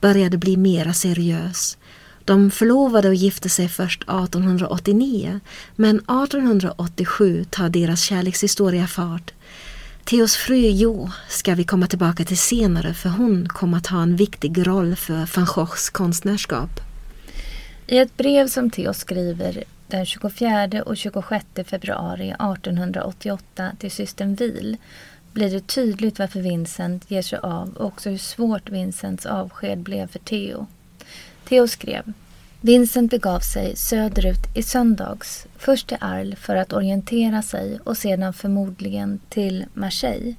började 0.01 0.39
bli 0.39 0.57
mera 0.57 0.93
seriös. 0.93 1.79
De 2.27 2.51
förlovade 2.51 3.09
och 3.09 3.15
gifte 3.15 3.49
sig 3.49 3.69
först 3.69 4.03
1889 4.03 5.41
men 5.77 5.97
1887 5.97 7.45
tar 7.51 7.69
deras 7.69 8.03
kärlekshistoria 8.03 8.87
fart. 8.87 9.33
Theos 10.05 10.37
fru 10.37 10.57
Jo 10.57 11.11
ska 11.29 11.55
vi 11.55 11.65
komma 11.65 11.87
tillbaka 11.87 12.25
till 12.25 12.39
senare 12.39 12.95
för 12.95 13.09
hon 13.09 13.49
kommer 13.49 13.77
att 13.77 13.87
ha 13.87 14.03
en 14.03 14.17
viktig 14.17 14.67
roll 14.67 14.97
för 14.97 15.37
van 15.37 15.47
Goghs 15.55 15.91
konstnärskap. 15.91 16.71
I 17.87 17.99
ett 17.99 18.17
brev 18.17 18.49
som 18.49 18.71
Theo 18.71 18.95
skriver 18.95 19.65
den 19.89 20.07
24 20.07 20.83
och 20.87 20.97
26 20.97 21.47
februari 21.65 22.29
1888 22.31 23.71
till 23.79 23.91
systern 23.91 24.35
Wil 24.35 24.77
blir 25.33 25.51
det 25.51 25.67
tydligt 25.67 26.19
varför 26.19 26.41
Vincent 26.41 27.11
ger 27.11 27.23
sig 27.23 27.39
av 27.43 27.77
och 27.77 27.87
också 27.87 28.11
hur 28.11 28.19
svårt 28.19 28.71
Vincents 28.71 29.27
avsked 29.27 29.79
blev 29.79 30.07
för 30.07 30.19
Theo. 30.19 30.67
Theo 31.49 31.69
skrev 31.69 32.13
Vincent 32.61 33.11
begav 33.11 33.41
sig 33.41 33.77
söderut 33.77 34.47
i 34.55 34.63
söndags, 34.63 35.47
först 35.57 35.89
till 35.89 35.97
Arles 36.01 36.39
för 36.39 36.57
att 36.57 36.73
orientera 36.73 37.43
sig 37.43 37.79
och 37.85 37.97
sedan 37.97 38.33
förmodligen 38.33 39.21
till 39.29 39.65
Marseille. 39.75 40.35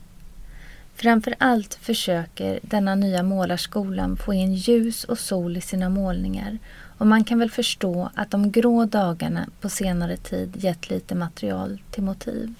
Framför 0.95 1.35
allt 1.37 1.73
försöker 1.73 2.59
denna 2.61 2.95
nya 2.95 3.23
målarskolan 3.23 4.17
få 4.17 4.33
in 4.33 4.53
ljus 4.53 5.03
och 5.03 5.19
sol 5.19 5.57
i 5.57 5.61
sina 5.61 5.89
målningar 5.89 6.57
och 6.97 7.07
man 7.07 7.23
kan 7.23 7.39
väl 7.39 7.51
förstå 7.51 8.09
att 8.15 8.31
de 8.31 8.51
grå 8.51 8.85
dagarna 8.85 9.47
på 9.61 9.69
senare 9.69 10.17
tid 10.17 10.63
gett 10.63 10.89
lite 10.89 11.15
material 11.15 11.81
till 11.91 12.03
motiv. 12.03 12.53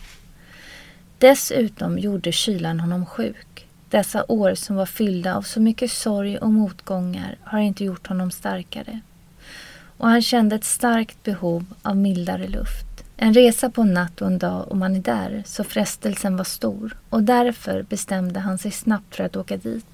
Dessutom 1.17 1.99
gjorde 1.99 2.31
kylan 2.31 2.79
honom 2.79 3.05
sjuk. 3.05 3.66
Dessa 3.89 4.25
år 4.27 4.55
som 4.55 4.75
var 4.75 4.85
fyllda 4.85 5.35
av 5.35 5.41
så 5.41 5.59
mycket 5.59 5.91
sorg 5.91 6.37
och 6.37 6.53
motgångar 6.53 7.37
har 7.43 7.59
inte 7.59 7.83
gjort 7.83 8.07
honom 8.07 8.31
starkare 8.31 8.99
och 9.97 10.07
han 10.07 10.21
kände 10.21 10.55
ett 10.55 10.63
starkt 10.63 11.23
behov 11.23 11.65
av 11.81 11.97
mildare 11.97 12.47
luft. 12.47 12.85
En 13.17 13.33
resa 13.33 13.69
på 13.69 13.81
en 13.81 13.93
natt 13.93 14.21
och 14.21 14.27
en 14.27 14.39
dag 14.39 14.67
och 14.67 14.77
man 14.77 14.95
är 14.95 14.99
där, 14.99 15.43
så 15.45 15.63
frestelsen 15.63 16.37
var 16.37 16.43
stor 16.43 16.97
och 17.09 17.23
därför 17.23 17.81
bestämde 17.81 18.39
han 18.39 18.57
sig 18.57 18.71
snabbt 18.71 19.15
för 19.15 19.23
att 19.23 19.35
åka 19.35 19.57
dit. 19.57 19.85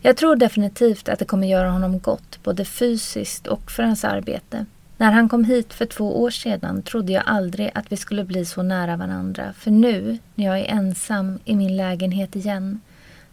Jag 0.00 0.16
tror 0.16 0.36
definitivt 0.36 1.08
att 1.08 1.18
det 1.18 1.24
kommer 1.24 1.46
göra 1.46 1.70
honom 1.70 1.98
gott, 1.98 2.38
både 2.42 2.64
fysiskt 2.64 3.46
och 3.46 3.70
för 3.70 3.82
hans 3.82 4.04
arbete. 4.04 4.66
När 4.96 5.12
han 5.12 5.28
kom 5.28 5.44
hit 5.44 5.74
för 5.74 5.86
två 5.86 6.22
år 6.22 6.30
sedan 6.30 6.82
trodde 6.82 7.12
jag 7.12 7.22
aldrig 7.26 7.70
att 7.74 7.92
vi 7.92 7.96
skulle 7.96 8.24
bli 8.24 8.44
så 8.44 8.62
nära 8.62 8.96
varandra, 8.96 9.52
för 9.52 9.70
nu, 9.70 10.18
när 10.34 10.44
jag 10.44 10.58
är 10.58 10.64
ensam 10.64 11.38
i 11.44 11.56
min 11.56 11.76
lägenhet 11.76 12.36
igen, 12.36 12.80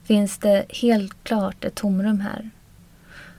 finns 0.03 0.37
det 0.37 0.65
helt 0.69 1.23
klart 1.23 1.65
ett 1.65 1.75
tomrum 1.75 2.19
här. 2.19 2.49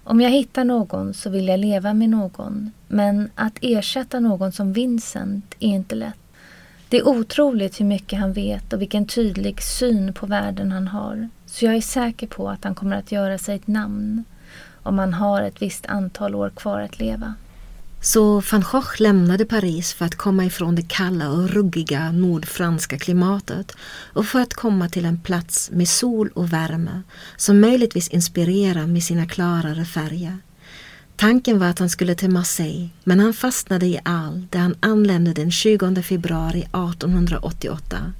Om 0.04 0.20
jag 0.20 0.30
hittar 0.30 0.64
någon 0.64 1.14
så 1.14 1.30
vill 1.30 1.48
jag 1.48 1.60
leva 1.60 1.94
med 1.94 2.08
någon. 2.08 2.70
Men 2.88 3.30
att 3.34 3.58
ersätta 3.60 4.20
någon 4.20 4.52
som 4.52 4.72
Vincent 4.72 5.54
är 5.58 5.68
inte 5.68 5.94
lätt. 5.94 6.16
Det 6.88 6.96
är 6.96 7.08
otroligt 7.08 7.80
hur 7.80 7.84
mycket 7.84 8.18
han 8.18 8.32
vet 8.32 8.72
och 8.72 8.80
vilken 8.80 9.06
tydlig 9.06 9.62
syn 9.62 10.12
på 10.12 10.26
världen 10.26 10.72
han 10.72 10.88
har. 10.88 11.28
Så 11.46 11.64
jag 11.64 11.74
är 11.74 11.80
säker 11.80 12.26
på 12.26 12.48
att 12.48 12.64
han 12.64 12.74
kommer 12.74 12.96
att 12.96 13.12
göra 13.12 13.38
sig 13.38 13.56
ett 13.56 13.66
namn 13.66 14.24
om 14.82 14.98
han 14.98 15.14
har 15.14 15.42
ett 15.42 15.62
visst 15.62 15.86
antal 15.86 16.34
år 16.34 16.50
kvar 16.50 16.80
att 16.80 16.98
leva. 16.98 17.34
Så 18.04 18.42
van 18.50 18.64
Gogh 18.72 19.00
lämnade 19.00 19.44
Paris 19.44 19.92
för 19.92 20.04
att 20.04 20.14
komma 20.14 20.44
ifrån 20.44 20.74
det 20.74 20.88
kalla 20.88 21.30
och 21.30 21.50
ruggiga 21.50 22.12
nordfranska 22.12 22.98
klimatet 22.98 23.76
och 24.12 24.26
för 24.26 24.40
att 24.40 24.54
komma 24.54 24.88
till 24.88 25.04
en 25.04 25.20
plats 25.20 25.70
med 25.70 25.88
sol 25.88 26.30
och 26.34 26.52
värme 26.52 27.02
som 27.36 27.60
möjligtvis 27.60 28.08
inspirerar 28.08 28.86
med 28.86 29.02
sina 29.02 29.26
klarare 29.26 29.84
färger. 29.84 30.38
Tanken 31.16 31.58
var 31.58 31.66
att 31.66 31.78
han 31.78 31.90
skulle 31.90 32.14
till 32.14 32.30
Marseille 32.30 32.88
men 33.04 33.20
han 33.20 33.34
fastnade 33.34 33.86
i 33.86 34.00
Arles 34.04 34.44
där 34.50 34.60
han 34.60 34.76
anlände 34.80 35.32
den 35.32 35.50
20 35.50 36.02
februari 36.02 36.60
1888. 36.60 38.12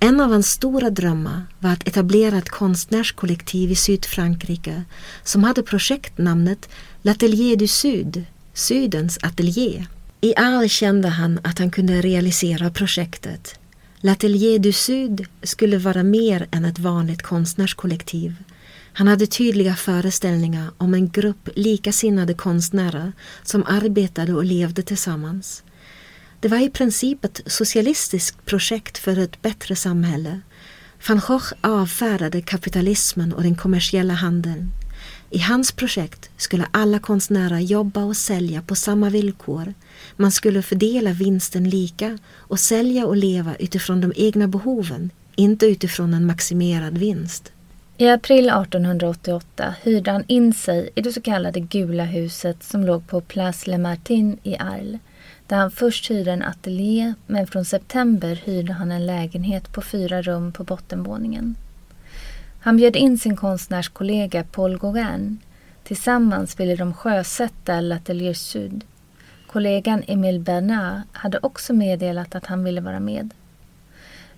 En 0.00 0.20
av 0.20 0.32
hans 0.32 0.50
stora 0.50 0.90
drömmar 0.90 1.42
var 1.58 1.70
att 1.70 1.88
etablera 1.88 2.38
ett 2.38 2.48
konstnärskollektiv 2.48 3.70
i 3.70 3.76
Sydfrankrike 3.76 4.82
som 5.22 5.44
hade 5.44 5.62
projektnamnet 5.62 6.68
L'Atelier 7.02 7.56
du 7.56 7.66
Sud 7.66 8.24
Sydens 8.54 9.18
ateljé. 9.22 9.86
I 10.20 10.34
Arles 10.36 10.72
kände 10.72 11.08
han 11.08 11.38
att 11.42 11.58
han 11.58 11.70
kunde 11.70 12.00
realisera 12.00 12.70
projektet. 12.70 13.58
L'Atelier 14.00 14.58
du 14.58 14.72
Sud 14.72 15.26
skulle 15.42 15.78
vara 15.78 16.02
mer 16.02 16.48
än 16.50 16.64
ett 16.64 16.78
vanligt 16.78 17.22
konstnärskollektiv. 17.22 18.34
Han 18.92 19.08
hade 19.08 19.26
tydliga 19.26 19.76
föreställningar 19.76 20.70
om 20.78 20.94
en 20.94 21.10
grupp 21.10 21.48
likasinnade 21.56 22.34
konstnärer 22.34 23.12
som 23.42 23.64
arbetade 23.66 24.32
och 24.32 24.44
levde 24.44 24.82
tillsammans. 24.82 25.62
Det 26.40 26.48
var 26.48 26.58
i 26.58 26.70
princip 26.70 27.24
ett 27.24 27.40
socialistiskt 27.46 28.46
projekt 28.46 28.98
för 28.98 29.18
ett 29.18 29.42
bättre 29.42 29.76
samhälle. 29.76 30.40
Van 31.08 31.20
Gogh 31.26 31.52
avfärdade 31.60 32.42
kapitalismen 32.42 33.32
och 33.32 33.42
den 33.42 33.56
kommersiella 33.56 34.14
handeln. 34.14 34.70
I 35.32 35.38
hans 35.38 35.72
projekt 35.72 36.30
skulle 36.36 36.66
alla 36.70 36.98
konstnärer 36.98 37.58
jobba 37.58 38.04
och 38.04 38.16
sälja 38.16 38.62
på 38.62 38.74
samma 38.74 39.10
villkor. 39.10 39.74
Man 40.16 40.32
skulle 40.32 40.62
fördela 40.62 41.12
vinsten 41.12 41.70
lika 41.70 42.18
och 42.34 42.60
sälja 42.60 43.06
och 43.06 43.16
leva 43.16 43.54
utifrån 43.54 44.00
de 44.00 44.12
egna 44.16 44.48
behoven, 44.48 45.10
inte 45.36 45.66
utifrån 45.66 46.14
en 46.14 46.26
maximerad 46.26 46.98
vinst. 46.98 47.52
I 47.96 48.08
april 48.08 48.48
1888 48.48 49.74
hyrde 49.82 50.10
han 50.10 50.24
in 50.26 50.54
sig 50.54 50.90
i 50.94 51.00
det 51.00 51.12
så 51.12 51.20
kallade 51.20 51.60
Gula 51.60 52.04
huset 52.04 52.62
som 52.62 52.84
låg 52.84 53.06
på 53.06 53.20
Place 53.20 53.70
Le 53.70 53.78
Martin 53.78 54.38
i 54.42 54.56
Arles, 54.56 55.00
där 55.46 55.56
han 55.56 55.70
först 55.70 56.10
hyrde 56.10 56.32
en 56.32 56.42
ateljé 56.42 57.14
men 57.26 57.46
från 57.46 57.64
september 57.64 58.42
hyrde 58.44 58.72
han 58.72 58.92
en 58.92 59.06
lägenhet 59.06 59.72
på 59.72 59.82
fyra 59.82 60.22
rum 60.22 60.52
på 60.52 60.64
bottenvåningen. 60.64 61.56
Han 62.62 62.76
bjöd 62.76 62.96
in 62.96 63.18
sin 63.18 63.36
konstnärskollega 63.36 64.44
Paul 64.44 64.78
Gauguin. 64.78 65.38
Tillsammans 65.84 66.60
ville 66.60 66.76
de 66.76 66.94
sjösätta 66.94 67.80
L'Atelier 67.80 68.34
Sud. 68.34 68.84
Kollegan 69.46 70.02
Emile 70.06 70.38
Bernard 70.38 71.00
hade 71.12 71.38
också 71.42 71.72
meddelat 71.72 72.34
att 72.34 72.46
han 72.46 72.64
ville 72.64 72.80
vara 72.80 73.00
med. 73.00 73.30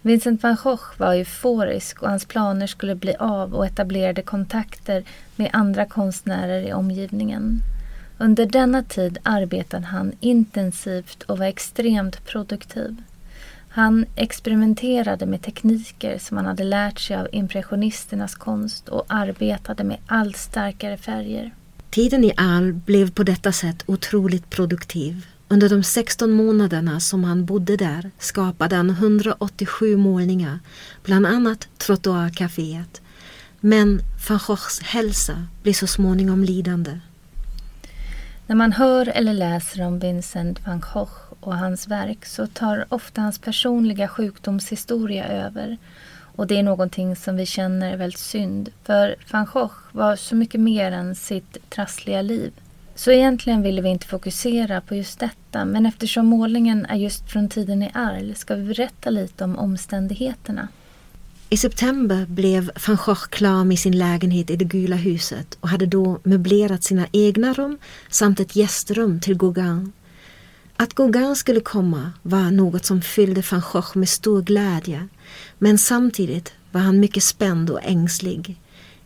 Vincent 0.02 0.42
van 0.42 0.56
Gogh 0.62 0.84
var 0.96 1.14
euforisk 1.14 2.02
och 2.02 2.08
hans 2.08 2.24
planer 2.24 2.66
skulle 2.66 2.94
bli 2.94 3.14
av 3.18 3.54
och 3.54 3.66
etablerade 3.66 4.22
kontakter 4.22 5.04
med 5.36 5.50
andra 5.52 5.86
konstnärer 5.86 6.62
i 6.62 6.72
omgivningen. 6.72 7.60
Under 8.18 8.46
denna 8.46 8.82
tid 8.82 9.18
arbetade 9.22 9.86
han 9.86 10.12
intensivt 10.20 11.22
och 11.22 11.38
var 11.38 11.46
extremt 11.46 12.24
produktiv. 12.24 13.02
Han 13.74 14.06
experimenterade 14.16 15.26
med 15.26 15.42
tekniker 15.42 16.18
som 16.18 16.36
han 16.36 16.46
hade 16.46 16.64
lärt 16.64 17.00
sig 17.00 17.16
av 17.16 17.28
impressionisternas 17.32 18.34
konst 18.34 18.88
och 18.88 19.04
arbetade 19.08 19.84
med 19.84 19.98
allt 20.06 20.36
starkare 20.36 20.96
färger. 20.96 21.54
Tiden 21.90 22.24
i 22.24 22.32
Arles 22.36 22.84
blev 22.84 23.10
på 23.10 23.22
detta 23.22 23.52
sätt 23.52 23.82
otroligt 23.86 24.50
produktiv. 24.50 25.26
Under 25.48 25.68
de 25.68 25.82
16 25.82 26.32
månaderna 26.32 27.00
som 27.00 27.24
han 27.24 27.44
bodde 27.44 27.76
där 27.76 28.10
skapade 28.18 28.76
han 28.76 28.90
187 28.90 29.96
målningar, 29.96 30.58
bland 31.04 31.26
annat 31.26 31.68
Trottoarcaféet. 31.78 33.00
Men 33.60 34.00
van 34.28 34.40
Goghs 34.46 34.80
hälsa 34.82 35.46
blev 35.62 35.72
så 35.72 35.86
småningom 35.86 36.44
lidande. 36.44 37.00
När 38.52 38.56
man 38.56 38.72
hör 38.72 39.08
eller 39.08 39.34
läser 39.34 39.86
om 39.86 39.98
Vincent 39.98 40.66
van 40.66 40.80
Gogh 40.80 41.12
och 41.40 41.56
hans 41.56 41.88
verk 41.88 42.24
så 42.24 42.46
tar 42.46 42.86
ofta 42.88 43.20
hans 43.20 43.38
personliga 43.38 44.08
sjukdomshistoria 44.08 45.26
över. 45.28 45.78
Och 46.36 46.46
det 46.46 46.58
är 46.58 46.62
någonting 46.62 47.16
som 47.16 47.36
vi 47.36 47.46
känner 47.46 47.92
är 47.92 47.96
väldigt 47.96 48.20
synd. 48.20 48.70
För 48.82 49.16
van 49.30 49.46
Gogh 49.52 49.74
var 49.92 50.16
så 50.16 50.34
mycket 50.34 50.60
mer 50.60 50.92
än 50.92 51.14
sitt 51.14 51.70
trassliga 51.70 52.22
liv. 52.22 52.52
Så 52.94 53.10
egentligen 53.10 53.62
ville 53.62 53.82
vi 53.82 53.88
inte 53.88 54.06
fokusera 54.06 54.80
på 54.80 54.94
just 54.94 55.20
detta 55.20 55.64
men 55.64 55.86
eftersom 55.86 56.26
målningen 56.26 56.86
är 56.86 56.96
just 56.96 57.30
från 57.30 57.48
tiden 57.48 57.82
i 57.82 57.90
Arles 57.94 58.38
ska 58.38 58.54
vi 58.54 58.64
berätta 58.64 59.10
lite 59.10 59.44
om 59.44 59.58
omständigheterna. 59.58 60.68
I 61.52 61.56
september 61.56 62.26
blev 62.26 62.70
van 62.86 62.96
Gogh 63.06 63.28
klar 63.30 63.64
med 63.64 63.78
sin 63.78 63.98
lägenhet 63.98 64.50
i 64.50 64.56
det 64.56 64.64
gula 64.64 64.96
huset 64.96 65.58
och 65.60 65.68
hade 65.68 65.86
då 65.86 66.20
möblerat 66.22 66.84
sina 66.84 67.06
egna 67.12 67.52
rum 67.52 67.78
samt 68.10 68.40
ett 68.40 68.56
gästrum 68.56 69.20
till 69.20 69.38
Gauguin. 69.38 69.92
Att 70.76 70.94
Gauguin 70.94 71.36
skulle 71.36 71.60
komma 71.60 72.12
var 72.22 72.50
något 72.50 72.84
som 72.84 73.02
fyllde 73.02 73.42
van 73.50 73.62
Gogh 73.72 73.98
med 73.98 74.08
stor 74.08 74.42
glädje 74.42 75.08
men 75.58 75.78
samtidigt 75.78 76.52
var 76.70 76.80
han 76.80 77.00
mycket 77.00 77.22
spänd 77.22 77.70
och 77.70 77.80
ängslig. 77.82 78.60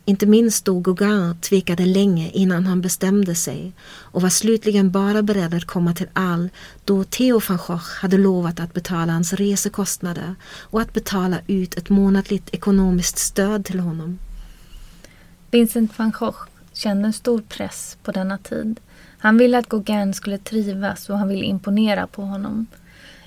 Inte 0.09 0.25
minst 0.25 0.65
då 0.65 0.79
Gauguin 0.79 1.35
tvekade 1.41 1.85
länge 1.85 2.29
innan 2.29 2.65
han 2.65 2.81
bestämde 2.81 3.35
sig 3.35 3.71
och 3.87 4.21
var 4.21 4.29
slutligen 4.29 4.91
bara 4.91 5.21
beredd 5.21 5.53
att 5.53 5.65
komma 5.65 5.93
till 5.93 6.07
All 6.13 6.49
då 6.85 7.03
Theo 7.03 7.41
van 7.49 7.59
Gogh 7.67 7.89
hade 8.01 8.17
lovat 8.17 8.59
att 8.59 8.73
betala 8.73 9.13
hans 9.13 9.33
resekostnader 9.33 10.35
och 10.45 10.81
att 10.81 10.93
betala 10.93 11.37
ut 11.47 11.75
ett 11.75 11.89
månatligt 11.89 12.53
ekonomiskt 12.53 13.17
stöd 13.17 13.65
till 13.65 13.79
honom. 13.79 14.19
Vincent 15.51 15.99
van 15.99 16.11
Gogh 16.19 16.39
kände 16.73 17.07
en 17.07 17.13
stor 17.13 17.41
press 17.41 17.97
på 18.03 18.11
denna 18.11 18.37
tid. 18.37 18.79
Han 19.17 19.37
ville 19.37 19.57
att 19.57 19.69
Gauguin 19.69 20.13
skulle 20.13 20.37
trivas 20.37 21.09
och 21.09 21.17
han 21.17 21.27
ville 21.27 21.45
imponera 21.45 22.07
på 22.07 22.21
honom. 22.21 22.65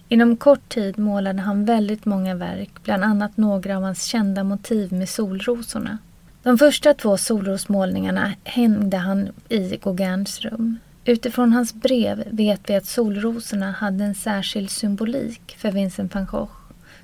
Inom 0.09 0.37
kort 0.37 0.69
tid 0.69 0.99
målade 0.99 1.41
han 1.41 1.65
väldigt 1.65 2.05
många 2.05 2.35
verk, 2.35 2.71
bland 2.85 3.05
annat 3.05 3.37
några 3.37 3.77
av 3.77 3.83
hans 3.83 4.05
kända 4.05 4.45
motiv 4.45 4.93
med 4.93 5.09
solrosorna. 5.09 5.99
De 6.43 6.59
första 6.59 6.95
två 6.95 7.17
solrosmålningarna 7.17 8.33
hängde 8.45 8.97
han 8.97 9.29
i 9.49 9.77
Gauguins 9.83 10.41
rum. 10.41 10.79
Utifrån 11.05 11.53
hans 11.53 11.75
brev 11.75 12.25
vet 12.31 12.61
vi 12.71 12.75
att 12.75 12.87
solrosorna 12.87 13.73
hade 13.73 14.05
en 14.05 14.15
särskild 14.15 14.71
symbolik 14.71 15.57
för 15.59 15.73
Vincent 15.73 16.15
van 16.15 16.27
Gogh. 16.27 16.53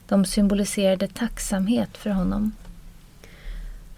De 0.09 0.25
symboliserade 0.25 1.09
tacksamhet 1.09 1.97
för 1.97 2.11
honom. 2.11 2.53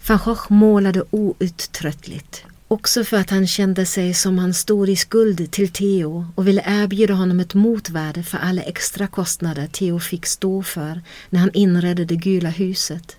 Van 0.07 0.19
Gogh 0.25 0.51
målade 0.51 1.03
outtröttligt. 1.09 2.45
Också 2.67 3.03
för 3.03 3.17
att 3.17 3.29
han 3.29 3.47
kände 3.47 3.85
sig 3.85 4.13
som 4.13 4.37
han 4.37 4.53
stod 4.53 4.89
i 4.89 4.95
skuld 4.95 5.51
till 5.51 5.69
Theo 5.69 6.25
och 6.35 6.47
ville 6.47 6.63
erbjuda 6.65 7.13
honom 7.13 7.39
ett 7.39 7.53
motvärde 7.53 8.23
för 8.23 8.37
alla 8.37 8.61
extra 8.61 9.07
kostnader 9.07 9.67
Theo 9.67 9.99
fick 9.99 10.25
stå 10.25 10.63
för 10.63 11.01
när 11.29 11.39
han 11.39 11.51
inredde 11.53 12.05
det 12.05 12.15
gula 12.15 12.49
huset. 12.49 13.18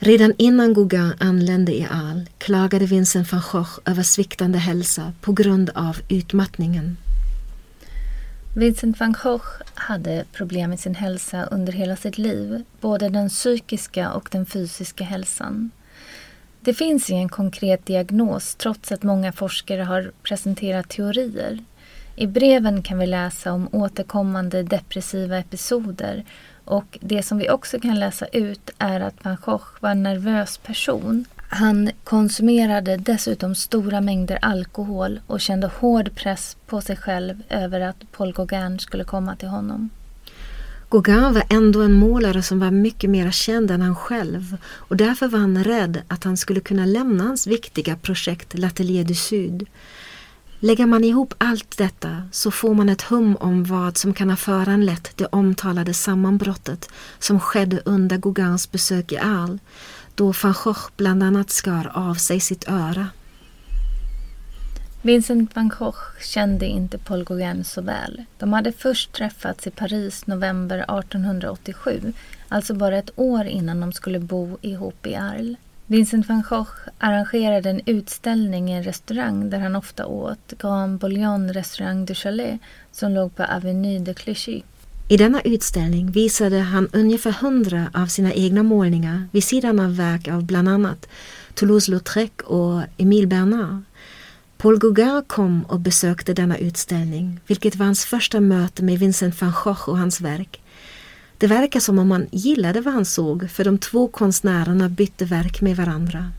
Redan 0.00 0.34
innan 0.38 0.74
Gauguin 0.74 1.12
anlände 1.18 1.72
i 1.72 1.86
Arles 1.90 2.28
klagade 2.38 2.86
Vincent 2.86 3.32
van 3.32 3.42
Gogh 3.52 3.78
över 3.84 4.02
sviktande 4.02 4.58
hälsa 4.58 5.12
på 5.20 5.32
grund 5.32 5.70
av 5.74 5.96
utmattningen. 6.08 6.96
Vincent 8.56 9.00
van 9.00 9.12
Gogh 9.22 9.46
hade 9.74 10.24
problem 10.32 10.70
med 10.70 10.80
sin 10.80 10.94
hälsa 10.94 11.44
under 11.44 11.72
hela 11.72 11.96
sitt 11.96 12.18
liv, 12.18 12.62
både 12.80 13.08
den 13.08 13.28
psykiska 13.28 14.12
och 14.12 14.28
den 14.32 14.46
fysiska 14.46 15.04
hälsan. 15.04 15.70
Det 16.60 16.74
finns 16.74 17.10
ingen 17.10 17.28
konkret 17.28 17.86
diagnos 17.86 18.54
trots 18.54 18.92
att 18.92 19.02
många 19.02 19.32
forskare 19.32 19.82
har 19.82 20.12
presenterat 20.22 20.88
teorier. 20.88 21.58
I 22.16 22.26
breven 22.26 22.82
kan 22.82 22.98
vi 22.98 23.06
läsa 23.06 23.52
om 23.52 23.68
återkommande 23.72 24.62
depressiva 24.62 25.38
episoder 25.38 26.24
och 26.68 26.98
det 27.00 27.22
som 27.22 27.38
vi 27.38 27.50
också 27.50 27.80
kan 27.80 27.98
läsa 27.98 28.26
ut 28.26 28.70
är 28.78 29.00
att 29.00 29.24
van 29.24 29.36
Gogh 29.44 29.64
var 29.80 29.90
en 29.90 30.02
nervös 30.02 30.58
person. 30.58 31.24
Han 31.36 31.90
konsumerade 32.04 32.96
dessutom 32.96 33.54
stora 33.54 34.00
mängder 34.00 34.38
alkohol 34.42 35.20
och 35.26 35.40
kände 35.40 35.66
hård 35.66 36.14
press 36.14 36.56
på 36.66 36.80
sig 36.80 36.96
själv 36.96 37.42
över 37.48 37.80
att 37.80 38.12
Paul 38.12 38.32
Gauguin 38.32 38.78
skulle 38.78 39.04
komma 39.04 39.36
till 39.36 39.48
honom. 39.48 39.90
Gauguin 40.90 41.34
var 41.34 41.44
ändå 41.50 41.82
en 41.82 41.92
målare 41.92 42.42
som 42.42 42.60
var 42.60 42.70
mycket 42.70 43.10
mer 43.10 43.30
känd 43.30 43.70
än 43.70 43.82
han 43.82 43.96
själv 43.96 44.56
och 44.64 44.96
därför 44.96 45.28
var 45.28 45.38
han 45.38 45.64
rädd 45.64 46.02
att 46.08 46.24
han 46.24 46.36
skulle 46.36 46.60
kunna 46.60 46.86
lämna 46.86 47.24
hans 47.24 47.46
viktiga 47.46 47.96
projekt 47.96 48.54
L'Atelier 48.54 49.04
du 49.04 49.14
Sud. 49.14 49.66
Lägger 50.60 50.86
man 50.86 51.04
ihop 51.04 51.34
allt 51.38 51.78
detta 51.78 52.22
så 52.32 52.50
får 52.50 52.74
man 52.74 52.88
ett 52.88 53.02
hum 53.02 53.36
om 53.36 53.64
vad 53.64 53.96
som 53.96 54.14
kan 54.14 54.30
ha 54.30 54.36
föranlett 54.36 55.12
det 55.16 55.26
omtalade 55.26 55.94
sammanbrottet 55.94 56.88
som 57.18 57.40
skedde 57.40 57.82
under 57.84 58.16
Gauguins 58.16 58.72
besök 58.72 59.12
i 59.12 59.18
Arles 59.18 59.60
då 60.14 60.32
van 60.42 60.54
Gogh 60.64 60.80
bland 60.96 61.22
annat 61.22 61.50
skar 61.50 61.90
av 61.94 62.14
sig 62.14 62.40
sitt 62.40 62.68
öra. 62.68 63.08
Vincent 65.02 65.56
van 65.56 65.68
Gogh 65.68 65.98
kände 66.20 66.66
inte 66.66 66.98
Paul 66.98 67.24
Gauguin 67.24 67.64
så 67.64 67.82
väl. 67.82 68.24
De 68.38 68.52
hade 68.52 68.72
först 68.72 69.12
träffats 69.12 69.66
i 69.66 69.70
Paris 69.70 70.26
november 70.26 70.78
1887, 70.78 72.12
alltså 72.48 72.74
bara 72.74 72.98
ett 72.98 73.10
år 73.16 73.44
innan 73.44 73.80
de 73.80 73.92
skulle 73.92 74.18
bo 74.18 74.58
ihop 74.62 75.06
i 75.06 75.16
Arles. 75.16 75.56
Vincent 75.90 76.28
van 76.28 76.42
Gogh 76.48 76.70
arrangerade 76.98 77.70
en 77.70 77.80
utställning 77.86 78.70
i 78.70 78.72
en 78.72 78.82
restaurang 78.82 79.50
där 79.50 79.58
han 79.58 79.76
ofta 79.76 80.06
åt, 80.06 80.52
Grand 80.58 80.98
Bouillon 80.98 81.52
Restaurant 81.52 82.08
du 82.08 82.14
Chalet, 82.14 82.60
som 82.92 83.12
låg 83.12 83.36
på 83.36 83.42
Avenue 83.42 83.98
de 83.98 84.14
Clichy. 84.14 84.62
I 85.08 85.16
denna 85.16 85.40
utställning 85.40 86.10
visade 86.10 86.58
han 86.58 86.88
ungefär 86.92 87.30
hundra 87.30 87.90
av 87.94 88.06
sina 88.06 88.32
egna 88.32 88.62
målningar 88.62 89.28
vid 89.32 89.44
sidan 89.44 89.80
av 89.80 89.96
verk 89.96 90.28
av 90.28 90.44
bland 90.44 90.68
annat 90.68 91.08
Toulouse-Lautrec 91.54 92.42
och 92.44 92.82
Émile 92.96 93.26
Bernard. 93.26 93.82
Paul 94.58 94.78
Gauguin 94.78 95.22
kom 95.26 95.64
och 95.64 95.80
besökte 95.80 96.34
denna 96.34 96.58
utställning, 96.58 97.40
vilket 97.46 97.76
var 97.76 97.86
hans 97.86 98.04
första 98.04 98.40
möte 98.40 98.84
med 98.84 98.98
Vincent 98.98 99.40
van 99.40 99.52
Gogh 99.64 99.88
och 99.88 99.98
hans 99.98 100.20
verk. 100.20 100.57
Det 101.38 101.46
verkar 101.46 101.80
som 101.80 101.98
om 101.98 102.10
han 102.10 102.26
gillade 102.30 102.80
vad 102.80 102.94
han 102.94 103.04
såg, 103.04 103.50
för 103.50 103.64
de 103.64 103.78
två 103.78 104.08
konstnärerna 104.08 104.88
bytte 104.88 105.24
verk 105.24 105.60
med 105.60 105.76
varandra. 105.76 106.32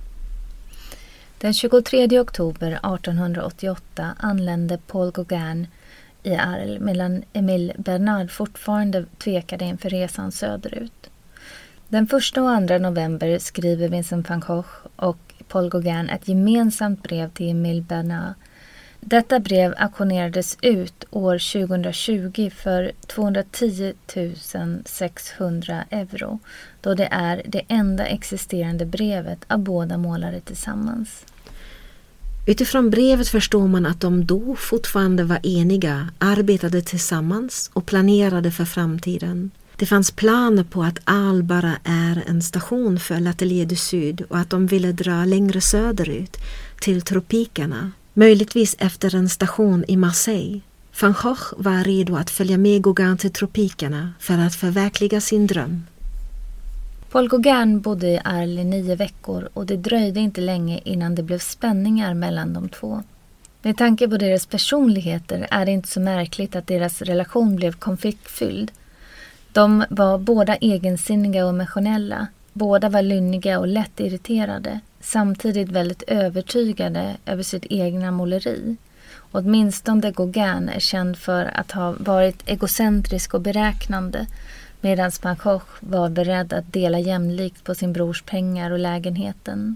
Den 1.37 1.53
23 1.53 2.19
oktober 2.19 2.71
1888 2.71 4.15
anlände 4.19 4.77
Paul 4.87 5.11
Gauguin 5.11 5.67
i 6.23 6.35
Arles 6.35 6.81
medan 6.81 7.23
Emile 7.33 7.73
Bernard 7.77 8.31
fortfarande 8.31 9.05
tvekade 9.17 9.65
inför 9.65 9.89
resan 9.89 10.31
söderut. 10.31 11.09
Den 11.87 12.03
1 12.03 12.13
och 12.13 12.21
2 12.33 12.59
november 12.77 13.39
skriver 13.39 13.89
Vincent 13.89 14.29
van 14.29 14.39
Gogh 14.39 14.69
och 14.95 15.33
Paul 15.47 15.69
Gauguin 15.69 16.09
ett 16.09 16.27
gemensamt 16.27 17.03
brev 17.03 17.29
till 17.29 17.49
Emile 17.49 17.81
Bernard. 17.81 18.33
Detta 19.01 19.39
brev 19.39 19.73
auktionerades 19.77 20.57
ut 20.61 21.05
år 21.09 21.67
2020 21.67 22.49
för 22.55 22.91
210 23.07 23.93
600 24.85 25.83
euro 25.89 26.39
då 26.81 26.93
det 26.93 27.07
är 27.11 27.41
det 27.45 27.61
enda 27.67 28.05
existerande 28.05 28.85
brevet 28.85 29.39
av 29.47 29.59
båda 29.59 29.97
målare 29.97 30.39
tillsammans. 30.39 31.25
Utifrån 32.47 32.89
brevet 32.89 33.27
förstår 33.27 33.67
man 33.67 33.85
att 33.85 34.01
de 34.01 34.25
då 34.25 34.55
fortfarande 34.55 35.23
var 35.23 35.39
eniga, 35.43 36.09
arbetade 36.17 36.81
tillsammans 36.81 37.71
och 37.73 37.85
planerade 37.85 38.51
för 38.51 38.65
framtiden. 38.65 39.51
Det 39.75 39.85
fanns 39.85 40.11
planer 40.11 40.63
på 40.63 40.83
att 40.83 40.99
Al 41.03 41.43
bara 41.43 41.75
är 41.83 42.23
en 42.27 42.41
station 42.41 42.99
för 42.99 43.15
L'Atelier 43.15 43.65
du 43.65 43.75
Sud 43.75 44.21
och 44.29 44.37
att 44.37 44.49
de 44.49 44.67
ville 44.67 44.91
dra 44.91 45.25
längre 45.25 45.61
söderut, 45.61 46.37
till 46.79 47.01
tropikerna, 47.01 47.91
möjligtvis 48.13 48.75
efter 48.79 49.15
en 49.15 49.29
station 49.29 49.85
i 49.87 49.97
Marseille. 49.97 50.61
Van 51.01 51.15
Gogh 51.23 51.53
var 51.57 51.83
redo 51.83 52.15
att 52.15 52.29
följa 52.29 52.57
med 52.57 52.83
Gauguin 52.83 53.17
till 53.17 53.33
tropikerna 53.33 54.13
för 54.19 54.37
att 54.37 54.55
förverkliga 54.55 55.21
sin 55.21 55.47
dröm. 55.47 55.83
Paul 57.11 57.29
Gauguin 57.29 57.81
bodde 57.81 58.07
i 58.07 58.19
Arles 58.23 58.59
i 58.59 58.63
nio 58.63 58.95
veckor 58.95 59.49
och 59.53 59.65
det 59.65 59.77
dröjde 59.77 60.19
inte 60.19 60.41
länge 60.41 60.79
innan 60.83 61.15
det 61.15 61.23
blev 61.23 61.39
spänningar 61.39 62.13
mellan 62.13 62.53
de 62.53 62.69
två. 62.69 63.03
Med 63.61 63.77
tanke 63.77 64.07
på 64.07 64.17
deras 64.17 64.45
personligheter 64.45 65.47
är 65.51 65.65
det 65.65 65.71
inte 65.71 65.87
så 65.87 65.99
märkligt 65.99 66.55
att 66.55 66.67
deras 66.67 67.01
relation 67.01 67.55
blev 67.55 67.73
konfliktfylld. 67.73 68.71
De 69.53 69.85
var 69.89 70.17
båda 70.17 70.55
egensinniga 70.55 71.43
och 71.43 71.49
emotionella. 71.49 72.27
Båda 72.53 72.89
var 72.89 73.01
lynniga 73.01 73.59
och 73.59 73.67
lätt 73.67 73.99
irriterade, 73.99 74.79
samtidigt 75.01 75.69
väldigt 75.69 76.03
övertygade 76.07 77.17
över 77.25 77.43
sitt 77.43 77.65
egna 77.69 78.11
måleri. 78.11 78.75
Åtminstone 79.31 80.11
Gauguin 80.11 80.69
är 80.69 80.79
känd 80.79 81.17
för 81.17 81.45
att 81.45 81.71
ha 81.71 81.95
varit 81.99 82.43
egocentrisk 82.45 83.33
och 83.33 83.41
beräknande 83.41 84.27
medan 84.81 85.11
van 85.21 85.35
Gogh 85.43 85.65
var 85.79 86.09
beredd 86.09 86.53
att 86.53 86.73
dela 86.73 86.99
jämlikt 86.99 87.63
på 87.63 87.75
sin 87.75 87.93
brors 87.93 88.21
pengar 88.21 88.71
och 88.71 88.79
lägenheten. 88.79 89.75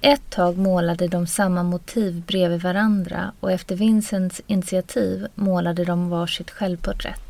Ett 0.00 0.30
tag 0.30 0.58
målade 0.58 1.08
de 1.08 1.26
samma 1.26 1.62
motiv 1.62 2.22
bredvid 2.26 2.62
varandra 2.62 3.32
och 3.40 3.52
efter 3.52 3.76
Vincents 3.76 4.42
initiativ 4.46 5.26
målade 5.34 5.84
de 5.84 6.08
varsitt 6.08 6.50
självporträtt. 6.50 7.23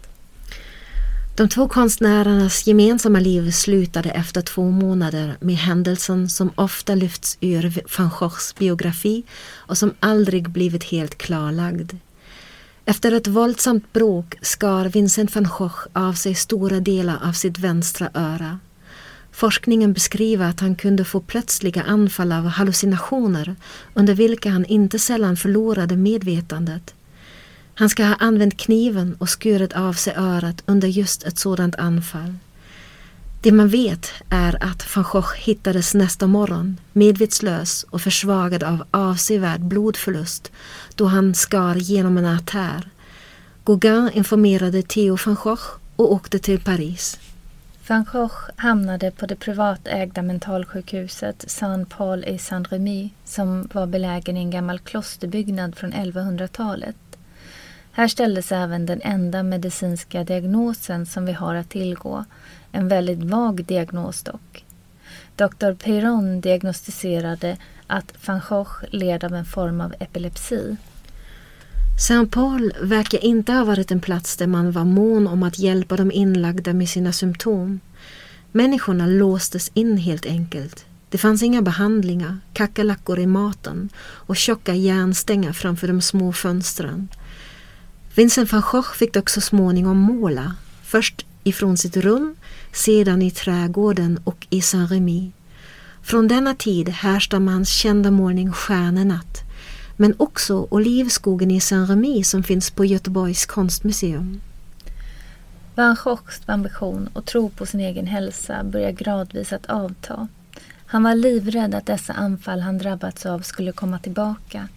De 1.36 1.48
två 1.48 1.68
konstnärernas 1.68 2.66
gemensamma 2.66 3.20
liv 3.20 3.50
slutade 3.50 4.10
efter 4.10 4.40
två 4.40 4.70
månader 4.70 5.36
med 5.40 5.56
händelsen 5.56 6.28
som 6.28 6.50
ofta 6.54 6.94
lyfts 6.94 7.38
ur 7.40 7.82
van 7.98 8.10
Goghs 8.18 8.54
biografi 8.58 9.22
och 9.52 9.78
som 9.78 9.94
aldrig 10.00 10.50
blivit 10.50 10.84
helt 10.84 11.18
klarlagd. 11.18 11.92
Efter 12.84 13.12
ett 13.12 13.26
våldsamt 13.26 13.92
bråk 13.92 14.34
skar 14.42 14.88
Vincent 14.88 15.34
van 15.34 15.48
Gogh 15.58 15.86
av 15.92 16.12
sig 16.12 16.34
stora 16.34 16.80
delar 16.80 17.18
av 17.22 17.32
sitt 17.32 17.58
vänstra 17.58 18.10
öra. 18.14 18.58
Forskningen 19.32 19.92
beskriver 19.92 20.50
att 20.50 20.60
han 20.60 20.76
kunde 20.76 21.04
få 21.04 21.20
plötsliga 21.20 21.82
anfall 21.82 22.32
av 22.32 22.46
hallucinationer 22.46 23.56
under 23.94 24.14
vilka 24.14 24.50
han 24.50 24.64
inte 24.64 24.98
sällan 24.98 25.36
förlorade 25.36 25.96
medvetandet. 25.96 26.94
Han 27.74 27.88
ska 27.88 28.04
ha 28.04 28.14
använt 28.14 28.56
kniven 28.56 29.16
och 29.18 29.28
skurit 29.28 29.72
av 29.72 29.92
sig 29.92 30.14
örat 30.16 30.62
under 30.66 30.88
just 30.88 31.22
ett 31.22 31.38
sådant 31.38 31.76
anfall. 31.76 32.34
Det 33.40 33.52
man 33.52 33.68
vet 33.68 34.12
är 34.28 34.64
att 34.64 34.96
van 34.96 35.04
Gogh 35.12 35.34
hittades 35.36 35.94
nästa 35.94 36.26
morgon 36.26 36.80
medvetslös 36.92 37.86
och 37.90 38.00
försvagad 38.00 38.62
av 38.62 38.84
avsevärd 38.90 39.60
blodförlust 39.60 40.52
då 40.94 41.04
han 41.04 41.34
skar 41.34 41.74
genom 41.74 42.18
en 42.18 42.26
artär. 42.26 42.90
Gauguin 43.64 44.10
informerade 44.12 44.82
Theo 44.82 45.16
van 45.26 45.34
Gogh 45.34 45.64
och 45.96 46.12
åkte 46.12 46.38
till 46.38 46.60
Paris. 46.60 47.18
Van 47.88 48.04
Gogh 48.12 48.36
hamnade 48.56 49.10
på 49.10 49.26
det 49.26 49.36
privatägda 49.36 50.22
mentalsjukhuset 50.22 51.44
Saint-Paul 51.50 52.24
i 52.24 52.38
Saint-Remy 52.38 53.10
som 53.24 53.68
var 53.72 53.86
belägen 53.86 54.36
i 54.36 54.40
en 54.40 54.50
gammal 54.50 54.78
klosterbyggnad 54.78 55.76
från 55.76 55.92
1100-talet. 55.92 56.96
Här 57.96 58.08
ställdes 58.08 58.52
även 58.52 58.86
den 58.86 59.00
enda 59.02 59.42
medicinska 59.42 60.24
diagnosen 60.24 61.06
som 61.06 61.26
vi 61.26 61.32
har 61.32 61.54
att 61.54 61.70
tillgå, 61.70 62.24
en 62.72 62.88
väldigt 62.88 63.22
vag 63.22 63.64
diagnos 63.64 64.22
dock. 64.22 64.64
Dr. 65.36 65.72
Peyron 65.72 66.40
diagnostiserade 66.40 67.56
att 67.86 68.26
van 68.26 68.40
Gogh 68.48 68.70
led 68.90 69.24
av 69.24 69.34
en 69.34 69.44
form 69.44 69.80
av 69.80 69.94
epilepsi. 70.00 70.76
Saint 72.00 72.32
Paul 72.32 72.72
verkar 72.82 73.24
inte 73.24 73.52
ha 73.52 73.64
varit 73.64 73.90
en 73.90 74.00
plats 74.00 74.36
där 74.36 74.46
man 74.46 74.72
var 74.72 74.84
mån 74.84 75.26
om 75.26 75.42
att 75.42 75.58
hjälpa 75.58 75.96
de 75.96 76.12
inlagda 76.12 76.72
med 76.72 76.88
sina 76.88 77.12
symptom. 77.12 77.80
Människorna 78.52 79.06
låstes 79.06 79.70
in 79.74 79.96
helt 79.96 80.26
enkelt. 80.26 80.84
Det 81.08 81.18
fanns 81.18 81.42
inga 81.42 81.62
behandlingar, 81.62 82.38
kackerlackor 82.52 83.18
i 83.18 83.26
maten 83.26 83.88
och 83.98 84.36
tjocka 84.36 84.74
järnstänger 84.74 85.52
framför 85.52 85.88
de 85.88 86.00
små 86.00 86.32
fönstren. 86.32 87.08
Vincent 88.16 88.52
van 88.52 88.62
Gogh 88.70 88.94
fick 88.94 89.12
dock 89.12 89.30
så 89.30 89.40
småningom 89.40 89.96
måla, 89.96 90.54
först 90.82 91.26
ifrån 91.44 91.76
sitt 91.76 91.96
rum, 91.96 92.36
sedan 92.72 93.22
i 93.22 93.30
trädgården 93.30 94.20
och 94.24 94.46
i 94.50 94.60
Saint-Remy. 94.60 95.30
Från 96.02 96.28
denna 96.28 96.54
tid 96.54 96.88
härstammar 96.88 97.52
hans 97.52 97.68
kända 97.68 98.10
målning 98.10 98.52
Stjärnenatt, 98.52 99.42
men 99.96 100.14
också 100.16 100.66
Olivskogen 100.70 101.50
i 101.50 101.60
Saint-Remy 101.60 102.24
som 102.24 102.42
finns 102.42 102.70
på 102.70 102.84
Göteborgs 102.84 103.46
konstmuseum. 103.46 104.40
Van 105.74 105.96
Goghs 106.04 106.40
ambition 106.46 107.08
och 107.12 107.24
tro 107.24 107.50
på 107.50 107.66
sin 107.66 107.80
egen 107.80 108.06
hälsa 108.06 108.64
börjar 108.64 108.90
gradvis 108.90 109.52
att 109.52 109.66
avta. 109.66 110.28
Han 110.86 111.02
var 111.02 111.14
livrädd 111.14 111.74
att 111.74 111.86
dessa 111.86 112.12
anfall 112.12 112.60
han 112.60 112.78
drabbats 112.78 113.26
av 113.26 113.40
skulle 113.40 113.72
komma 113.72 113.98
tillbaka. 113.98 114.68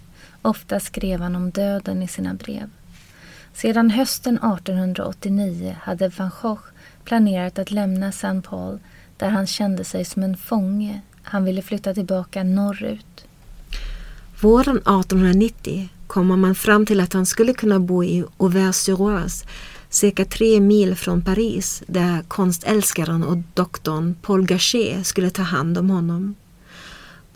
Ofta 0.41 0.79
skrev 0.79 1.21
han 1.21 1.35
om 1.35 1.51
döden 1.51 2.03
i 2.03 2.07
sina 2.07 2.33
brev. 2.33 2.69
Sedan 3.61 3.89
hösten 3.89 4.37
1889 4.37 5.75
hade 5.81 6.11
van 6.17 6.31
Gogh 6.41 6.61
planerat 7.03 7.59
att 7.59 7.71
lämna 7.71 8.11
Saint 8.11 8.45
Paul 8.45 8.79
där 9.17 9.29
han 9.29 9.47
kände 9.47 9.83
sig 9.83 10.05
som 10.05 10.23
en 10.23 10.37
fånge. 10.37 11.01
Han 11.23 11.43
ville 11.43 11.61
flytta 11.61 11.93
tillbaka 11.93 12.43
norrut. 12.43 13.25
Våren 14.41 14.77
1890 14.77 15.89
kommer 16.07 16.35
man 16.35 16.55
fram 16.55 16.85
till 16.85 16.99
att 16.99 17.13
han 17.13 17.25
skulle 17.25 17.53
kunna 17.53 17.79
bo 17.79 18.03
i 18.03 18.23
Auvers-sur-Oise, 18.37 19.45
cirka 19.89 20.25
tre 20.25 20.59
mil 20.59 20.95
från 20.95 21.21
Paris, 21.21 21.83
där 21.87 22.21
konstälskaren 22.27 23.23
och 23.23 23.37
doktorn 23.53 24.15
Paul 24.21 24.45
Gachet 24.45 25.07
skulle 25.07 25.29
ta 25.29 25.41
hand 25.41 25.77
om 25.77 25.89
honom. 25.89 26.35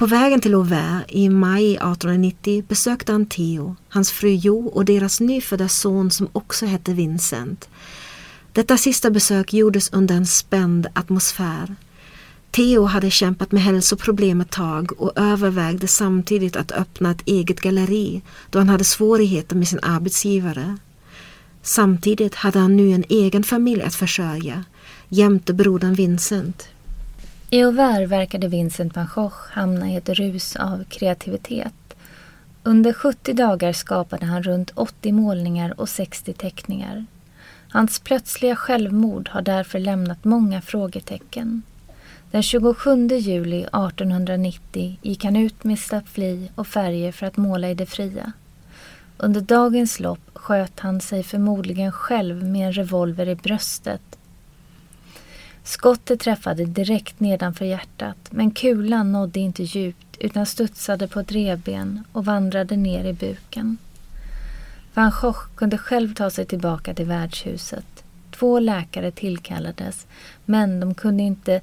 På 0.02 0.08
vägen 0.08 0.42
till 0.42 0.54
Auvers 0.54 1.04
i 1.08 1.30
maj 1.30 1.76
1890 1.76 2.64
besökte 2.68 3.12
han 3.12 3.26
Theo, 3.26 3.76
hans 3.90 4.12
fru 4.12 4.30
Jo 4.30 4.68
och 4.68 4.86
deras 4.86 5.20
nyfödda 5.20 5.68
son 5.70 6.12
som 6.12 6.28
också 6.32 6.66
hette 6.66 6.94
Vincent. 6.94 7.70
Detta 8.52 8.78
sista 8.78 9.10
besök 9.10 9.54
gjordes 9.54 9.94
under 9.94 10.16
en 10.16 10.26
spänd 10.26 10.88
atmosfär. 10.94 11.76
Theo 12.52 12.84
hade 12.84 13.12
kämpat 13.12 13.52
med 13.52 13.64
hälsoproblem 13.64 14.42
ett 14.42 14.52
tag 14.52 15.02
och 15.02 15.12
övervägde 15.16 15.88
samtidigt 15.88 16.56
att 16.56 16.72
öppna 16.72 17.12
ett 17.12 17.28
eget 17.28 17.62
galleri 17.62 18.22
då 18.50 18.60
han 18.60 18.70
hade 18.70 18.84
svårigheter 18.84 19.56
med 19.56 19.68
sin 19.68 19.80
arbetsgivare. 19.82 20.78
Samtidigt 21.62 22.36
hade 22.36 22.60
han 22.60 22.78
nu 22.78 22.92
en 22.92 23.06
egen 23.10 23.44
familj 23.44 23.82
att 23.82 23.96
försörja 23.96 24.64
jämte 25.10 25.54
brodern 25.54 25.94
Vincent. 25.94 26.68
I 27.54 27.64
Auvert 27.64 28.08
verkade 28.08 28.48
Vincent 28.48 28.96
van 28.96 29.08
Gogh 29.16 29.36
hamna 29.50 29.90
i 29.90 29.96
ett 29.96 30.10
rus 30.10 30.56
av 30.56 30.84
kreativitet. 30.84 31.96
Under 32.64 32.94
70 32.94 33.34
dagar 33.34 33.74
skapade 33.74 34.26
han 34.26 34.44
runt 34.44 34.72
80 34.76 35.12
målningar 35.12 35.80
och 35.80 35.90
60 35.90 36.34
teckningar. 36.34 37.06
Hans 37.70 38.00
plötsliga 38.00 38.56
självmord 38.56 39.30
har 39.30 39.42
därför 39.42 39.80
lämnat 39.80 40.24
många 40.24 40.62
frågetecken. 40.62 41.62
Den 42.32 42.44
27 42.44 43.08
juli 43.08 43.62
1890 43.62 45.00
gick 45.02 45.24
han 45.24 45.36
ut 45.36 45.64
med 45.64 45.80
staffli 45.80 46.52
och 46.56 46.68
färger 46.68 47.12
för 47.12 47.26
att 47.26 47.38
måla 47.38 47.70
i 47.70 47.74
det 47.74 47.86
fria. 47.86 48.32
Under 49.18 49.42
dagens 49.42 50.00
lopp 50.00 50.30
sköt 50.34 50.80
han 50.80 51.02
sig 51.02 51.24
förmodligen 51.24 51.92
själv 51.92 52.44
med 52.44 52.68
en 52.68 52.74
revolver 52.74 53.30
i 53.30 53.36
bröstet. 53.36 54.02
Skottet 55.64 56.20
träffade 56.20 56.66
direkt 56.66 57.20
nedanför 57.20 57.66
hjärtat 57.66 58.18
men 58.30 58.52
kulan 58.52 59.12
nådde 59.12 59.40
inte 59.40 59.64
djupt 59.64 60.18
utan 60.20 60.46
studsade 60.46 61.08
på 61.08 61.20
ett 61.20 61.32
revben 61.32 62.04
och 62.12 62.26
vandrade 62.26 62.78
ner 62.78 63.06
i 63.06 63.14
buken. 63.14 63.78
Van 64.94 65.12
Gogh 65.22 65.40
kunde 65.56 65.78
själv 65.78 66.14
ta 66.14 66.30
sig 66.30 66.46
tillbaka 66.46 66.94
till 66.94 67.06
värdshuset. 67.06 68.04
Två 68.32 68.60
läkare 68.60 69.12
tillkallades 69.12 70.08
men 70.46 70.80
de 70.80 70.94
kunde 70.94 71.24
inte 71.24 71.62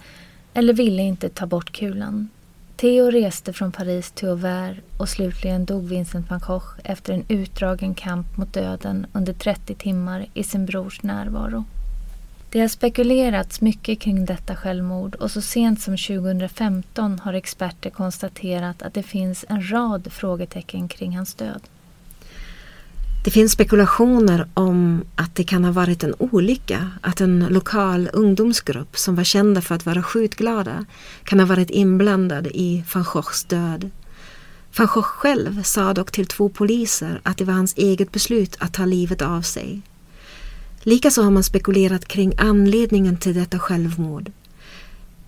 eller 0.55 0.73
ville 0.73 1.03
inte 1.03 1.29
ta 1.29 1.47
bort 1.47 1.73
kulan. 1.73 2.29
Theo 2.77 3.11
reste 3.11 3.53
från 3.53 3.73
Paris 3.73 4.11
till 4.11 4.29
Auvers 4.29 4.77
och 4.97 5.09
slutligen 5.09 5.65
dog 5.65 5.89
Vincent 5.89 6.31
van 6.31 6.41
Gogh 6.47 6.67
efter 6.85 7.13
en 7.13 7.25
utdragen 7.29 7.95
kamp 7.95 8.37
mot 8.37 8.53
döden 8.53 9.07
under 9.13 9.33
30 9.33 9.75
timmar 9.75 10.27
i 10.35 10.45
sin 10.45 10.67
brors 10.67 11.03
närvaro. 11.03 11.65
Det 12.51 12.61
har 12.61 12.69
spekulerats 12.69 13.61
mycket 13.61 14.01
kring 14.01 14.25
detta 14.25 14.57
självmord 14.57 15.15
och 15.15 15.31
så 15.31 15.41
sent 15.41 15.81
som 15.81 15.97
2015 15.97 17.19
har 17.19 17.33
experter 17.33 17.91
konstaterat 17.91 18.83
att 18.83 18.95
det 18.95 19.03
finns 19.03 19.45
en 19.49 19.71
rad 19.71 20.13
frågetecken 20.13 20.89
kring 20.89 21.17
hans 21.17 21.35
död. 21.35 21.61
Det 23.25 23.31
finns 23.31 23.53
spekulationer 23.53 24.49
om 24.55 25.05
att 25.17 25.35
det 25.35 25.45
kan 25.45 25.65
ha 25.65 25.73
varit 25.73 26.05
en 26.05 26.15
olycka, 26.19 26.91
att 27.01 27.21
en 27.21 27.47
lokal 27.51 28.11
ungdomsgrupp 28.13 28.99
som 28.99 29.15
var 29.15 29.25
kända 29.25 29.61
för 29.61 29.75
att 29.75 29.87
vara 29.87 30.03
skjutglada 30.03 30.85
kan 31.25 31.41
ha 31.41 31.47
varit 31.47 31.71
inblandad 31.71 32.47
i 32.47 32.85
van 32.95 33.05
Goghs 33.13 33.45
död. 33.45 33.91
Van 34.79 34.89
Gogh 34.95 35.07
själv 35.07 35.63
sa 35.63 35.95
dock 35.95 36.11
till 36.11 36.27
två 36.27 36.49
poliser 36.49 37.21
att 37.23 37.37
det 37.37 37.45
var 37.45 37.55
hans 37.55 37.75
eget 37.77 38.13
beslut 38.13 38.57
att 38.59 38.75
ta 38.75 38.85
livet 38.85 39.23
av 39.23 39.43
sig. 39.43 39.83
Likaså 40.89 41.23
har 41.23 41.31
man 41.31 41.43
spekulerat 41.43 42.09
kring 42.09 42.33
anledningen 42.39 43.17
till 43.17 43.35
detta 43.35 43.59
självmord. 43.59 44.33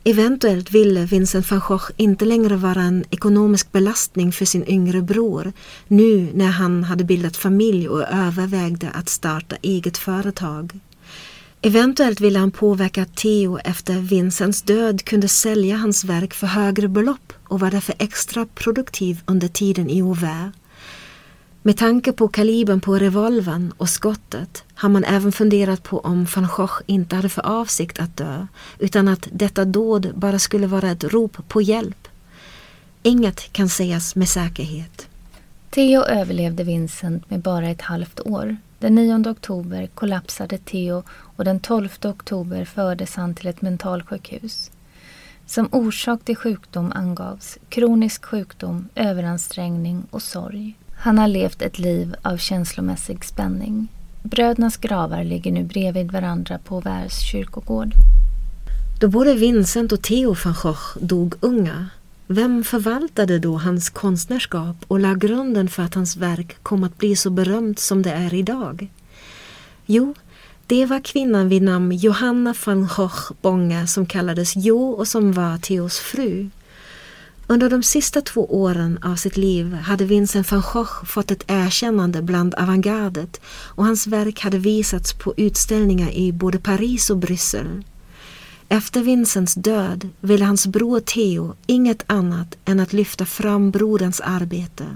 Eventuellt 0.04 0.70
ville 0.70 1.04
Vincent 1.04 1.50
van 1.50 1.60
Gogh 1.68 1.90
inte 1.96 2.24
längre 2.24 2.56
vara 2.56 2.82
en 2.82 3.04
ekonomisk 3.10 3.72
belastning 3.72 4.32
för 4.32 4.44
sin 4.44 4.64
yngre 4.68 5.02
bror 5.02 5.52
nu 5.88 6.28
när 6.34 6.50
han 6.50 6.84
hade 6.84 7.04
bildat 7.04 7.36
familj 7.36 7.88
och 7.88 8.02
övervägde 8.02 8.90
att 8.90 9.08
starta 9.08 9.56
eget 9.62 9.98
företag. 9.98 10.80
Eventuellt 11.62 12.20
ville 12.20 12.38
han 12.38 12.50
påverka 12.50 13.02
att 13.02 13.16
Theo 13.16 13.58
efter 13.58 13.94
Vincents 13.94 14.62
död 14.62 15.04
kunde 15.04 15.28
sälja 15.28 15.76
hans 15.76 16.04
verk 16.04 16.34
för 16.34 16.46
högre 16.46 16.88
belopp 16.88 17.32
och 17.44 17.60
var 17.60 17.70
därför 17.70 17.94
extra 17.98 18.46
produktiv 18.46 19.22
under 19.26 19.48
tiden 19.48 19.90
i 19.90 20.02
Auvers. 20.02 20.52
Med 21.62 21.76
tanke 21.76 22.12
på 22.12 22.28
kalibern 22.28 22.80
på 22.80 22.94
revolvern 22.98 23.72
och 23.76 23.88
skottet 23.88 24.64
har 24.74 24.88
man 24.88 25.04
även 25.04 25.32
funderat 25.32 25.82
på 25.82 25.98
om 25.98 26.26
van 26.34 26.48
Gogh 26.56 26.80
inte 26.86 27.16
hade 27.16 27.28
för 27.28 27.46
avsikt 27.46 28.00
att 28.00 28.16
dö 28.16 28.46
utan 28.78 29.08
att 29.08 29.28
detta 29.32 29.64
dåd 29.64 30.12
bara 30.14 30.38
skulle 30.38 30.66
vara 30.66 30.90
ett 30.90 31.04
rop 31.04 31.48
på 31.48 31.62
hjälp. 31.62 32.08
Inget 33.02 33.52
kan 33.52 33.68
sägas 33.68 34.16
med 34.16 34.28
säkerhet. 34.28 35.08
Theo 35.70 36.02
överlevde 36.02 36.64
Vincent 36.64 37.30
med 37.30 37.40
bara 37.40 37.68
ett 37.68 37.82
halvt 37.82 38.20
år. 38.20 38.56
Den 38.78 38.94
9 38.94 39.30
oktober 39.30 39.86
kollapsade 39.86 40.58
Theo 40.58 41.02
och 41.10 41.44
den 41.44 41.60
12 41.60 41.88
oktober 42.04 42.64
fördes 42.64 43.16
han 43.16 43.34
till 43.34 43.46
ett 43.46 43.62
mentalsjukhus. 43.62 44.70
Som 45.46 45.68
orsak 45.72 46.24
till 46.24 46.36
sjukdom 46.36 46.92
angavs 46.94 47.58
kronisk 47.68 48.24
sjukdom, 48.24 48.88
överansträngning 48.94 50.06
och 50.10 50.22
sorg. 50.22 50.76
Han 51.02 51.18
har 51.18 51.28
levt 51.28 51.62
ett 51.62 51.78
liv 51.78 52.14
av 52.22 52.36
känslomässig 52.36 53.24
spänning. 53.24 53.88
Brödernas 54.22 54.76
gravar 54.76 55.24
ligger 55.24 55.52
nu 55.52 55.64
bredvid 55.64 56.12
varandra 56.12 56.58
på 56.58 56.80
Värs 56.80 57.30
kyrkogård. 57.32 57.92
Då 59.00 59.08
både 59.08 59.34
Vincent 59.34 59.92
och 59.92 60.02
Theo 60.02 60.36
van 60.44 60.54
Gogh 60.62 60.98
dog 61.00 61.34
unga, 61.40 61.88
vem 62.26 62.64
förvaltade 62.64 63.38
då 63.38 63.56
hans 63.56 63.90
konstnärskap 63.90 64.76
och 64.88 65.00
la 65.00 65.14
grunden 65.14 65.68
för 65.68 65.82
att 65.82 65.94
hans 65.94 66.16
verk 66.16 66.56
kom 66.62 66.84
att 66.84 66.98
bli 66.98 67.16
så 67.16 67.30
berömt 67.30 67.78
som 67.78 68.02
det 68.02 68.12
är 68.12 68.34
idag? 68.34 68.88
Jo, 69.86 70.14
det 70.66 70.86
var 70.86 71.00
kvinnan 71.00 71.48
vid 71.48 71.62
namn 71.62 71.92
Johanna 71.92 72.54
van 72.66 72.88
Gogh 72.96 73.32
Bonga 73.42 73.86
som 73.86 74.06
kallades 74.06 74.52
Jo 74.56 74.90
och 74.90 75.08
som 75.08 75.32
var 75.32 75.58
Theos 75.58 75.98
fru. 75.98 76.50
Under 77.50 77.70
de 77.70 77.82
sista 77.82 78.20
två 78.20 78.54
åren 78.54 78.98
av 79.02 79.16
sitt 79.16 79.36
liv 79.36 79.72
hade 79.74 80.04
Vincent 80.04 80.50
van 80.50 80.62
Gogh 80.72 81.04
fått 81.04 81.30
ett 81.30 81.44
erkännande 81.46 82.22
bland 82.22 82.54
avantgardet 82.54 83.40
och 83.46 83.84
hans 83.84 84.06
verk 84.06 84.40
hade 84.40 84.58
visats 84.58 85.12
på 85.12 85.34
utställningar 85.36 86.10
i 86.10 86.32
både 86.32 86.58
Paris 86.58 87.10
och 87.10 87.16
Bryssel. 87.16 87.84
Efter 88.68 89.02
Vincents 89.02 89.54
död 89.54 90.08
ville 90.20 90.44
hans 90.44 90.66
bror 90.66 91.00
Theo 91.00 91.54
inget 91.66 92.04
annat 92.06 92.58
än 92.64 92.80
att 92.80 92.92
lyfta 92.92 93.26
fram 93.26 93.70
broderns 93.70 94.20
arbete. 94.20 94.86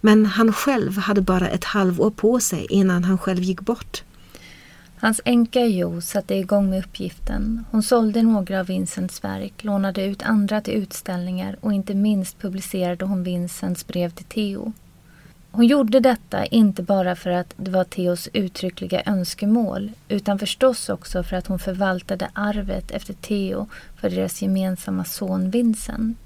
Men 0.00 0.26
han 0.26 0.52
själv 0.52 0.98
hade 0.98 1.20
bara 1.20 1.48
ett 1.48 1.64
halvår 1.64 2.10
på 2.10 2.40
sig 2.40 2.66
innan 2.70 3.04
han 3.04 3.18
själv 3.18 3.42
gick 3.42 3.60
bort. 3.60 4.02
Hans 4.98 5.20
änka 5.24 5.60
Jo 5.66 6.00
satte 6.00 6.34
igång 6.34 6.70
med 6.70 6.78
uppgiften. 6.78 7.64
Hon 7.70 7.82
sålde 7.82 8.22
några 8.22 8.60
av 8.60 8.66
Vincents 8.66 9.24
verk, 9.24 9.64
lånade 9.64 10.04
ut 10.04 10.22
andra 10.22 10.60
till 10.60 10.74
utställningar 10.74 11.56
och 11.60 11.72
inte 11.72 11.94
minst 11.94 12.38
publicerade 12.38 13.04
hon 13.04 13.22
Vincents 13.22 13.86
brev 13.86 14.10
till 14.10 14.24
Theo. 14.24 14.72
Hon 15.50 15.66
gjorde 15.66 16.00
detta 16.00 16.46
inte 16.46 16.82
bara 16.82 17.16
för 17.16 17.30
att 17.30 17.54
det 17.56 17.70
var 17.70 17.84
Theos 17.84 18.28
uttryckliga 18.32 19.02
önskemål 19.06 19.92
utan 20.08 20.38
förstås 20.38 20.88
också 20.88 21.22
för 21.22 21.36
att 21.36 21.46
hon 21.46 21.58
förvaltade 21.58 22.30
arvet 22.32 22.90
efter 22.90 23.14
Theo 23.14 23.66
för 23.96 24.10
deras 24.10 24.42
gemensamma 24.42 25.04
son 25.04 25.50
Vincent. 25.50 26.18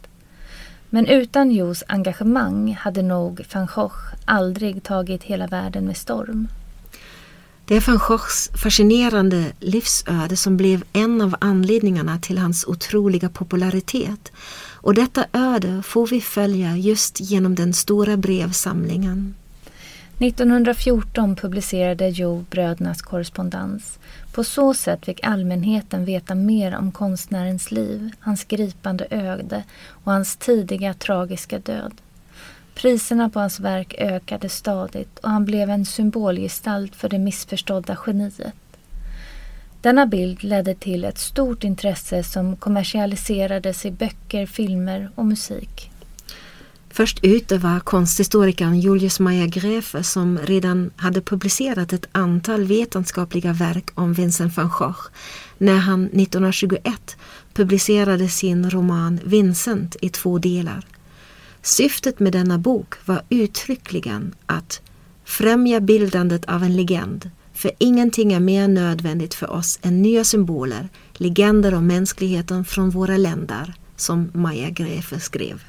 Men 0.91 1.07
utan 1.07 1.53
Jos 1.53 1.85
engagemang 1.89 2.73
hade 2.81 3.03
nog 3.03 3.47
van 3.55 3.69
Gogh 3.75 4.15
aldrig 4.25 4.83
tagit 4.83 5.23
hela 5.23 5.47
världen 5.47 5.87
med 5.87 5.97
storm. 5.97 6.49
Det 7.71 7.77
är 7.77 7.81
van 7.87 8.01
Goghs 8.09 8.51
fascinerande 8.55 9.53
livsöde 9.61 10.37
som 10.37 10.57
blev 10.57 10.85
en 10.93 11.21
av 11.21 11.37
anledningarna 11.41 12.19
till 12.19 12.39
hans 12.39 12.65
otroliga 12.65 13.29
popularitet. 13.29 14.33
Och 14.75 14.95
detta 14.95 15.25
öde 15.33 15.83
får 15.83 16.07
vi 16.07 16.21
följa 16.21 16.77
just 16.77 17.21
genom 17.21 17.55
den 17.55 17.73
stora 17.73 18.17
brevsamlingen. 18.17 19.35
1914 20.19 21.37
publicerade 21.37 22.09
Jo 22.09 22.45
brödernas 22.51 23.03
korrespondens. 23.03 23.99
På 24.33 24.45
så 24.45 24.75
sätt 24.75 25.07
fick 25.07 25.25
allmänheten 25.25 26.05
veta 26.05 26.35
mer 26.35 26.77
om 26.77 26.93
konstnärens 26.93 27.71
liv, 27.71 28.11
hans 28.21 28.45
gripande 28.45 29.07
öde 29.11 29.65
och 29.89 30.13
hans 30.13 30.37
tidiga 30.37 30.95
tragiska 30.95 31.59
död. 31.59 31.93
Priserna 32.81 33.31
på 33.31 33.41
hans 33.41 33.61
verk 33.61 33.95
ökade 33.99 34.49
stadigt 34.49 35.19
och 35.19 35.31
han 35.31 35.45
blev 35.45 35.71
en 35.71 35.85
symbolgestalt 35.85 36.97
för 36.97 37.09
det 37.09 37.19
missförstådda 37.19 37.97
geniet. 38.07 38.55
Denna 39.81 40.07
bild 40.07 40.45
ledde 40.45 40.75
till 40.75 41.05
ett 41.05 41.19
stort 41.19 41.65
intresse 41.65 42.23
som 42.23 42.57
kommersialiserades 42.57 43.87
i 43.87 43.91
böcker, 43.91 44.47
filmer 44.47 45.11
och 45.15 45.27
musik. 45.27 45.91
Först 46.91 47.25
ute 47.25 47.59
var 47.59 47.81
konsthistorikern 47.81 48.81
Julius 48.81 49.21
Maja 49.21 49.47
Gräfe 49.47 50.03
som 50.03 50.39
redan 50.39 50.91
hade 50.97 51.21
publicerat 51.21 51.93
ett 51.93 52.09
antal 52.13 52.65
vetenskapliga 52.65 53.53
verk 53.53 53.91
om 53.95 54.13
Vincent 54.13 54.57
van 54.57 54.71
Gogh 54.79 55.01
när 55.59 55.79
han 55.79 56.05
1921 56.05 57.17
publicerade 57.55 58.29
sin 58.29 58.71
roman 58.71 59.21
Vincent 59.25 59.97
i 60.01 60.09
två 60.09 60.39
delar. 60.39 60.87
Syftet 61.63 62.21
med 62.21 62.33
denna 62.33 62.59
bok 62.59 62.95
var 63.07 63.23
uttryckligen 63.29 64.35
att 64.47 64.81
främja 65.25 65.81
bildandet 65.81 66.45
av 66.45 66.63
en 66.63 66.77
legend, 66.77 67.31
För 67.61 67.71
ingenting 67.79 68.33
är 68.33 68.41
mer 68.41 68.69
nödvändigt 68.69 69.35
för 69.35 69.51
oss 69.51 69.79
än 69.83 70.03
nya 70.03 70.25
symboler, 70.25 70.89
legender 71.15 71.75
om 71.75 71.87
mänskligheten 71.87 72.65
från 72.65 72.91
våra 72.91 73.17
länder, 73.17 73.75
som 73.97 74.31
Maja 74.35 74.71
Grefe 74.71 75.21
skrev. 75.21 75.63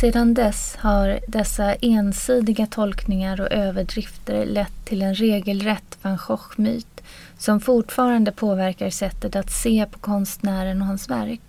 Sedan 0.00 0.34
dess 0.34 0.76
har 0.76 1.20
dessa 1.28 1.74
ensidiga 1.74 2.66
tolkningar 2.66 3.40
och 3.40 3.52
överdrifter 3.52 4.46
lett 4.46 4.84
till 4.84 5.02
en 5.02 5.14
regelrätt 5.14 5.98
van 6.02 6.18
Gogh-myt 6.26 7.02
som 7.38 7.60
fortfarande 7.60 8.32
påverkar 8.32 8.90
sättet 8.90 9.36
att 9.36 9.52
se 9.52 9.86
på 9.92 9.98
konstnären 9.98 10.80
och 10.80 10.86
hans 10.86 11.10
verk. 11.10 11.40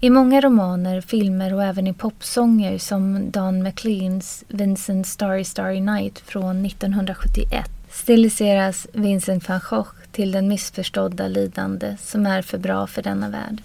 I 0.00 0.10
många 0.10 0.40
romaner, 0.40 1.00
filmer 1.00 1.54
och 1.54 1.64
även 1.64 1.86
i 1.86 1.92
popsånger 1.92 2.78
som 2.78 3.30
Don 3.30 3.62
McLeans 3.62 4.44
Vincent 4.48 5.06
Starry 5.06 5.44
Starry 5.44 5.80
Night 5.80 6.18
från 6.18 6.66
1971 6.66 7.70
stiliseras 7.90 8.86
Vincent 8.92 9.48
van 9.48 9.60
Gogh 9.70 9.90
till 10.12 10.32
den 10.32 10.48
missförstådda 10.48 11.28
lidande 11.28 11.96
som 12.00 12.26
är 12.26 12.42
för 12.42 12.58
bra 12.58 12.86
för 12.86 13.02
denna 13.02 13.28
värld. 13.28 13.62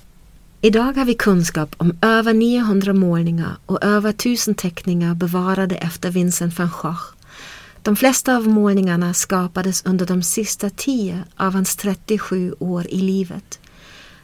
Idag 0.62 0.94
har 0.94 1.06
vi 1.06 1.14
kunskap 1.14 1.76
om 1.78 1.98
över 2.02 2.34
900 2.34 2.94
målningar 2.94 3.58
och 3.66 3.84
över 3.84 4.10
1000 4.10 4.56
teckningar 4.56 5.16
bevarade 5.16 5.76
efter 5.76 6.12
Vincent 6.12 6.60
van 6.60 6.70
Gogh. 6.82 7.04
De 7.82 7.96
flesta 7.96 8.36
av 8.36 8.48
målningarna 8.48 9.14
skapades 9.14 9.86
under 9.86 10.06
de 10.06 10.24
sista 10.24 10.70
tio 10.70 11.24
av 11.36 11.54
hans 11.54 11.76
37 11.76 12.56
år 12.60 12.88
i 12.88 13.02
livet. 13.02 13.61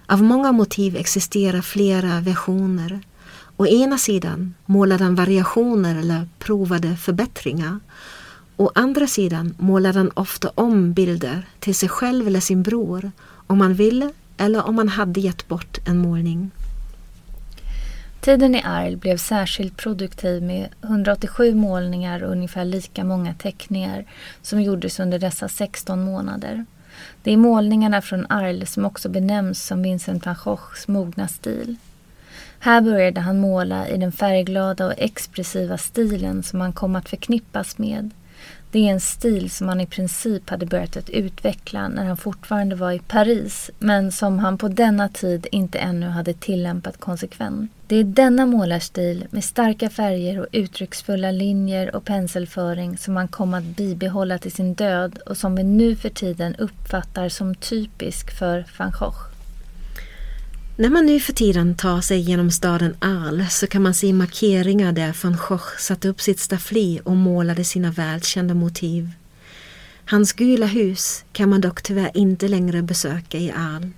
Av 0.09 0.23
många 0.23 0.51
motiv 0.51 0.95
existerar 0.95 1.61
flera 1.61 2.21
versioner. 2.21 2.99
Å 3.57 3.67
ena 3.67 3.97
sidan 3.97 4.53
målar 4.65 4.99
han 4.99 5.15
variationer 5.15 5.95
eller 5.95 6.27
provade 6.39 6.95
förbättringar. 6.95 7.79
Å 8.57 8.71
andra 8.75 9.07
sidan 9.07 9.55
målar 9.57 9.93
han 9.93 10.11
ofta 10.13 10.49
om 10.55 10.93
bilder 10.93 11.47
till 11.59 11.75
sig 11.75 11.89
själv 11.89 12.27
eller 12.27 12.39
sin 12.39 12.63
bror 12.63 13.11
om 13.47 13.61
han 13.61 13.73
ville 13.73 14.11
eller 14.37 14.67
om 14.67 14.75
man 14.75 14.87
hade 14.87 15.19
gett 15.19 15.47
bort 15.47 15.77
en 15.87 15.97
målning. 15.97 16.51
Tiden 18.21 18.55
i 18.55 18.63
Arles 18.63 18.99
blev 18.99 19.17
särskilt 19.17 19.77
produktiv 19.77 20.43
med 20.43 20.69
187 20.81 21.55
målningar 21.55 22.23
och 22.23 22.31
ungefär 22.31 22.65
lika 22.65 23.03
många 23.03 23.33
teckningar 23.33 24.05
som 24.41 24.61
gjordes 24.61 24.99
under 24.99 25.19
dessa 25.19 25.49
16 25.49 26.03
månader. 26.03 26.65
Det 27.23 27.33
är 27.33 27.37
målningarna 27.37 28.01
från 28.01 28.25
Arles 28.29 28.73
som 28.73 28.85
också 28.85 29.09
benämns 29.09 29.65
som 29.65 29.81
Vincent 29.81 30.25
van 30.25 30.35
Goghs 30.43 30.87
mogna 30.87 31.27
stil. 31.27 31.75
Här 32.59 32.81
började 32.81 33.21
han 33.21 33.39
måla 33.39 33.87
i 33.87 33.97
den 33.97 34.11
färgglada 34.11 34.85
och 34.85 34.93
expressiva 34.97 35.77
stilen 35.77 36.43
som 36.43 36.61
han 36.61 36.73
kom 36.73 36.95
att 36.95 37.09
förknippas 37.09 37.77
med 37.77 38.09
det 38.77 38.87
är 38.87 38.91
en 38.91 38.99
stil 38.99 39.49
som 39.49 39.69
han 39.69 39.81
i 39.81 39.85
princip 39.85 40.49
hade 40.49 40.65
börjat 40.65 40.97
att 40.97 41.09
utveckla 41.09 41.87
när 41.87 42.05
han 42.05 42.17
fortfarande 42.17 42.75
var 42.75 42.91
i 42.91 42.99
Paris, 42.99 43.71
men 43.79 44.11
som 44.11 44.39
han 44.39 44.57
på 44.57 44.67
denna 44.67 45.09
tid 45.09 45.47
inte 45.51 45.79
ännu 45.79 46.07
hade 46.07 46.33
tillämpat 46.33 46.99
konsekvent. 46.99 47.71
Det 47.87 47.95
är 47.95 48.03
denna 48.03 48.45
målarstil 48.45 49.27
med 49.29 49.43
starka 49.43 49.89
färger 49.89 50.39
och 50.39 50.47
uttrycksfulla 50.51 51.31
linjer 51.31 51.95
och 51.95 52.05
penselföring 52.05 52.97
som 52.97 53.15
han 53.15 53.27
kom 53.27 53.53
att 53.53 53.63
bibehålla 53.63 54.37
till 54.37 54.51
sin 54.51 54.73
död 54.73 55.17
och 55.25 55.37
som 55.37 55.55
vi 55.55 55.63
nu 55.63 55.95
för 55.95 56.09
tiden 56.09 56.55
uppfattar 56.55 57.29
som 57.29 57.55
typisk 57.55 58.31
för 58.39 58.65
van 58.77 58.91
Gogh. 58.99 59.36
När 60.79 60.89
man 60.89 61.05
nu 61.05 61.19
för 61.19 61.33
tiden 61.33 61.75
tar 61.75 62.01
sig 62.01 62.19
genom 62.19 62.51
staden 62.51 62.95
Arl 62.99 63.45
så 63.49 63.67
kan 63.67 63.81
man 63.81 63.93
se 63.93 64.13
markeringar 64.13 64.91
där 64.91 65.17
van 65.23 65.37
Gogh 65.47 65.77
satte 65.79 66.09
upp 66.09 66.21
sitt 66.21 66.39
staffli 66.39 67.01
och 67.03 67.15
målade 67.15 67.63
sina 67.63 67.91
välkända 67.91 68.53
motiv. 68.53 69.11
Hans 70.05 70.33
gula 70.33 70.65
hus 70.65 71.25
kan 71.33 71.49
man 71.49 71.61
dock 71.61 71.81
tyvärr 71.81 72.11
inte 72.13 72.47
längre 72.47 72.81
besöka 72.81 73.37
i 73.37 73.51
Arl. 73.51 73.89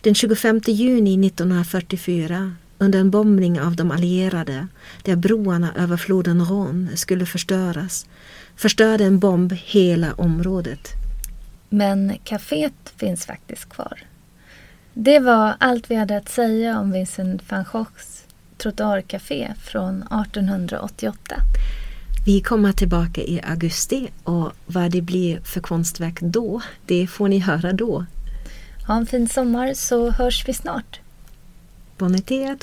Den 0.00 0.14
25 0.14 0.60
juni 0.66 1.26
1944, 1.26 2.54
under 2.78 3.00
en 3.00 3.10
bombning 3.10 3.60
av 3.60 3.76
de 3.76 3.90
allierade, 3.90 4.66
där 5.02 5.16
broarna 5.16 5.74
över 5.76 5.96
floden 5.96 6.42
Rhône 6.42 6.96
skulle 6.96 7.26
förstöras, 7.26 8.06
förstörde 8.56 9.04
en 9.04 9.18
bomb 9.18 9.52
hela 9.52 10.12
området. 10.14 10.88
Men 11.68 12.18
kaféet 12.24 12.92
finns 12.96 13.26
faktiskt 13.26 13.68
kvar. 13.68 14.04
Det 14.96 15.18
var 15.18 15.56
allt 15.60 15.90
vi 15.90 15.94
hade 15.94 16.16
att 16.16 16.28
säga 16.28 16.80
om 16.80 16.92
Vincent 16.92 17.50
van 17.50 17.64
Goghs 17.72 18.24
trottoarcafé 18.56 19.54
från 19.64 20.02
1888. 20.02 21.36
Vi 22.26 22.40
kommer 22.40 22.72
tillbaka 22.72 23.20
i 23.20 23.40
augusti 23.44 24.08
och 24.24 24.52
vad 24.66 24.90
det 24.90 25.02
blir 25.02 25.40
för 25.40 25.60
konstverk 25.60 26.20
då, 26.20 26.62
det 26.86 27.06
får 27.06 27.28
ni 27.28 27.38
höra 27.38 27.72
då. 27.72 28.06
Ha 28.86 28.96
en 28.96 29.06
fin 29.06 29.28
sommar 29.28 29.74
så 29.74 30.10
hörs 30.10 30.48
vi 30.48 30.54
snart. 30.54 31.00
Bon 31.98 32.14
été 32.14 32.56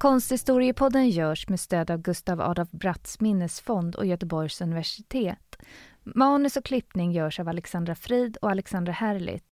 Konsthistoriepodden 0.00 1.10
görs 1.10 1.48
med 1.48 1.60
stöd 1.60 1.90
av 1.90 2.02
Gustav 2.02 2.40
Adolf 2.40 2.70
Bratts 2.70 3.20
minnesfond 3.20 3.94
och 3.94 4.06
Göteborgs 4.06 4.60
universitet. 4.60 5.56
Manus 6.02 6.56
och 6.56 6.64
klippning 6.64 7.12
görs 7.12 7.40
av 7.40 7.48
Alexandra 7.48 7.94
Frid 7.94 8.36
och 8.36 8.50
Alexandra 8.50 8.92
Herlit 8.92 9.44